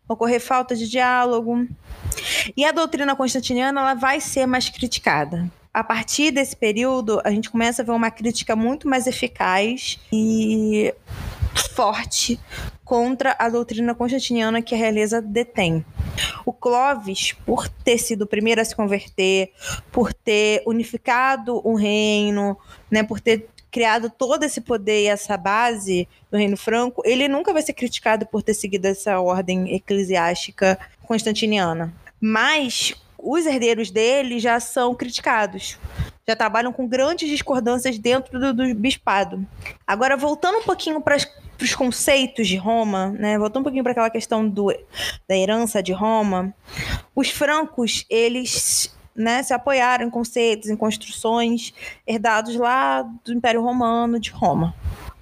ocorrer 0.08 0.42
falta 0.42 0.76
de 0.76 0.90
diálogo. 0.90 1.68
E 2.58 2.66
a 2.66 2.72
doutrina 2.72 3.16
constantiniana 3.16 3.82
ela 3.82 3.94
vai 3.94 4.20
ser 4.20 4.48
mais 4.48 4.68
criticada. 4.68 5.48
A 5.80 5.84
partir 5.86 6.32
desse 6.32 6.58
período, 6.58 7.22
a 7.24 7.32
gente 7.32 7.50
começa 7.50 7.82
a 7.82 7.86
ver 7.86 7.94
uma 7.94 8.12
crítica 8.12 8.54
muito 8.54 8.86
mais 8.86 9.08
eficaz 9.08 9.98
e 10.12 10.94
forte 11.74 12.38
contra 12.84 13.34
a 13.40 13.48
doutrina 13.48 13.96
constantiniana 13.96 14.62
que 14.62 14.76
a 14.76 14.78
realeza 14.78 15.22
detém. 15.22 15.86
O 16.46 16.52
Clovis, 16.52 17.32
por 17.46 17.70
ter 17.70 17.98
sido 17.98 18.24
o 18.24 18.28
primeiro 18.28 18.60
a 18.60 18.66
se 18.66 18.76
converter, 18.76 19.54
por 19.90 20.14
ter 20.14 20.64
unificado 20.68 21.66
o 21.66 21.76
reino, 21.76 22.58
né, 22.92 23.02
por 23.02 23.22
ter 23.22 23.48
criado 23.72 24.10
todo 24.10 24.44
esse 24.44 24.60
poder 24.60 25.04
e 25.04 25.08
essa 25.08 25.38
base 25.38 26.10
do 26.30 26.38
Reino 26.38 26.58
Franco, 26.58 27.02
ele 27.06 27.30
nunca 27.30 27.54
vai 27.54 27.62
ser 27.62 27.72
criticado 27.72 28.26
por 28.26 28.44
ter 28.44 28.54
seguido 28.54 28.86
essa 28.86 29.18
ordem 29.22 29.74
eclesiástica 29.74 30.78
constantiniana. 31.08 31.94
Mas 32.20 32.94
os 33.22 33.46
herdeiros 33.46 33.92
dele 33.92 34.40
já 34.40 34.60
são 34.60 34.96
criticados. 34.96 35.78
Já 36.28 36.36
trabalham 36.36 36.72
com 36.72 36.88
grandes 36.88 37.28
discordâncias 37.30 37.98
dentro 37.98 38.40
do, 38.40 38.54
do 38.54 38.76
bispado. 38.76 39.46
Agora, 39.86 40.16
voltando 40.16 40.60
um 40.60 40.64
pouquinho 40.64 41.02
para 41.02 41.18
os 41.62 41.76
conceitos 41.76 42.48
de 42.48 42.56
Roma, 42.56 43.10
né? 43.12 43.38
Voltando 43.38 43.62
um 43.62 43.64
pouquinho 43.64 43.84
para 43.84 43.92
aquela 43.92 44.10
questão 44.10 44.48
do, 44.48 44.68
da 45.28 45.36
herança 45.36 45.82
de 45.82 45.92
Roma, 45.92 46.54
os 47.16 47.30
francos, 47.30 48.06
eles 48.10 48.96
né, 49.16 49.44
se 49.44 49.54
apoiaram 49.54 50.06
em 50.06 50.10
conceitos, 50.10 50.70
em 50.70 50.76
construções 50.78 51.74
herdados 52.08 52.56
lá 52.56 53.02
do 53.02 53.34
Império 53.34 53.62
Romano 53.62 54.20
de 54.20 54.32
Roma. 54.32 54.74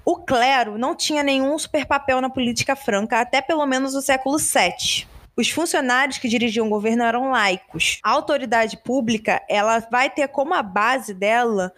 O 0.05 0.17
clero 0.17 0.77
não 0.77 0.95
tinha 0.95 1.23
nenhum 1.23 1.57
super 1.57 1.85
papel 1.85 2.21
na 2.21 2.29
política 2.29 2.75
franca 2.75 3.19
até 3.19 3.41
pelo 3.41 3.65
menos 3.65 3.95
o 3.95 4.01
século 4.01 4.37
VII. 4.37 5.07
Os 5.37 5.51
funcionários 5.51 6.17
que 6.17 6.27
dirigiam 6.27 6.65
o 6.65 6.69
governo 6.69 7.03
eram 7.03 7.29
laicos. 7.29 7.99
A 8.01 8.09
autoridade 8.09 8.75
pública, 8.77 9.39
ela 9.47 9.79
vai 9.91 10.09
ter 10.09 10.27
como 10.29 10.55
a 10.55 10.63
base 10.63 11.13
dela 11.13 11.71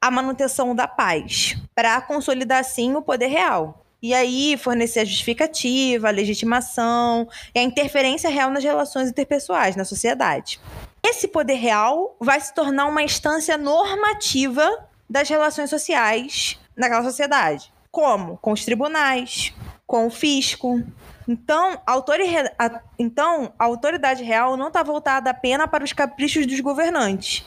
a 0.00 0.10
manutenção 0.10 0.74
da 0.74 0.88
paz, 0.88 1.56
para 1.74 2.00
consolidar 2.00 2.60
assim 2.60 2.94
o 2.94 3.02
poder 3.02 3.26
real. 3.26 3.84
E 4.02 4.12
aí 4.14 4.56
fornecer 4.56 5.00
a 5.00 5.04
justificativa, 5.04 6.08
a 6.08 6.10
legitimação 6.10 7.28
e 7.54 7.58
a 7.58 7.62
interferência 7.62 8.28
real 8.28 8.50
nas 8.50 8.64
relações 8.64 9.08
interpessoais 9.08 9.76
na 9.76 9.84
sociedade. 9.84 10.60
Esse 11.02 11.28
poder 11.28 11.54
real 11.54 12.16
vai 12.20 12.40
se 12.40 12.54
tornar 12.54 12.86
uma 12.86 13.02
instância 13.02 13.58
normativa 13.58 14.88
das 15.08 15.28
relações 15.28 15.68
sociais 15.68 16.58
naquela 16.76 17.02
sociedade. 17.02 17.72
Como? 17.90 18.38
Com 18.38 18.52
os 18.52 18.64
tribunais, 18.64 19.54
com 19.86 20.06
o 20.06 20.10
fisco. 20.10 20.82
Então, 21.26 21.80
a, 21.86 22.80
então, 22.98 23.52
a 23.58 23.64
autoridade 23.64 24.22
real 24.22 24.56
não 24.56 24.68
está 24.68 24.82
voltada 24.82 25.30
apenas 25.30 25.70
para 25.70 25.84
os 25.84 25.92
caprichos 25.92 26.46
dos 26.46 26.60
governantes, 26.60 27.44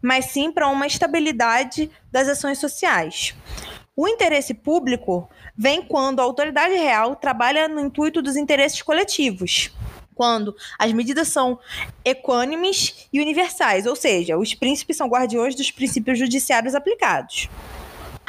mas 0.00 0.26
sim 0.26 0.50
para 0.50 0.68
uma 0.68 0.86
estabilidade 0.86 1.90
das 2.10 2.28
ações 2.28 2.58
sociais. 2.58 3.34
O 3.94 4.08
interesse 4.08 4.54
público 4.54 5.28
vem 5.56 5.82
quando 5.82 6.20
a 6.20 6.24
autoridade 6.24 6.74
real 6.74 7.14
trabalha 7.14 7.68
no 7.68 7.80
intuito 7.80 8.22
dos 8.22 8.36
interesses 8.36 8.82
coletivos 8.82 9.70
quando 10.14 10.54
as 10.78 10.92
medidas 10.92 11.28
são 11.28 11.58
equânimes 12.04 13.08
e 13.12 13.20
universais, 13.20 13.86
ou 13.86 13.96
seja, 13.96 14.38
os 14.38 14.54
príncipes 14.54 14.96
são 14.96 15.08
guardiões 15.08 15.54
dos 15.54 15.70
princípios 15.70 16.18
judiciários 16.18 16.74
aplicados. 16.74 17.48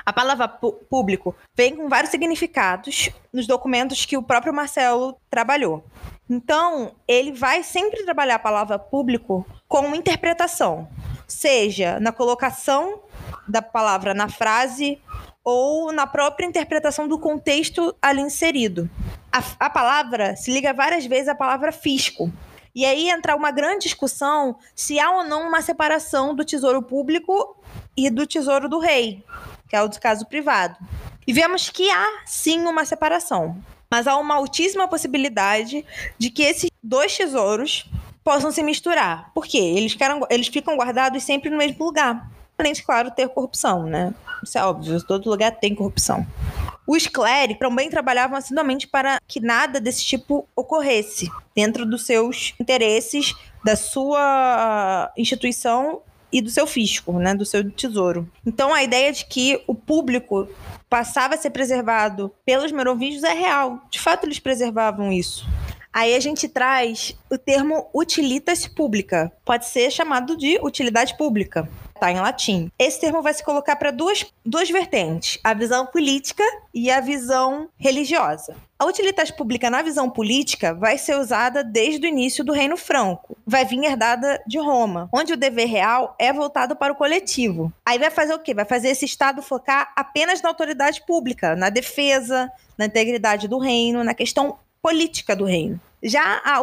A 0.05 0.11
palavra 0.11 0.47
público 0.47 1.35
vem 1.55 1.75
com 1.75 1.87
vários 1.87 2.11
significados 2.11 3.09
nos 3.31 3.47
documentos 3.47 4.05
que 4.05 4.17
o 4.17 4.23
próprio 4.23 4.53
Marcelo 4.53 5.17
trabalhou. 5.29 5.83
Então, 6.29 6.95
ele 7.07 7.31
vai 7.31 7.63
sempre 7.63 8.03
trabalhar 8.03 8.35
a 8.35 8.39
palavra 8.39 8.79
público 8.79 9.45
com 9.67 9.93
interpretação, 9.95 10.87
seja 11.27 11.99
na 11.99 12.11
colocação 12.11 13.01
da 13.47 13.61
palavra 13.61 14.13
na 14.13 14.29
frase 14.29 14.99
ou 15.43 15.91
na 15.91 16.07
própria 16.07 16.45
interpretação 16.45 17.07
do 17.07 17.19
contexto 17.19 17.95
ali 18.01 18.21
inserido 18.21 18.89
a, 19.33 19.65
a 19.65 19.69
palavra 19.69 20.35
se 20.35 20.51
liga 20.51 20.71
várias 20.71 21.07
vezes 21.07 21.27
à 21.27 21.33
palavra 21.33 21.71
fisco. 21.71 22.31
E 22.75 22.85
aí 22.85 23.09
entra 23.09 23.35
uma 23.35 23.51
grande 23.51 23.85
discussão 23.85 24.57
se 24.75 24.99
há 24.99 25.09
ou 25.09 25.23
não 25.23 25.47
uma 25.47 25.61
separação 25.61 26.35
do 26.35 26.45
tesouro 26.45 26.83
público 26.83 27.57
e 27.97 28.09
do 28.09 28.27
tesouro 28.27 28.69
do 28.69 28.79
rei, 28.79 29.23
que 29.73 29.77
é 29.77 29.81
o 29.81 29.87
do 29.87 29.99
caso 29.99 30.27
privado. 30.27 30.77
E 31.25 31.33
vemos 31.33 31.67
que 31.67 31.89
há 31.89 32.21
sim 32.27 32.59
uma 32.59 32.85
separação, 32.85 33.57
mas 33.89 34.05
há 34.05 34.15
uma 34.17 34.35
altíssima 34.35 34.87
possibilidade 34.87 35.83
de 36.15 36.29
que 36.29 36.43
esses 36.43 36.69
dois 36.83 37.17
tesouros 37.17 37.89
possam 38.23 38.51
se 38.51 38.61
misturar. 38.61 39.31
Por 39.33 39.47
quê? 39.47 39.57
Eles, 39.57 39.95
querem, 39.95 40.21
eles 40.29 40.47
ficam 40.47 40.77
guardados 40.77 41.23
sempre 41.23 41.49
no 41.49 41.57
mesmo 41.57 41.83
lugar. 41.83 42.29
Além 42.55 42.71
de, 42.71 42.83
claro, 42.83 43.09
ter 43.09 43.27
corrupção, 43.29 43.87
né? 43.87 44.13
Isso 44.43 44.59
é 44.59 44.63
óbvio, 44.63 45.03
todo 45.03 45.27
lugar 45.27 45.53
tem 45.53 45.73
corrupção. 45.73 46.23
Os 46.85 47.07
clérigos 47.07 47.67
também 47.67 47.89
trabalhavam 47.89 48.37
assiduamente 48.37 48.87
para 48.87 49.19
que 49.27 49.39
nada 49.39 49.81
desse 49.81 50.05
tipo 50.05 50.47
ocorresse 50.55 51.31
dentro 51.55 51.83
dos 51.83 52.05
seus 52.05 52.53
interesses, 52.59 53.33
da 53.63 53.75
sua 53.75 55.11
instituição 55.17 56.03
e 56.33 56.41
do 56.41 56.49
seu 56.49 56.65
fisco, 56.65 57.13
né, 57.13 57.35
do 57.35 57.45
seu 57.45 57.69
tesouro. 57.71 58.27
Então 58.45 58.73
a 58.73 58.83
ideia 58.83 59.13
de 59.13 59.25
que 59.25 59.63
o 59.67 59.75
público 59.75 60.49
passava 60.89 61.35
a 61.35 61.37
ser 61.37 61.51
preservado 61.51 62.33
pelos 62.43 62.71
merovingios 62.71 63.23
é 63.23 63.33
real. 63.33 63.81
De 63.89 63.99
fato, 63.99 64.25
eles 64.25 64.39
preservavam 64.39 65.11
isso. 65.11 65.47
Aí 65.93 66.15
a 66.15 66.19
gente 66.19 66.49
traz 66.49 67.15
o 67.29 67.37
termo 67.37 67.87
utilitas 67.93 68.67
pública. 68.67 69.31
Pode 69.45 69.67
ser 69.67 69.91
chamado 69.91 70.35
de 70.35 70.59
utilidade 70.63 71.15
pública 71.15 71.69
está 72.03 72.11
em 72.11 72.19
latim. 72.19 72.71
Esse 72.77 72.99
termo 72.99 73.21
vai 73.21 73.33
se 73.33 73.43
colocar 73.43 73.77
para 73.77 73.91
duas, 73.91 74.25
duas 74.45 74.69
vertentes: 74.69 75.39
a 75.43 75.53
visão 75.53 75.85
política 75.85 76.43
e 76.73 76.91
a 76.91 76.99
visão 76.99 77.69
religiosa. 77.77 78.55
A 78.83 78.85
utilitas 78.85 79.31
pública 79.31 79.69
na 79.69 79.81
visão 79.81 80.09
política 80.09 80.73
vai 80.73 80.97
ser 80.97 81.15
usada 81.15 81.63
desde 81.63 82.05
o 82.05 82.09
início 82.09 82.43
do 82.43 82.51
Reino 82.51 82.75
Franco. 82.75 83.37
Vai 83.47 83.63
vir 83.63 83.81
herdada 83.81 84.43
de 84.45 84.59
Roma, 84.59 85.07
onde 85.09 85.31
o 85.31 85.37
dever 85.37 85.69
real 85.69 86.13
é 86.19 86.33
voltado 86.33 86.75
para 86.75 86.91
o 86.91 86.95
coletivo. 86.97 87.71
Aí 87.85 87.97
vai 87.97 88.11
fazer 88.11 88.33
o 88.33 88.39
quê? 88.39 88.53
Vai 88.53 88.65
fazer 88.65 88.89
esse 88.89 89.05
Estado 89.05 89.41
focar 89.41 89.93
apenas 89.95 90.41
na 90.41 90.49
autoridade 90.49 91.01
pública, 91.07 91.55
na 91.55 91.69
defesa, 91.69 92.51
na 92.77 92.87
integridade 92.87 93.47
do 93.47 93.57
reino, 93.57 94.03
na 94.03 94.13
questão 94.13 94.57
política 94.81 95.33
do 95.33 95.45
reino. 95.45 95.79
Já 96.01 96.41
a 96.43 96.61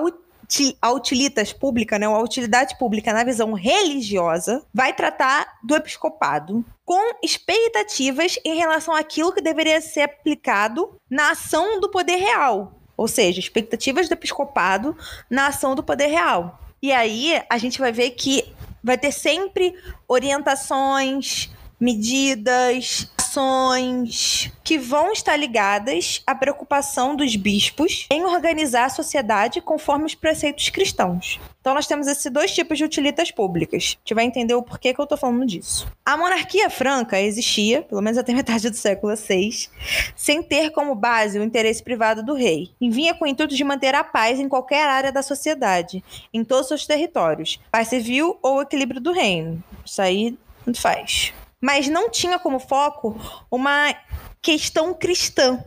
a 0.83 0.91
utilitas 0.91 1.53
pública, 1.53 1.99
né, 1.99 2.07
a 2.07 2.19
utilidade 2.19 2.77
pública 2.77 3.13
na 3.13 3.23
visão 3.23 3.53
religiosa, 3.53 4.63
vai 4.75 4.93
tratar 4.93 5.47
do 5.63 5.77
episcopado 5.77 6.65
com 6.91 7.21
expectativas 7.23 8.37
em 8.45 8.57
relação 8.57 8.93
àquilo 8.93 9.33
que 9.33 9.41
deveria 9.41 9.81
ser 9.81 10.01
aplicado 10.01 11.01
na 11.09 11.31
ação 11.31 11.79
do 11.79 11.89
poder 11.89 12.17
real. 12.17 12.73
Ou 12.97 13.07
seja, 13.07 13.39
expectativas 13.39 14.09
do 14.09 14.15
episcopado 14.15 14.97
na 15.31 15.47
ação 15.47 15.77
do 15.77 15.85
poder 15.85 16.09
real. 16.09 16.59
E 16.83 16.91
aí 16.91 17.41
a 17.49 17.59
gente 17.59 17.79
vai 17.79 17.93
ver 17.93 18.11
que 18.11 18.45
vai 18.83 18.99
ter 18.99 19.13
sempre 19.13 19.73
orientações, 20.09 21.49
medidas, 21.79 23.09
ações 23.31 24.51
que 24.65 24.77
vão 24.77 25.13
estar 25.13 25.37
ligadas 25.37 26.21
à 26.27 26.35
preocupação 26.35 27.15
dos 27.15 27.37
bispos 27.37 28.07
em 28.11 28.25
organizar 28.25 28.87
a 28.87 28.91
sociedade 28.91 29.61
conforme 29.61 30.05
os 30.05 30.17
preceitos 30.17 30.69
cristãos. 30.69 31.39
Então 31.61 31.75
nós 31.75 31.87
temos 31.87 32.09
esses 32.09 32.31
dois 32.33 32.53
tipos 32.53 32.79
de 32.79 32.85
utilitas 32.85 33.31
públicas. 33.31 33.97
A 33.97 34.01
gente 34.01 34.15
vai 34.15 34.25
entender 34.25 34.55
o 34.55 34.63
porquê 34.63 34.93
que 34.93 35.01
eu 35.01 35.05
estou 35.05 35.17
falando 35.17 35.47
disso. 35.47 35.87
A 36.05 36.17
monarquia 36.17 36.69
franca 36.69 37.21
existia, 37.21 37.83
pelo 37.83 38.03
menos 38.03 38.19
até 38.19 38.33
metade 38.35 38.69
do 38.69 38.77
século 38.77 39.15
VI, 39.15 39.69
sem 40.17 40.43
ter 40.43 40.71
como 40.71 40.95
base 40.95 41.39
o 41.39 41.45
interesse 41.45 41.83
privado 41.83 42.25
do 42.25 42.35
rei, 42.35 42.71
e 42.81 42.91
vinha 42.91 43.15
com 43.15 43.25
o 43.25 43.29
intuito 43.29 43.55
de 43.55 43.63
manter 43.63 43.95
a 43.95 44.03
paz 44.03 44.41
em 44.41 44.49
qualquer 44.49 44.89
área 44.89 45.13
da 45.13 45.23
sociedade, 45.23 46.03
em 46.35 46.43
todos 46.43 46.63
os 46.63 46.69
seus 46.69 46.87
territórios, 46.87 47.61
paz 47.71 47.89
civil 47.89 48.39
ou 48.43 48.63
equilíbrio 48.63 49.01
do 49.01 49.13
reino. 49.13 49.63
Isso 49.85 50.03
aí, 50.03 50.37
tanto 50.65 50.81
faz 50.81 51.33
mas 51.61 51.89
não 51.89 52.11
tinha 52.11 52.39
como 52.39 52.59
foco 52.59 53.17
uma 53.51 53.95
questão 54.41 54.95
cristã. 54.95 55.63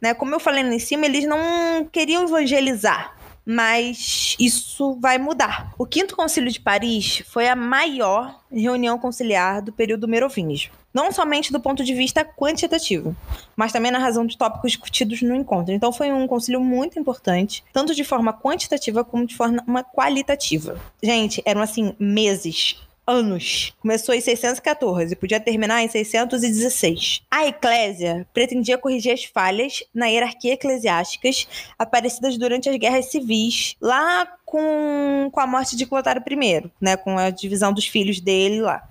Né? 0.00 0.14
Como 0.14 0.34
eu 0.34 0.40
falei 0.40 0.62
lá 0.62 0.72
em 0.72 0.78
cima, 0.78 1.06
eles 1.06 1.26
não 1.26 1.84
queriam 1.90 2.24
evangelizar, 2.24 3.16
mas 3.44 4.36
isso 4.38 4.98
vai 5.00 5.18
mudar. 5.18 5.72
O 5.78 5.86
Quinto 5.86 6.16
Concílio 6.16 6.50
de 6.50 6.60
Paris 6.60 7.22
foi 7.28 7.48
a 7.48 7.56
maior 7.56 8.40
reunião 8.50 8.98
conciliar 8.98 9.62
do 9.62 9.72
período 9.72 10.08
merovingio. 10.08 10.70
Não 10.92 11.12
somente 11.12 11.52
do 11.52 11.60
ponto 11.60 11.84
de 11.84 11.92
vista 11.92 12.24
quantitativo, 12.24 13.14
mas 13.54 13.70
também 13.70 13.90
na 13.92 13.98
razão 13.98 14.24
de 14.24 14.38
tópicos 14.38 14.72
discutidos 14.72 15.20
no 15.20 15.34
encontro. 15.34 15.74
Então 15.74 15.92
foi 15.92 16.10
um 16.10 16.26
concílio 16.26 16.58
muito 16.58 16.98
importante, 16.98 17.62
tanto 17.70 17.94
de 17.94 18.02
forma 18.02 18.32
quantitativa 18.32 19.04
como 19.04 19.26
de 19.26 19.36
forma 19.36 19.84
qualitativa. 19.84 20.80
Gente, 21.02 21.42
eram 21.44 21.60
assim 21.60 21.94
meses 21.98 22.80
anos. 23.06 23.72
Começou 23.80 24.14
em 24.14 24.20
614 24.20 25.12
e 25.12 25.16
podia 25.16 25.38
terminar 25.38 25.82
em 25.82 25.88
616. 25.88 27.22
A 27.30 27.46
Eclésia 27.46 28.26
pretendia 28.34 28.76
corrigir 28.76 29.12
as 29.12 29.24
falhas 29.24 29.84
na 29.94 30.06
hierarquia 30.06 30.54
eclesiásticas 30.54 31.46
aparecidas 31.78 32.36
durante 32.36 32.68
as 32.68 32.76
guerras 32.76 33.06
civis, 33.06 33.76
lá 33.80 34.26
com, 34.44 35.28
com 35.32 35.40
a 35.40 35.46
morte 35.46 35.76
de 35.76 35.86
Clotário 35.86 36.22
I, 36.26 36.70
né, 36.80 36.96
com 36.96 37.16
a 37.18 37.30
divisão 37.30 37.72
dos 37.72 37.86
filhos 37.86 38.20
dele 38.20 38.60
lá. 38.60 38.82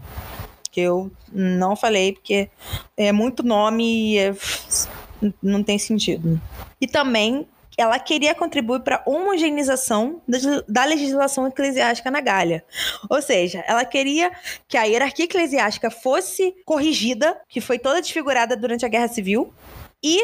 Que 0.72 0.82
eu 0.82 1.12
não 1.32 1.76
falei 1.76 2.14
porque 2.14 2.50
é 2.98 3.12
muito 3.12 3.44
nome 3.44 4.14
e 4.14 4.18
é, 4.20 4.36
não 5.42 5.64
tem 5.64 5.78
sentido. 5.78 6.40
E 6.80 6.88
também 6.88 7.48
ela 7.78 8.00
queria 8.00 8.34
contribuir 8.34 8.82
para 8.82 8.98
a 8.98 9.10
homogeneização 9.10 10.22
da 10.68 10.86
legislação 10.86 11.48
eclesiástica 11.48 12.10
na 12.10 12.22
Gália. 12.22 12.64
Ou 13.10 13.22
seja, 13.22 13.64
ela 13.68 13.84
queria 13.86 14.32
que 14.68 14.78
a 14.78 14.84
hierarquia 14.84 15.26
eclesiástica 15.26 15.92
fosse 15.92 16.56
corrigida, 16.66 17.40
que 17.48 17.60
foi 17.60 17.78
toda 17.78 18.02
desfigurada 18.02 18.56
durante 18.56 18.86
a 18.86 18.90
Guerra 18.90 19.08
Civil, 19.08 19.54
e 20.04 20.20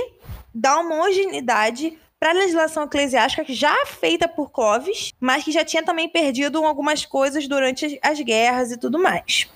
dar 0.54 0.80
homogeneidade 0.80 1.98
para 2.20 2.30
a 2.30 2.34
legislação 2.34 2.84
eclesiástica 2.84 3.44
já 3.50 3.76
feita 3.88 4.28
por 4.28 4.52
Clovis, 4.52 5.12
mas 5.20 5.44
que 5.44 5.52
já 5.52 5.66
tinha 5.66 5.82
também 5.82 6.08
perdido 6.08 6.64
algumas 6.64 7.04
coisas 7.04 7.48
durante 7.48 8.00
as 8.02 8.22
guerras 8.22 8.72
e 8.72 8.78
tudo 8.78 9.00
mais. 9.00 9.50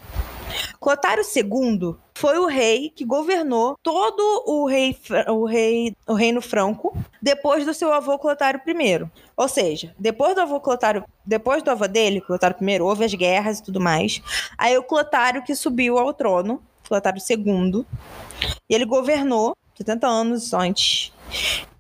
Clotário 0.80 1.24
II 1.24 1.96
foi 2.14 2.38
o 2.38 2.46
rei 2.46 2.90
que 2.90 3.04
governou 3.04 3.78
todo 3.82 4.44
o, 4.46 4.66
rei, 4.66 4.98
o, 5.28 5.46
rei, 5.46 5.96
o 6.08 6.14
reino 6.14 6.42
franco 6.42 6.98
depois 7.22 7.66
do 7.66 7.74
seu 7.74 7.92
avô 7.92 8.18
Clotário 8.18 8.62
I. 8.66 9.06
Ou 9.36 9.48
seja, 9.48 9.94
depois 10.00 10.36
do 10.36 10.42
avô 10.42 10.60
Clotário, 10.60 11.04
depois 11.26 11.62
do 11.64 11.72
avô 11.72 11.88
dele, 11.88 12.22
Clotário 12.22 12.58
I, 12.62 12.82
houve 12.82 13.04
as 13.04 13.14
guerras 13.14 13.60
e 13.60 13.64
tudo 13.64 13.80
mais. 13.80 14.22
Aí 14.58 14.78
o 14.78 14.84
Clotário 14.84 15.44
que 15.44 15.56
subiu 15.56 15.98
ao 15.98 16.14
trono, 16.14 16.62
Clotário 16.88 17.22
II, 17.22 17.86
e 18.70 18.76
ele 18.76 18.86
governou 18.86 19.56
70 19.76 20.08
anos 20.08 20.54
antes. 20.54 21.12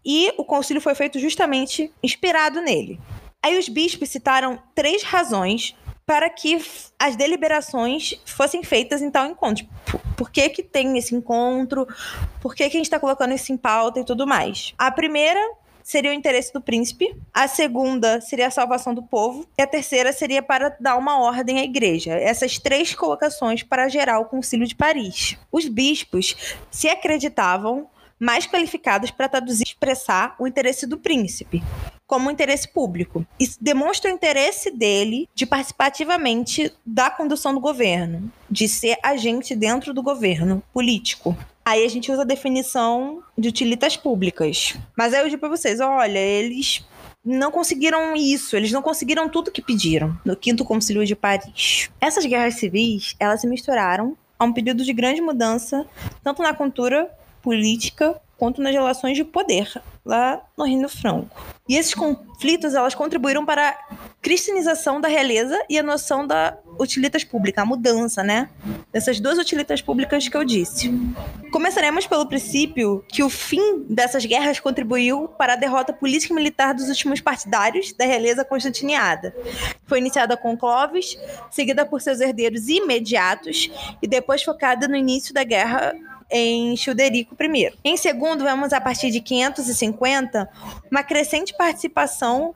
E 0.03 0.33
o 0.37 0.43
concílio 0.43 0.81
foi 0.81 0.93
feito 0.93 1.17
justamente 1.19 1.91
inspirado 2.03 2.61
nele. 2.61 2.99
Aí 3.43 3.57
os 3.57 3.69
bispos 3.69 4.09
citaram 4.09 4.59
três 4.73 5.03
razões 5.03 5.75
para 6.05 6.29
que 6.29 6.63
as 6.99 7.15
deliberações 7.15 8.13
fossem 8.25 8.63
feitas 8.63 9.01
em 9.01 9.09
tal 9.09 9.25
encontro. 9.25 9.65
Por, 10.15 10.29
que, 10.29 10.49
que 10.49 10.63
tem 10.63 10.97
esse 10.97 11.15
encontro? 11.15 11.87
Por 12.41 12.53
que, 12.53 12.69
que 12.69 12.77
a 12.77 12.79
gente 12.79 12.85
está 12.85 12.99
colocando 12.99 13.33
isso 13.33 13.51
em 13.51 13.57
pauta 13.57 13.99
e 13.99 14.05
tudo 14.05 14.27
mais? 14.27 14.73
A 14.77 14.91
primeira 14.91 15.39
seria 15.83 16.11
o 16.11 16.13
interesse 16.13 16.51
do 16.51 16.61
príncipe, 16.61 17.15
a 17.33 17.47
segunda 17.47 18.19
seria 18.19 18.47
a 18.47 18.51
salvação 18.51 18.93
do 18.93 19.03
povo, 19.03 19.47
e 19.57 19.61
a 19.61 19.67
terceira 19.67 20.11
seria 20.11 20.41
para 20.41 20.75
dar 20.79 20.97
uma 20.97 21.19
ordem 21.19 21.59
à 21.59 21.63
igreja. 21.63 22.13
Essas 22.13 22.57
três 22.57 22.95
colocações 22.95 23.61
para 23.61 23.87
gerar 23.87 24.19
o 24.19 24.25
Concílio 24.25 24.65
de 24.65 24.75
Paris. 24.75 25.37
Os 25.51 25.67
bispos 25.67 26.35
se 26.71 26.87
acreditavam 26.87 27.87
mais 28.19 28.47
qualificados 28.47 29.11
para 29.11 29.29
traduzir 29.29 29.65
e 29.65 29.69
expressar 29.69 30.35
o 30.39 30.47
interesse 30.47 30.87
do 30.87 30.97
príncipe 30.97 31.61
como 32.07 32.31
interesse 32.31 32.67
público. 32.67 33.25
Isso 33.39 33.57
demonstra 33.59 34.11
o 34.11 34.13
interesse 34.13 34.71
dele 34.71 35.27
de 35.33 35.45
participar 35.45 35.87
ativamente 35.87 36.71
da 36.85 37.09
condução 37.09 37.53
do 37.53 37.59
governo, 37.59 38.31
de 38.49 38.67
ser 38.67 38.97
agente 39.01 39.55
dentro 39.55 39.93
do 39.93 40.03
governo 40.03 40.61
político. 40.73 41.35
Aí 41.63 41.83
a 41.83 41.89
gente 41.89 42.11
usa 42.11 42.21
a 42.21 42.25
definição 42.25 43.23
de 43.35 43.49
utilitas 43.49 43.97
públicas. 43.97 44.75
Mas 44.95 45.13
aí 45.13 45.21
eu 45.21 45.29
digo 45.29 45.39
para 45.39 45.49
vocês, 45.49 45.79
olha, 45.79 46.19
eles 46.19 46.85
não 47.25 47.51
conseguiram 47.51 48.15
isso, 48.15 48.55
eles 48.55 48.71
não 48.71 48.83
conseguiram 48.83 49.27
tudo 49.27 49.51
que 49.51 49.61
pediram 49.61 50.15
no 50.23 50.35
Quinto 50.35 50.63
Concílio 50.63 51.03
de 51.03 51.15
Paris. 51.15 51.89
Essas 51.99 52.23
guerras 52.25 52.55
civis, 52.55 53.15
elas 53.19 53.41
se 53.41 53.47
misturaram 53.47 54.15
a 54.37 54.45
um 54.45 54.53
período 54.53 54.83
de 54.83 54.93
grande 54.93 55.21
mudança, 55.21 55.87
tanto 56.23 56.43
na 56.43 56.53
cultura 56.53 57.09
política 57.41 58.21
quanto 58.37 58.61
nas 58.61 58.73
relações 58.73 59.15
de 59.15 59.23
poder 59.23 59.81
lá 60.05 60.41
no 60.57 60.65
Reino 60.65 60.87
Franco. 60.87 61.35
E 61.67 61.75
esses 61.75 61.95
conflitos 61.95 62.75
elas 62.75 62.93
contribuíram 62.93 63.45
para 63.45 63.69
a 63.69 63.95
cristianização 64.21 65.01
da 65.01 65.07
realeza 65.07 65.59
e 65.67 65.79
a 65.79 65.83
noção 65.83 66.27
da 66.27 66.57
utilitas 66.79 67.23
pública, 67.23 67.61
a 67.61 67.65
mudança, 67.65 68.21
né? 68.21 68.49
Dessas 68.91 69.19
duas 69.19 69.37
utilitas 69.37 69.81
públicas 69.81 70.27
que 70.27 70.35
eu 70.35 70.43
disse. 70.43 70.91
Começaremos 71.51 72.05
pelo 72.05 72.27
princípio 72.27 73.03
que 73.07 73.23
o 73.23 73.29
fim 73.29 73.85
dessas 73.89 74.25
guerras 74.25 74.59
contribuiu 74.59 75.27
para 75.29 75.53
a 75.53 75.55
derrota 75.55 75.93
política 75.93 76.33
e 76.33 76.35
militar 76.35 76.73
dos 76.73 76.89
últimos 76.89 77.21
partidários 77.21 77.93
da 77.93 78.05
realeza 78.05 78.43
constantiniana. 78.43 79.33
Foi 79.87 79.99
iniciada 79.99 80.35
com 80.35 80.57
Clovis, 80.57 81.17
seguida 81.49 81.85
por 81.85 82.01
seus 82.01 82.19
herdeiros 82.19 82.67
imediatos 82.67 83.71
e 84.01 84.07
depois 84.07 84.43
focada 84.43 84.87
no 84.87 84.95
início 84.95 85.33
da 85.33 85.43
guerra 85.43 85.95
em 86.29 86.75
Childerico 86.75 87.35
I. 87.39 87.73
Em 87.83 87.97
segundo, 87.97 88.43
vemos 88.43 88.73
a 88.73 88.81
partir 88.81 89.11
de 89.11 89.21
550 89.21 90.49
uma 90.89 91.03
crescente 91.03 91.53
participação 91.55 92.53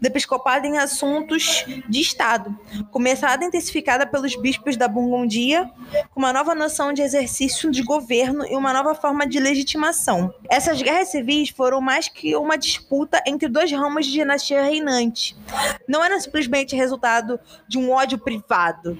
do 0.00 0.06
episcopado 0.06 0.66
em 0.66 0.78
assuntos 0.78 1.64
de 1.88 2.00
Estado, 2.00 2.56
começada 2.90 3.44
e 3.44 3.48
intensificada 3.48 4.06
pelos 4.06 4.36
bispos 4.36 4.76
da 4.76 4.88
Burgundia, 4.88 5.70
com 6.10 6.20
uma 6.20 6.32
nova 6.32 6.54
noção 6.54 6.92
de 6.92 7.02
exercício 7.02 7.70
de 7.70 7.82
governo 7.82 8.46
e 8.46 8.56
uma 8.56 8.72
nova 8.72 8.94
forma 8.94 9.26
de 9.26 9.38
legitimação. 9.38 10.32
Essas 10.48 10.80
guerras 10.80 11.08
civis 11.08 11.50
foram 11.50 11.80
mais 11.80 12.08
que 12.08 12.34
uma 12.36 12.56
disputa 12.56 13.22
entre 13.26 13.48
dois 13.48 13.70
ramos 13.72 14.06
de 14.06 14.12
dinastia 14.12 14.62
reinante. 14.62 15.36
Não 15.88 16.02
era 16.02 16.18
simplesmente 16.20 16.76
resultado 16.76 17.38
de 17.68 17.78
um 17.78 17.90
ódio 17.90 18.18
privado. 18.18 18.98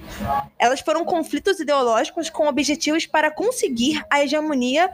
Elas 0.59 0.81
foram 0.81 1.05
conflitos 1.05 1.59
ideológicos 1.59 2.29
com 2.29 2.47
objetivos 2.47 3.05
para 3.05 3.31
conseguir 3.31 3.94
a 4.09 4.23
hegemonia 4.23 4.89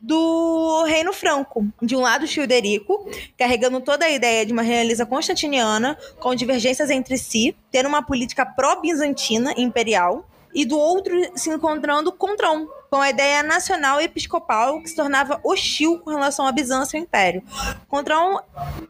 do 0.00 0.84
Reino 0.84 1.12
Franco. 1.12 1.66
De 1.82 1.96
um 1.96 2.00
lado, 2.00 2.26
Childerico, 2.26 3.08
carregando 3.36 3.80
toda 3.80 4.04
a 4.04 4.10
ideia 4.10 4.44
de 4.44 4.52
uma 4.52 4.62
realeza 4.62 5.06
constantiniana, 5.06 5.96
com 6.18 6.34
divergências 6.34 6.90
entre 6.90 7.16
si, 7.16 7.56
tendo 7.70 7.88
uma 7.88 8.02
política 8.02 8.44
pró-bizantina 8.44 9.54
imperial, 9.56 10.28
e 10.54 10.64
do 10.64 10.78
outro 10.78 11.14
se 11.36 11.50
encontrando 11.50 12.10
Contrão, 12.10 12.68
com 12.90 12.96
a 12.96 13.10
ideia 13.10 13.42
nacional 13.42 14.00
e 14.00 14.04
episcopal 14.04 14.80
que 14.80 14.88
se 14.88 14.96
tornava 14.96 15.40
hostil 15.44 15.98
com 15.98 16.10
relação 16.10 16.46
a 16.46 16.52
Bizâncio 16.52 16.96
e 16.96 16.98
ao 16.98 17.02
Império. 17.04 17.42
Contrão 17.88 18.42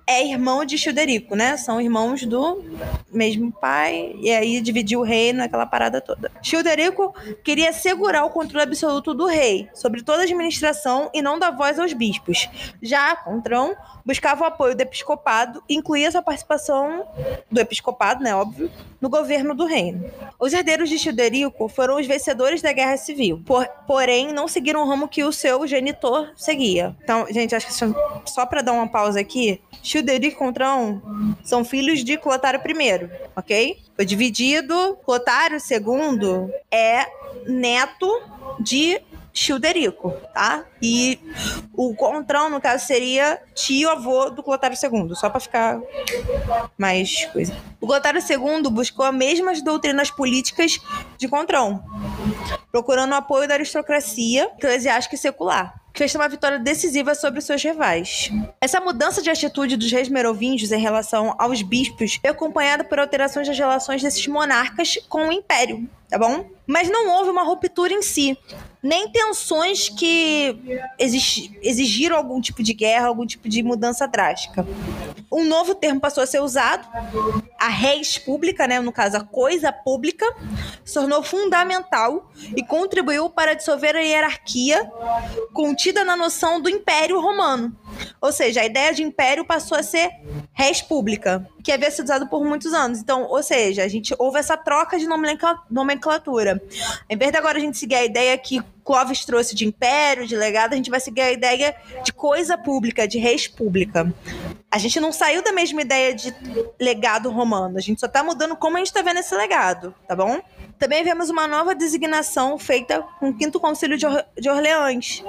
é 0.07 0.25
irmão 0.25 0.65
de 0.65 0.79
Childerico, 0.79 1.35
né? 1.35 1.57
São 1.57 1.81
irmãos 1.81 2.25
do 2.25 2.65
mesmo 3.13 3.51
pai, 3.53 4.15
e 4.21 4.31
aí 4.31 4.61
dividiu 4.61 5.01
o 5.01 5.05
reino, 5.05 5.43
aquela 5.43 5.67
parada 5.67 6.01
toda. 6.01 6.31
Childerico 6.43 7.15
queria 7.43 7.73
segurar 7.73 8.25
o 8.25 8.31
controle 8.31 8.65
absoluto 8.65 9.15
do 9.15 9.27
rei 9.27 9.69
sobre 9.75 10.03
toda 10.03 10.21
a 10.21 10.25
administração 10.25 11.11
e 11.13 11.21
não 11.21 11.39
dar 11.39 11.51
voz 11.51 11.79
aos 11.79 11.93
bispos. 11.93 12.49
Já 12.83 13.17
Contrão 13.17 13.75
buscava 14.05 14.45
o 14.45 14.47
apoio 14.47 14.75
do 14.75 14.81
episcopado 14.81 15.63
e 15.69 15.75
incluía 15.75 16.11
sua 16.11 16.23
participação 16.23 17.07
do 17.51 17.61
episcopado, 17.61 18.25
né, 18.25 18.35
óbvio, 18.35 18.71
no 19.01 19.09
governo 19.09 19.55
do 19.55 19.67
reino. 19.67 20.11
Os 20.41 20.53
herdeiros 20.53 20.89
de 20.89 20.99
Childerico 20.99 21.69
foram 21.69 21.99
os 21.99 22.07
vencedores 22.07 22.63
da 22.63 22.73
Guerra 22.73 22.97
Civil, 22.97 23.43
por, 23.45 23.67
porém 23.89 24.35
não 24.35 24.47
seguiram 24.47 24.83
o 24.83 24.87
ramo 24.87 25.09
que 25.09 25.25
o 25.25 25.33
seu 25.33 25.67
genitor 25.67 26.29
seguia. 26.37 26.95
Então, 27.03 27.27
gente, 27.31 27.55
acho 27.55 27.67
que 27.67 27.73
só 27.73 28.45
para 28.45 28.61
dar 28.61 28.73
uma 28.73 28.87
pausa 28.87 29.19
aqui, 29.19 29.63
Childerico 29.83 30.37
e 30.37 30.39
Contrão 30.39 31.01
são 31.43 31.65
filhos 31.65 32.05
de 32.05 32.19
Clotário 32.19 32.61
I, 32.61 33.11
ok? 33.35 33.79
Foi 33.97 34.05
dividido. 34.05 34.99
Clotário 35.07 35.57
II 35.57 36.53
é 36.71 37.07
neto 37.47 38.07
de 38.61 39.01
Childerico, 39.39 40.11
tá? 40.35 40.65
E 40.83 41.19
o 41.73 41.95
Contrão, 41.95 42.51
no 42.51 42.61
caso, 42.61 42.85
seria 42.85 43.41
tio-avô 43.55 44.31
do 44.31 44.43
Clotário 44.43 44.77
II, 44.77 45.15
só 45.15 45.31
para 45.31 45.39
ficar 45.39 45.81
mais 46.77 47.25
coisa. 47.27 47.57
O 47.81 47.87
Clotário 47.87 48.21
II 48.21 48.69
buscou 48.71 49.07
as 49.07 49.15
mesmas 49.15 49.63
doutrinas 49.63 50.11
políticas 50.11 50.81
de 51.17 51.29
Contrão, 51.29 51.85
procurando 52.73 53.13
o 53.13 53.15
apoio 53.15 53.47
da 53.47 53.55
aristocracia 53.55 54.51
eclesiástica 54.57 55.15
e 55.15 55.19
secular 55.19 55.79
fez 55.99 56.15
uma 56.15 56.29
vitória 56.29 56.61
decisiva 56.61 57.13
sobre 57.13 57.41
seus 57.41 57.61
rivais. 57.61 58.31
Essa 58.61 58.81
mudança 58.81 59.21
de 59.21 59.31
atitude 59.31 59.77
dos 59.77 59.91
reis 59.91 60.09
merovingios 60.09 60.71
em 60.71 60.81
relação 60.81 61.35
aos 61.37 61.61
bispos 61.61 62.21
é 62.23 62.29
acompanhada 62.29 62.85
por 62.85 63.01
alterações 63.01 63.49
das 63.49 63.59
relações 63.59 64.01
desses 64.01 64.25
monarcas 64.29 64.97
com 65.09 65.27
o 65.27 65.33
império, 65.33 65.89
tá 66.09 66.19
bom? 66.19 66.47
Mas 66.67 66.89
não 66.89 67.09
houve 67.09 67.31
uma 67.31 67.43
ruptura 67.43 67.93
em 67.93 68.03
si 68.03 68.37
nem 68.83 69.11
tensões 69.11 69.89
que 69.89 70.57
exigiram 70.99 72.17
algum 72.17 72.41
tipo 72.41 72.63
de 72.63 72.73
guerra, 72.73 73.09
algum 73.09 73.27
tipo 73.27 73.49
de 73.49 73.63
mudança 73.63 74.07
drástica. 74.07 74.67
Um 75.31 75.45
novo 75.45 75.75
termo 75.75 76.01
passou 76.01 76.23
a 76.23 76.27
ser 76.27 76.41
usado, 76.41 76.89
a 77.59 77.69
res 77.69 78.17
pública, 78.17 78.67
né, 78.67 78.81
no 78.81 78.93
caso 78.93 79.17
a 79.17 79.25
coisa 79.25 79.71
pública, 79.73 80.25
se 80.85 80.95
tornou 80.95 81.23
fundamental 81.23 82.31
e 82.57 82.63
contribuiu 82.63 83.29
para 83.29 83.55
dissolver 83.55 83.95
a 83.97 84.01
hierarquia 84.01 84.91
contida 85.53 86.05
na 86.05 86.17
noção 86.17 86.61
do 86.61 86.71
Império 86.71 87.21
Romano. 87.21 87.77
Ou 88.21 88.33
seja, 88.33 88.63
a 88.63 88.65
ideia 88.65 88.95
de 88.95 89.03
império 89.03 89.45
passou 89.45 89.77
a 89.77 89.83
ser 89.83 90.11
res 90.53 90.81
pública, 90.81 91.47
que 91.69 91.73
havia 91.73 91.91
sido 91.91 92.07
usado 92.07 92.27
por 92.29 92.43
muitos 92.43 92.73
anos. 92.73 92.99
Então, 92.99 93.25
ou 93.25 93.43
seja, 93.43 93.85
a 93.85 93.89
gente 93.89 94.15
houve 94.19 94.39
essa 94.39 94.57
troca 94.57 94.99
de 94.99 95.07
nomenclatura. 95.69 96.63
Em 97.11 97.15
vez 97.15 97.31
de 97.31 97.37
agora 97.37 97.59
a 97.59 97.61
gente 97.61 97.77
seguir 97.77 97.97
a 97.97 98.05
ideia 98.07 98.39
que 98.39 98.63
Clovis 98.83 99.27
trouxe 99.27 99.55
de 99.55 99.67
império, 99.67 100.27
de 100.27 100.35
legado, 100.35 100.73
a 100.73 100.77
gente 100.77 100.89
vai 100.89 100.99
seguir 100.99 101.21
a 101.21 101.31
ideia 101.31 101.77
de 102.03 102.11
coisa 102.11 102.57
pública, 102.57 103.07
de 103.07 103.19
res 103.19 103.47
pública. 103.47 104.11
A 104.71 104.77
gente 104.77 105.01
não 105.01 105.13
saiu 105.13 105.43
da 105.43 105.51
mesma 105.51 105.81
ideia 105.81 106.15
de 106.15 106.35
legado 106.79 107.31
romano, 107.31 107.79
a 107.79 107.81
gente 107.81 108.01
só 108.01 108.09
tá 108.09 108.23
mudando 108.23 108.55
como 108.55 108.77
a 108.77 108.81
gente 108.81 108.93
tá 108.93 109.01
vendo 109.01 109.21
esse 109.21 109.35
legado, 109.35 109.95
tá 110.07 110.15
bom? 110.15 110.41
Também 110.79 111.03
vemos 111.03 111.31
uma 111.31 111.49
nova 111.49 111.75
designação 111.75 112.59
feita 112.59 113.03
com 113.19 113.31
o 113.31 113.35
Quinto 113.35 113.59
Concílio 113.59 113.97
de, 113.97 114.07
Or 114.07 114.25
de 114.39 114.49
Orleans, 114.49 115.25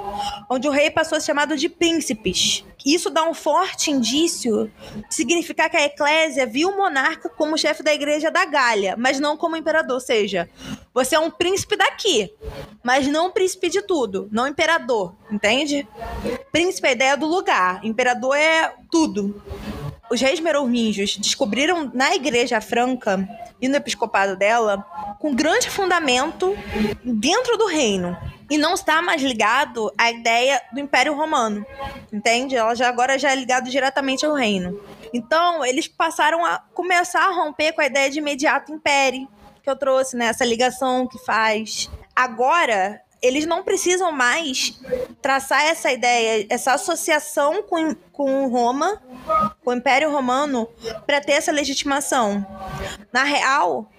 onde 0.48 0.68
o 0.68 0.70
rei 0.70 0.90
passou 0.90 1.16
a 1.16 1.20
ser 1.20 1.28
chamado 1.28 1.56
de 1.56 1.68
príncipes. 1.70 2.64
Isso 2.84 3.10
dá 3.10 3.28
um 3.28 3.34
forte 3.34 3.90
indício 3.90 4.70
de 5.08 5.14
significar 5.14 5.68
que 5.68 5.76
a 5.76 5.84
eclésia 5.84 6.46
viu 6.46 6.70
o 6.70 6.76
monarca 6.76 7.28
como 7.28 7.58
chefe 7.58 7.82
da 7.82 7.92
igreja 7.92 8.30
da 8.30 8.44
Gália, 8.44 8.94
mas 8.96 9.18
não 9.18 9.36
como 9.36 9.56
imperador. 9.56 9.94
Ou 9.94 10.00
seja, 10.00 10.48
você 10.94 11.16
é 11.16 11.18
um 11.18 11.30
príncipe 11.30 11.76
daqui, 11.76 12.32
mas 12.82 13.06
não 13.06 13.26
um 13.28 13.30
príncipe 13.30 13.68
de 13.68 13.82
tudo, 13.82 14.28
não 14.30 14.46
imperador, 14.46 15.14
entende? 15.30 15.86
Príncipe 16.52 16.86
é 16.86 16.90
a 16.90 16.94
ideia 16.94 17.16
do 17.16 17.26
lugar, 17.26 17.84
imperador 17.84 18.36
é 18.36 18.74
tudo 18.90 19.42
os 20.10 20.20
reis 20.20 20.40
merovingios 20.40 21.16
descobriram 21.16 21.88
na 21.94 22.14
Igreja 22.14 22.60
Franca 22.60 23.28
e 23.60 23.68
no 23.68 23.76
episcopado 23.76 24.36
dela 24.36 24.84
com 25.20 25.34
grande 25.34 25.70
fundamento 25.70 26.56
dentro 27.04 27.56
do 27.56 27.66
reino 27.66 28.16
e 28.50 28.58
não 28.58 28.74
está 28.74 29.00
mais 29.00 29.22
ligado 29.22 29.92
à 29.96 30.10
ideia 30.10 30.60
do 30.72 30.80
Império 30.80 31.14
Romano, 31.14 31.64
entende? 32.12 32.56
Ela 32.56 32.74
já 32.74 32.88
agora 32.88 33.16
já 33.16 33.30
é 33.30 33.36
ligado 33.36 33.70
diretamente 33.70 34.26
ao 34.26 34.34
reino. 34.34 34.80
Então, 35.14 35.64
eles 35.64 35.86
passaram 35.86 36.44
a 36.44 36.58
começar 36.74 37.28
a 37.28 37.32
romper 37.32 37.72
com 37.72 37.80
a 37.80 37.86
ideia 37.86 38.10
de 38.10 38.18
imediato 38.18 38.72
império 38.72 39.28
que 39.62 39.70
eu 39.70 39.76
trouxe, 39.76 40.16
né? 40.16 40.32
Ligação 40.40 41.06
que 41.06 41.18
faz. 41.24 41.88
Agora, 42.16 43.00
eles 43.22 43.46
não 43.46 43.62
precisam 43.62 44.12
mais 44.12 44.78
traçar 45.20 45.64
essa 45.64 45.92
ideia, 45.92 46.46
essa 46.48 46.72
associação 46.72 47.62
com, 47.62 47.94
com 48.12 48.48
Roma, 48.48 49.02
com 49.62 49.70
o 49.70 49.74
Império 49.74 50.10
Romano, 50.10 50.68
para 51.06 51.20
ter 51.20 51.32
essa 51.32 51.52
legitimação. 51.52 52.44
Na 53.12 53.24
real, 53.24 53.90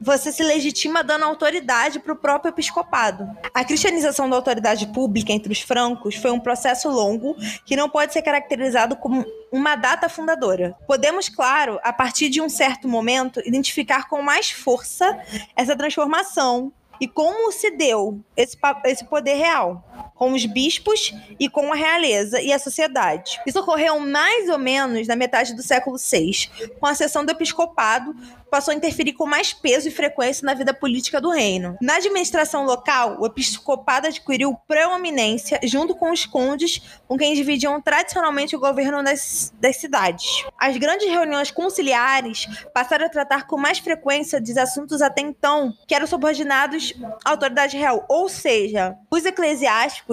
você 0.00 0.30
se 0.30 0.42
legitima 0.42 1.02
dando 1.02 1.24
autoridade 1.24 1.98
para 1.98 2.12
o 2.12 2.16
próprio 2.16 2.50
episcopado. 2.50 3.28
A 3.54 3.64
cristianização 3.64 4.28
da 4.28 4.36
autoridade 4.36 4.86
pública 4.88 5.32
entre 5.32 5.52
os 5.52 5.60
francos 5.60 6.16
foi 6.16 6.30
um 6.30 6.40
processo 6.40 6.88
longo 6.88 7.36
que 7.64 7.76
não 7.76 7.88
pode 7.88 8.12
ser 8.12 8.22
caracterizado 8.22 8.96
como 8.96 9.24
uma 9.50 9.74
data 9.74 10.08
fundadora. 10.08 10.76
Podemos, 10.86 11.28
claro, 11.28 11.80
a 11.82 11.92
partir 11.92 12.28
de 12.28 12.40
um 12.40 12.48
certo 12.48 12.88
momento, 12.88 13.40
identificar 13.46 14.08
com 14.08 14.22
mais 14.22 14.50
força 14.50 15.18
essa 15.56 15.76
transformação 15.76 16.72
e 17.00 17.06
como 17.06 17.52
se 17.52 17.70
deu 17.70 18.20
esse, 18.36 18.56
esse 18.84 19.04
poder 19.04 19.34
real 19.34 19.84
com 20.16 20.32
os 20.32 20.44
bispos 20.46 21.14
e 21.38 21.48
com 21.48 21.72
a 21.72 21.76
realeza 21.76 22.40
e 22.40 22.52
a 22.52 22.58
sociedade. 22.58 23.40
Isso 23.46 23.60
ocorreu 23.60 24.00
mais 24.00 24.48
ou 24.48 24.58
menos 24.58 25.06
na 25.06 25.14
metade 25.14 25.54
do 25.54 25.62
século 25.62 25.96
VI, 25.98 26.48
com 26.80 26.86
a 26.86 26.94
seção 26.94 27.24
do 27.24 27.30
episcopado, 27.30 28.14
passou 28.50 28.72
a 28.72 28.76
interferir 28.76 29.12
com 29.12 29.26
mais 29.26 29.52
peso 29.52 29.88
e 29.88 29.90
frequência 29.90 30.44
na 30.46 30.54
vida 30.54 30.72
política 30.72 31.20
do 31.20 31.30
reino. 31.30 31.76
Na 31.80 31.96
administração 31.96 32.64
local, 32.64 33.18
o 33.20 33.26
episcopado 33.26 34.06
adquiriu 34.06 34.56
preeminência 34.66 35.60
junto 35.64 35.94
com 35.94 36.10
os 36.10 36.24
condes, 36.24 36.80
com 37.06 37.16
quem 37.18 37.34
dividiam 37.34 37.80
tradicionalmente 37.80 38.56
o 38.56 38.60
governo 38.60 39.02
das, 39.02 39.52
das 39.60 39.76
cidades. 39.76 40.44
As 40.58 40.76
grandes 40.76 41.08
reuniões 41.08 41.50
conciliares 41.50 42.46
passaram 42.72 43.06
a 43.06 43.10
tratar 43.10 43.46
com 43.46 43.58
mais 43.58 43.78
frequência 43.78 44.40
dos 44.40 44.56
assuntos 44.56 45.02
até 45.02 45.20
então 45.20 45.74
que 45.86 45.94
eram 45.94 46.06
subordinados 46.06 46.94
à 47.24 47.30
autoridade 47.30 47.76
real, 47.76 48.04
ou 48.08 48.28
seja, 48.28 48.96
os 49.10 49.24
eclesiásticos 49.24 50.05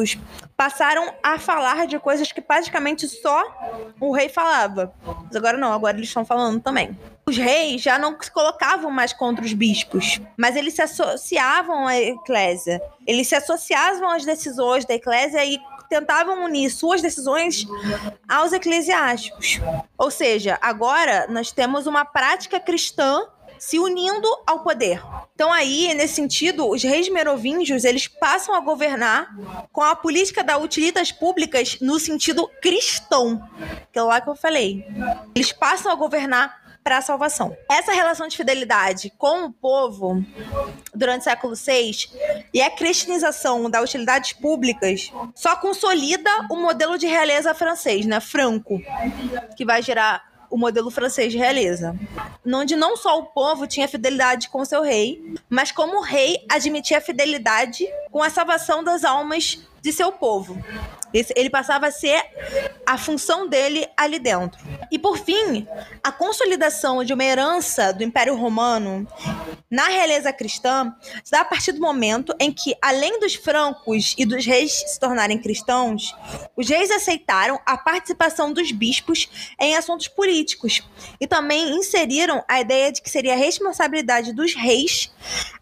passaram 0.57 1.13
a 1.21 1.37
falar 1.39 1.87
de 1.87 1.99
coisas 1.99 2.31
que 2.31 2.41
praticamente 2.41 3.07
só 3.07 3.43
o 3.99 4.11
rei 4.13 4.29
falava. 4.29 4.93
Mas 5.25 5.35
agora 5.35 5.57
não, 5.57 5.73
agora 5.73 5.97
eles 5.97 6.07
estão 6.07 6.25
falando 6.25 6.61
também 6.61 6.97
os 7.25 7.37
reis 7.37 7.81
já 7.81 7.97
não 7.97 8.17
se 8.21 8.29
colocavam 8.29 8.91
mais 8.91 9.13
contra 9.13 9.45
os 9.45 9.53
bispos, 9.53 10.19
mas 10.37 10.55
eles 10.55 10.73
se 10.73 10.81
associavam 10.81 11.87
à 11.87 11.97
eclésia. 11.97 12.81
Eles 13.07 13.27
se 13.27 13.35
associavam 13.35 14.09
às 14.09 14.25
decisões 14.25 14.85
da 14.85 14.93
eclésia 14.93 15.43
e 15.45 15.57
tentavam 15.89 16.43
unir 16.43 16.69
suas 16.69 17.01
decisões 17.01 17.65
aos 18.27 18.51
eclesiásticos. 18.51 19.59
Ou 19.97 20.11
seja, 20.11 20.57
agora 20.61 21.27
nós 21.29 21.51
temos 21.51 21.87
uma 21.87 22.03
prática 22.03 22.59
cristã 22.59 23.25
se 23.65 23.79
unindo 23.79 24.27
ao 24.45 24.59
poder. 24.59 25.01
Então 25.33 25.51
aí, 25.51 25.93
nesse 25.93 26.15
sentido, 26.15 26.69
os 26.69 26.83
reis 26.83 27.07
merovingios, 27.07 27.85
eles 27.85 28.09
passam 28.09 28.53
a 28.53 28.59
governar 28.59 29.33
com 29.71 29.81
a 29.81 29.95
política 29.95 30.43
da 30.43 30.57
utilitas 30.57 31.13
públicas 31.13 31.77
no 31.79 31.97
sentido 31.97 32.49
cristão, 32.61 33.41
que 33.89 33.97
é 33.97 34.01
lá 34.01 34.19
que 34.19 34.29
eu 34.29 34.35
falei. 34.35 34.85
Eles 35.33 35.53
passam 35.53 35.89
a 35.89 35.95
governar 35.95 36.61
para 36.83 36.97
a 36.97 37.01
salvação. 37.01 37.55
Essa 37.71 37.93
relação 37.93 38.27
de 38.27 38.35
fidelidade 38.35 39.13
com 39.17 39.45
o 39.45 39.53
povo 39.53 40.21
durante 40.93 41.21
o 41.21 41.23
século 41.23 41.55
VI 41.55 42.09
e 42.53 42.61
a 42.61 42.69
cristianização 42.69 43.69
das 43.69 43.89
utilidades 43.89 44.33
públicas 44.33 45.09
só 45.33 45.55
consolida 45.55 46.29
o 46.49 46.57
modelo 46.57 46.97
de 46.97 47.07
realeza 47.07 47.53
francês, 47.53 48.05
né, 48.05 48.19
franco, 48.19 48.81
que 49.55 49.63
vai 49.63 49.81
gerar 49.81 50.32
o 50.53 50.57
modelo 50.57 50.91
francês 50.91 51.31
de 51.31 51.37
realeza, 51.39 51.95
onde 52.45 52.75
não 52.75 52.95
só 52.95 53.17
o 53.17 53.25
povo 53.25 53.65
tinha 53.65 53.87
fidelidade 53.87 54.49
com 54.49 54.63
seu 54.63 54.83
rei, 54.83 55.33
mas 55.49 55.71
como 55.71 55.97
o 55.97 56.03
rei 56.03 56.45
admitia 56.47 57.01
fidelidade 57.01 57.87
com 58.11 58.21
a 58.21 58.29
salvação 58.29 58.83
das 58.83 59.03
almas 59.03 59.59
de 59.81 59.91
seu 59.91 60.11
povo. 60.11 60.55
Ele 61.13 61.49
passava 61.49 61.87
a 61.87 61.91
ser 61.91 62.23
a 62.85 62.97
função 62.97 63.47
dele 63.47 63.87
ali 63.95 64.19
dentro. 64.19 64.59
E 64.91 64.97
por 64.97 65.17
fim, 65.17 65.67
a 66.03 66.11
consolidação 66.11 67.03
de 67.03 67.13
uma 67.13 67.23
herança 67.23 67.93
do 67.93 68.03
Império 68.03 68.35
Romano 68.35 69.07
na 69.69 69.87
realeza 69.87 70.31
cristã 70.31 70.93
se 71.23 71.31
dá 71.31 71.41
a 71.41 71.45
partir 71.45 71.71
do 71.71 71.81
momento 71.81 72.33
em 72.39 72.51
que, 72.51 72.75
além 72.81 73.19
dos 73.19 73.35
francos 73.35 74.13
e 74.17 74.25
dos 74.25 74.45
reis 74.45 74.71
se 74.71 74.99
tornarem 74.99 75.37
cristãos, 75.37 76.15
os 76.55 76.69
reis 76.69 76.91
aceitaram 76.91 77.59
a 77.65 77.77
participação 77.77 78.53
dos 78.53 78.71
bispos 78.71 79.53
em 79.59 79.75
assuntos 79.75 80.07
políticos 80.07 80.81
e 81.19 81.27
também 81.27 81.75
inseriram 81.75 82.43
a 82.47 82.61
ideia 82.61 82.91
de 82.91 83.01
que 83.01 83.09
seria 83.09 83.33
a 83.33 83.37
responsabilidade 83.37 84.33
dos 84.33 84.53
reis 84.53 85.11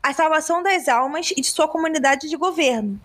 a 0.02 0.14
salvação 0.14 0.64
das 0.64 0.88
almas 0.88 1.32
e 1.32 1.42
de 1.42 1.48
sua 1.48 1.68
comunidade 1.68 2.28
de 2.28 2.36
governo. 2.36 3.00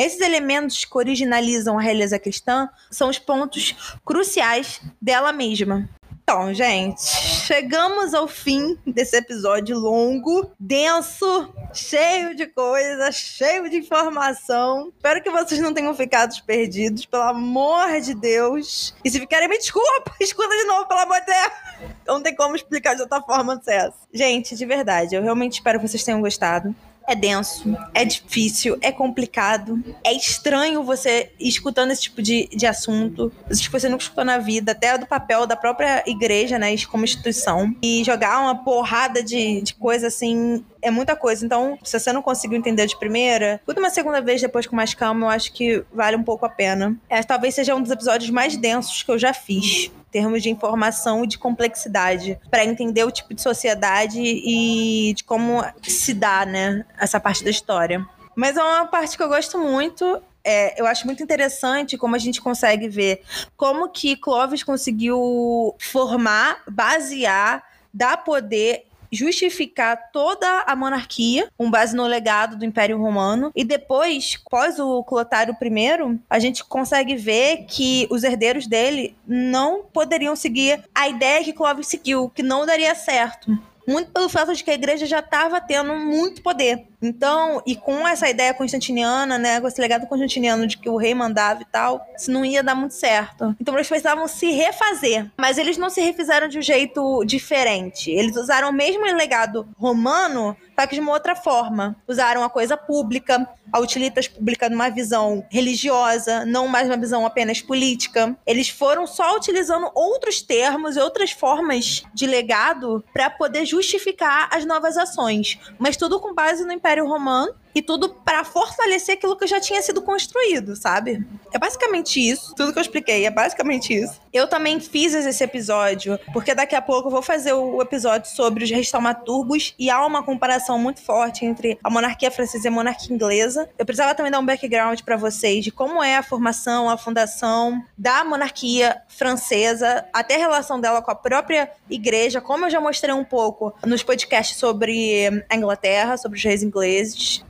Esses 0.00 0.22
elementos 0.22 0.86
que 0.86 0.96
originalizam 0.96 1.78
a 1.78 1.82
realeza 1.82 2.18
cristã 2.18 2.70
são 2.90 3.10
os 3.10 3.18
pontos 3.18 3.98
cruciais 4.02 4.80
dela 4.98 5.30
mesma. 5.30 5.86
Então, 6.22 6.54
gente, 6.54 7.02
chegamos 7.02 8.14
ao 8.14 8.26
fim 8.26 8.78
desse 8.86 9.14
episódio 9.18 9.78
longo, 9.78 10.52
denso, 10.58 11.52
cheio 11.74 12.34
de 12.34 12.46
coisas, 12.46 13.14
cheio 13.14 13.68
de 13.68 13.76
informação. 13.76 14.90
Espero 14.96 15.22
que 15.22 15.28
vocês 15.28 15.60
não 15.60 15.74
tenham 15.74 15.94
ficado 15.94 16.34
perdidos, 16.46 17.04
pelo 17.04 17.24
amor 17.24 18.00
de 18.00 18.14
Deus. 18.14 18.94
E 19.04 19.10
se 19.10 19.20
ficarem, 19.20 19.48
me 19.48 19.58
desculpa, 19.58 20.14
escuta 20.18 20.56
de 20.56 20.64
novo, 20.64 20.88
pelo 20.88 21.00
amor 21.00 21.20
de 21.20 21.26
Deus. 21.26 21.92
Não 22.06 22.22
tem 22.22 22.34
como 22.34 22.56
explicar 22.56 22.94
de 22.94 23.02
outra 23.02 23.20
forma 23.20 23.60
essa. 23.66 23.92
Gente, 24.14 24.56
de 24.56 24.64
verdade, 24.64 25.14
eu 25.14 25.22
realmente 25.22 25.54
espero 25.54 25.78
que 25.78 25.86
vocês 25.86 26.02
tenham 26.02 26.22
gostado 26.22 26.74
é 27.10 27.14
denso, 27.14 27.76
é 27.92 28.04
difícil, 28.04 28.78
é 28.80 28.92
complicado, 28.92 29.82
é 30.04 30.12
estranho 30.12 30.82
você 30.84 31.30
escutando 31.40 31.90
esse 31.90 32.02
tipo 32.02 32.22
de, 32.22 32.48
de 32.48 32.66
assunto, 32.66 33.32
isso 33.50 33.62
que 33.62 33.72
você 33.72 33.88
nunca 33.88 34.02
escutou 34.02 34.24
na 34.24 34.38
vida, 34.38 34.72
até 34.72 34.96
do 34.96 35.06
papel 35.06 35.46
da 35.46 35.56
própria 35.56 36.04
igreja, 36.06 36.58
né, 36.58 36.74
como 36.90 37.04
instituição, 37.04 37.74
e 37.82 38.04
jogar 38.04 38.40
uma 38.40 38.54
porrada 38.64 39.22
de, 39.22 39.60
de 39.60 39.74
coisa 39.74 40.06
assim 40.06 40.64
é 40.82 40.90
muita 40.90 41.16
coisa. 41.16 41.44
Então, 41.44 41.78
se 41.82 41.98
você 41.98 42.12
não 42.12 42.22
conseguiu 42.22 42.58
entender 42.58 42.86
de 42.86 42.98
primeira, 42.98 43.56
escuta 43.56 43.80
uma 43.80 43.90
segunda 43.90 44.20
vez 44.20 44.40
depois 44.40 44.66
com 44.66 44.76
mais 44.76 44.94
calma, 44.94 45.26
eu 45.26 45.30
acho 45.30 45.52
que 45.52 45.84
vale 45.92 46.16
um 46.16 46.22
pouco 46.22 46.46
a 46.46 46.48
pena. 46.48 46.96
É, 47.08 47.22
talvez 47.22 47.54
seja 47.54 47.74
um 47.74 47.82
dos 47.82 47.90
episódios 47.90 48.30
mais 48.30 48.56
densos 48.56 49.02
que 49.02 49.10
eu 49.10 49.18
já 49.18 49.32
fiz 49.32 49.90
termos 50.10 50.42
de 50.42 50.50
informação 50.50 51.24
e 51.24 51.26
de 51.26 51.38
complexidade, 51.38 52.38
para 52.50 52.64
entender 52.64 53.04
o 53.04 53.10
tipo 53.10 53.32
de 53.32 53.40
sociedade 53.40 54.20
e 54.20 55.14
de 55.14 55.22
como 55.22 55.64
se 55.82 56.12
dá, 56.12 56.44
né, 56.44 56.84
essa 56.98 57.20
parte 57.20 57.44
da 57.44 57.50
história. 57.50 58.04
Mas 58.34 58.56
é 58.56 58.62
uma 58.62 58.86
parte 58.86 59.16
que 59.16 59.22
eu 59.22 59.28
gosto 59.28 59.58
muito. 59.58 60.20
É, 60.42 60.80
eu 60.80 60.86
acho 60.86 61.06
muito 61.06 61.22
interessante 61.22 61.98
como 61.98 62.16
a 62.16 62.18
gente 62.18 62.40
consegue 62.40 62.88
ver 62.88 63.22
como 63.56 63.90
que 63.90 64.16
Clovis 64.16 64.62
conseguiu 64.62 65.76
formar, 65.78 66.62
basear, 66.66 67.62
dar 67.92 68.16
poder 68.18 68.86
justificar 69.10 70.10
toda 70.12 70.64
a 70.66 70.76
monarquia, 70.76 71.48
com 71.56 71.70
base 71.70 71.94
no 71.94 72.06
legado 72.06 72.56
do 72.56 72.64
Império 72.64 72.98
Romano. 72.98 73.50
E 73.54 73.64
depois, 73.64 74.40
após 74.46 74.78
o 74.78 75.02
Clotário 75.04 75.56
I, 75.60 76.18
a 76.28 76.38
gente 76.38 76.64
consegue 76.64 77.16
ver 77.16 77.64
que 77.68 78.06
os 78.10 78.24
herdeiros 78.24 78.66
dele 78.66 79.16
não 79.26 79.82
poderiam 79.82 80.36
seguir 80.36 80.82
a 80.94 81.08
ideia 81.08 81.44
que 81.44 81.52
Clovis 81.52 81.88
seguiu, 81.88 82.30
que 82.30 82.42
não 82.42 82.64
daria 82.66 82.94
certo 82.94 83.50
muito 83.90 84.12
pelo 84.12 84.28
fato 84.28 84.54
de 84.54 84.62
que 84.62 84.70
a 84.70 84.74
igreja 84.74 85.04
já 85.04 85.18
estava 85.18 85.60
tendo 85.60 85.94
muito 85.94 86.42
poder. 86.42 86.86
Então, 87.02 87.62
e 87.66 87.74
com 87.74 88.06
essa 88.06 88.28
ideia 88.28 88.52
constantiniana, 88.52 89.38
né, 89.38 89.60
com 89.60 89.66
esse 89.66 89.80
legado 89.80 90.06
constantiniano 90.06 90.66
de 90.66 90.76
que 90.76 90.88
o 90.88 90.96
rei 90.96 91.14
mandava 91.14 91.62
e 91.62 91.64
tal, 91.64 92.06
isso 92.16 92.30
não 92.30 92.44
ia 92.44 92.62
dar 92.62 92.74
muito 92.74 92.94
certo. 92.94 93.54
Então 93.60 93.74
eles 93.74 93.88
precisavam 93.88 94.28
se 94.28 94.50
refazer. 94.50 95.30
Mas 95.38 95.58
eles 95.58 95.76
não 95.76 95.88
se 95.88 96.00
refizeram 96.00 96.48
de 96.48 96.58
um 96.58 96.62
jeito 96.62 97.24
diferente. 97.24 98.10
Eles 98.10 98.36
usaram 98.36 98.70
o 98.70 98.72
mesmo 98.72 99.04
legado 99.04 99.66
romano, 99.78 100.56
só 100.78 100.86
que 100.86 100.94
de 100.94 101.00
uma 101.00 101.12
outra 101.12 101.34
forma. 101.34 101.96
Usaram 102.06 102.42
a 102.42 102.50
coisa 102.50 102.76
pública, 102.76 103.48
a 103.72 103.78
utilitas 103.78 104.26
pública 104.28 104.68
numa 104.68 104.88
visão 104.88 105.44
religiosa, 105.50 106.44
não 106.44 106.66
mais 106.68 106.88
uma 106.88 106.96
visão 106.96 107.24
apenas 107.24 107.60
política. 107.60 108.36
Eles 108.46 108.68
foram 108.68 109.06
só 109.06 109.36
utilizando 109.36 109.90
outros 109.94 110.42
termos 110.42 110.96
e 110.96 111.00
outras 111.00 111.30
formas 111.30 112.02
de 112.14 112.26
legado 112.26 113.04
para 113.12 113.30
poder 113.30 113.64
justificar 113.64 114.48
as 114.52 114.64
novas 114.64 114.96
ações, 114.96 115.58
mas 115.78 115.96
tudo 115.96 116.18
com 116.18 116.34
base 116.34 116.64
no 116.64 116.72
Império 116.72 116.89
Romano 116.98 117.48
e 117.74 117.82
tudo 117.82 118.08
para 118.08 118.44
fortalecer 118.44 119.16
aquilo 119.16 119.36
que 119.36 119.46
já 119.46 119.60
tinha 119.60 119.80
sido 119.82 120.02
construído, 120.02 120.76
sabe? 120.76 121.26
É 121.52 121.58
basicamente 121.58 122.20
isso. 122.20 122.54
Tudo 122.54 122.72
que 122.72 122.78
eu 122.78 122.82
expliquei 122.82 123.26
é 123.26 123.30
basicamente 123.30 123.94
isso. 123.94 124.20
Eu 124.32 124.48
também 124.48 124.80
fiz 124.80 125.14
esse 125.14 125.42
episódio, 125.42 126.18
porque 126.32 126.54
daqui 126.54 126.74
a 126.74 126.82
pouco 126.82 127.08
eu 127.08 127.12
vou 127.12 127.22
fazer 127.22 127.52
o 127.52 127.80
episódio 127.80 128.30
sobre 128.30 128.64
os 128.64 128.70
reis 128.70 128.90
taumaturgos 128.90 129.74
e 129.78 129.90
há 129.90 130.04
uma 130.04 130.22
comparação 130.22 130.78
muito 130.78 131.00
forte 131.00 131.44
entre 131.44 131.78
a 131.82 131.90
monarquia 131.90 132.30
francesa 132.30 132.66
e 132.66 132.68
a 132.68 132.72
monarquia 132.72 133.14
inglesa. 133.14 133.68
Eu 133.78 133.84
precisava 133.84 134.14
também 134.14 134.32
dar 134.32 134.38
um 134.38 134.46
background 134.46 135.00
para 135.02 135.16
vocês 135.16 135.64
de 135.64 135.70
como 135.70 136.02
é 136.02 136.16
a 136.16 136.22
formação, 136.22 136.88
a 136.88 136.96
fundação 136.96 137.82
da 137.96 138.24
monarquia 138.24 139.02
francesa, 139.08 140.04
até 140.12 140.36
a 140.36 140.38
relação 140.38 140.80
dela 140.80 141.02
com 141.02 141.10
a 141.10 141.14
própria 141.14 141.70
igreja, 141.88 142.40
como 142.40 142.66
eu 142.66 142.70
já 142.70 142.80
mostrei 142.80 143.14
um 143.14 143.24
pouco 143.24 143.74
nos 143.84 144.02
podcasts 144.02 144.58
sobre 144.58 145.44
a 145.48 145.56
Inglaterra, 145.56 146.16
sobre 146.16 146.38
os 146.38 146.44
reis 146.44 146.62
ingleses 146.62 146.80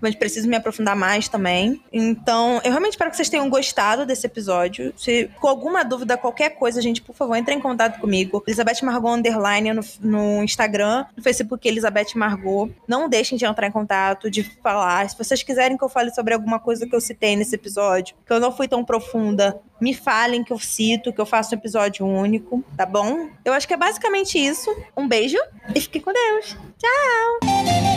mas 0.01 0.10
preciso 0.17 0.49
me 0.49 0.57
aprofundar 0.57 0.97
mais 0.97 1.29
também. 1.29 1.83
Então, 1.93 2.61
eu 2.65 2.71
realmente 2.71 2.93
espero 2.93 3.11
que 3.11 3.17
vocês 3.17 3.29
tenham 3.29 3.49
gostado 3.49 4.07
desse 4.07 4.27
episódio. 4.27 4.93
Se 4.97 5.31
com 5.41 5.49
alguma 5.49 5.85
dúvida, 5.85 6.17
qualquer 6.17 6.51
coisa, 6.51 6.81
gente, 6.81 7.03
por 7.03 7.15
favor, 7.15 7.35
entre 7.37 7.55
em 7.55 7.61
contato 7.61 8.01
comigo. 8.01 8.43
Elizabeth 8.47 8.83
Margot 8.83 9.11
Underline 9.11 9.73
no, 9.73 9.83
no 10.01 10.43
Instagram, 10.43 11.05
no 11.17 11.23
Facebook 11.23 11.67
Elizabeth 11.67 12.15
Margot. 12.15 12.71
Não 12.87 13.09
deixem 13.09 13.37
de 13.37 13.45
entrar 13.45 13.67
em 13.67 13.73
contato, 13.73 14.31
de 14.31 14.43
falar. 14.43 15.09
Se 15.09 15.17
vocês 15.17 15.43
quiserem 15.43 15.77
que 15.77 15.85
eu 15.85 15.89
fale 15.89 16.13
sobre 16.15 16.35
alguma 16.35 16.59
coisa 16.59 16.87
que 16.87 16.95
eu 16.95 17.01
citei 17.01 17.37
nesse 17.37 17.55
episódio, 17.55 18.15
que 18.27 18.33
eu 18.33 18.41
não 18.41 18.55
fui 18.55 18.69
tão 18.69 18.85
profunda, 18.85 19.61
me 19.81 19.95
falem 19.95 20.45
que 20.45 20.53
eu 20.53 20.59
cito, 20.59 21.13
que 21.13 21.21
eu 21.21 21.27
faço 21.27 21.55
um 21.55 21.59
episódio 21.59 22.07
único, 22.07 22.63
tá 22.77 22.85
bom? 22.85 23.29
Eu 23.45 23.53
acho 23.53 23.67
que 23.67 23.75
é 23.75 23.77
basicamente 23.77 24.39
isso. 24.39 24.71
Um 24.97 25.09
beijo 25.09 25.39
e 25.75 25.81
fique 25.81 26.01
com 26.01 26.13
Deus. 26.13 26.57
Tchau! 26.79 27.90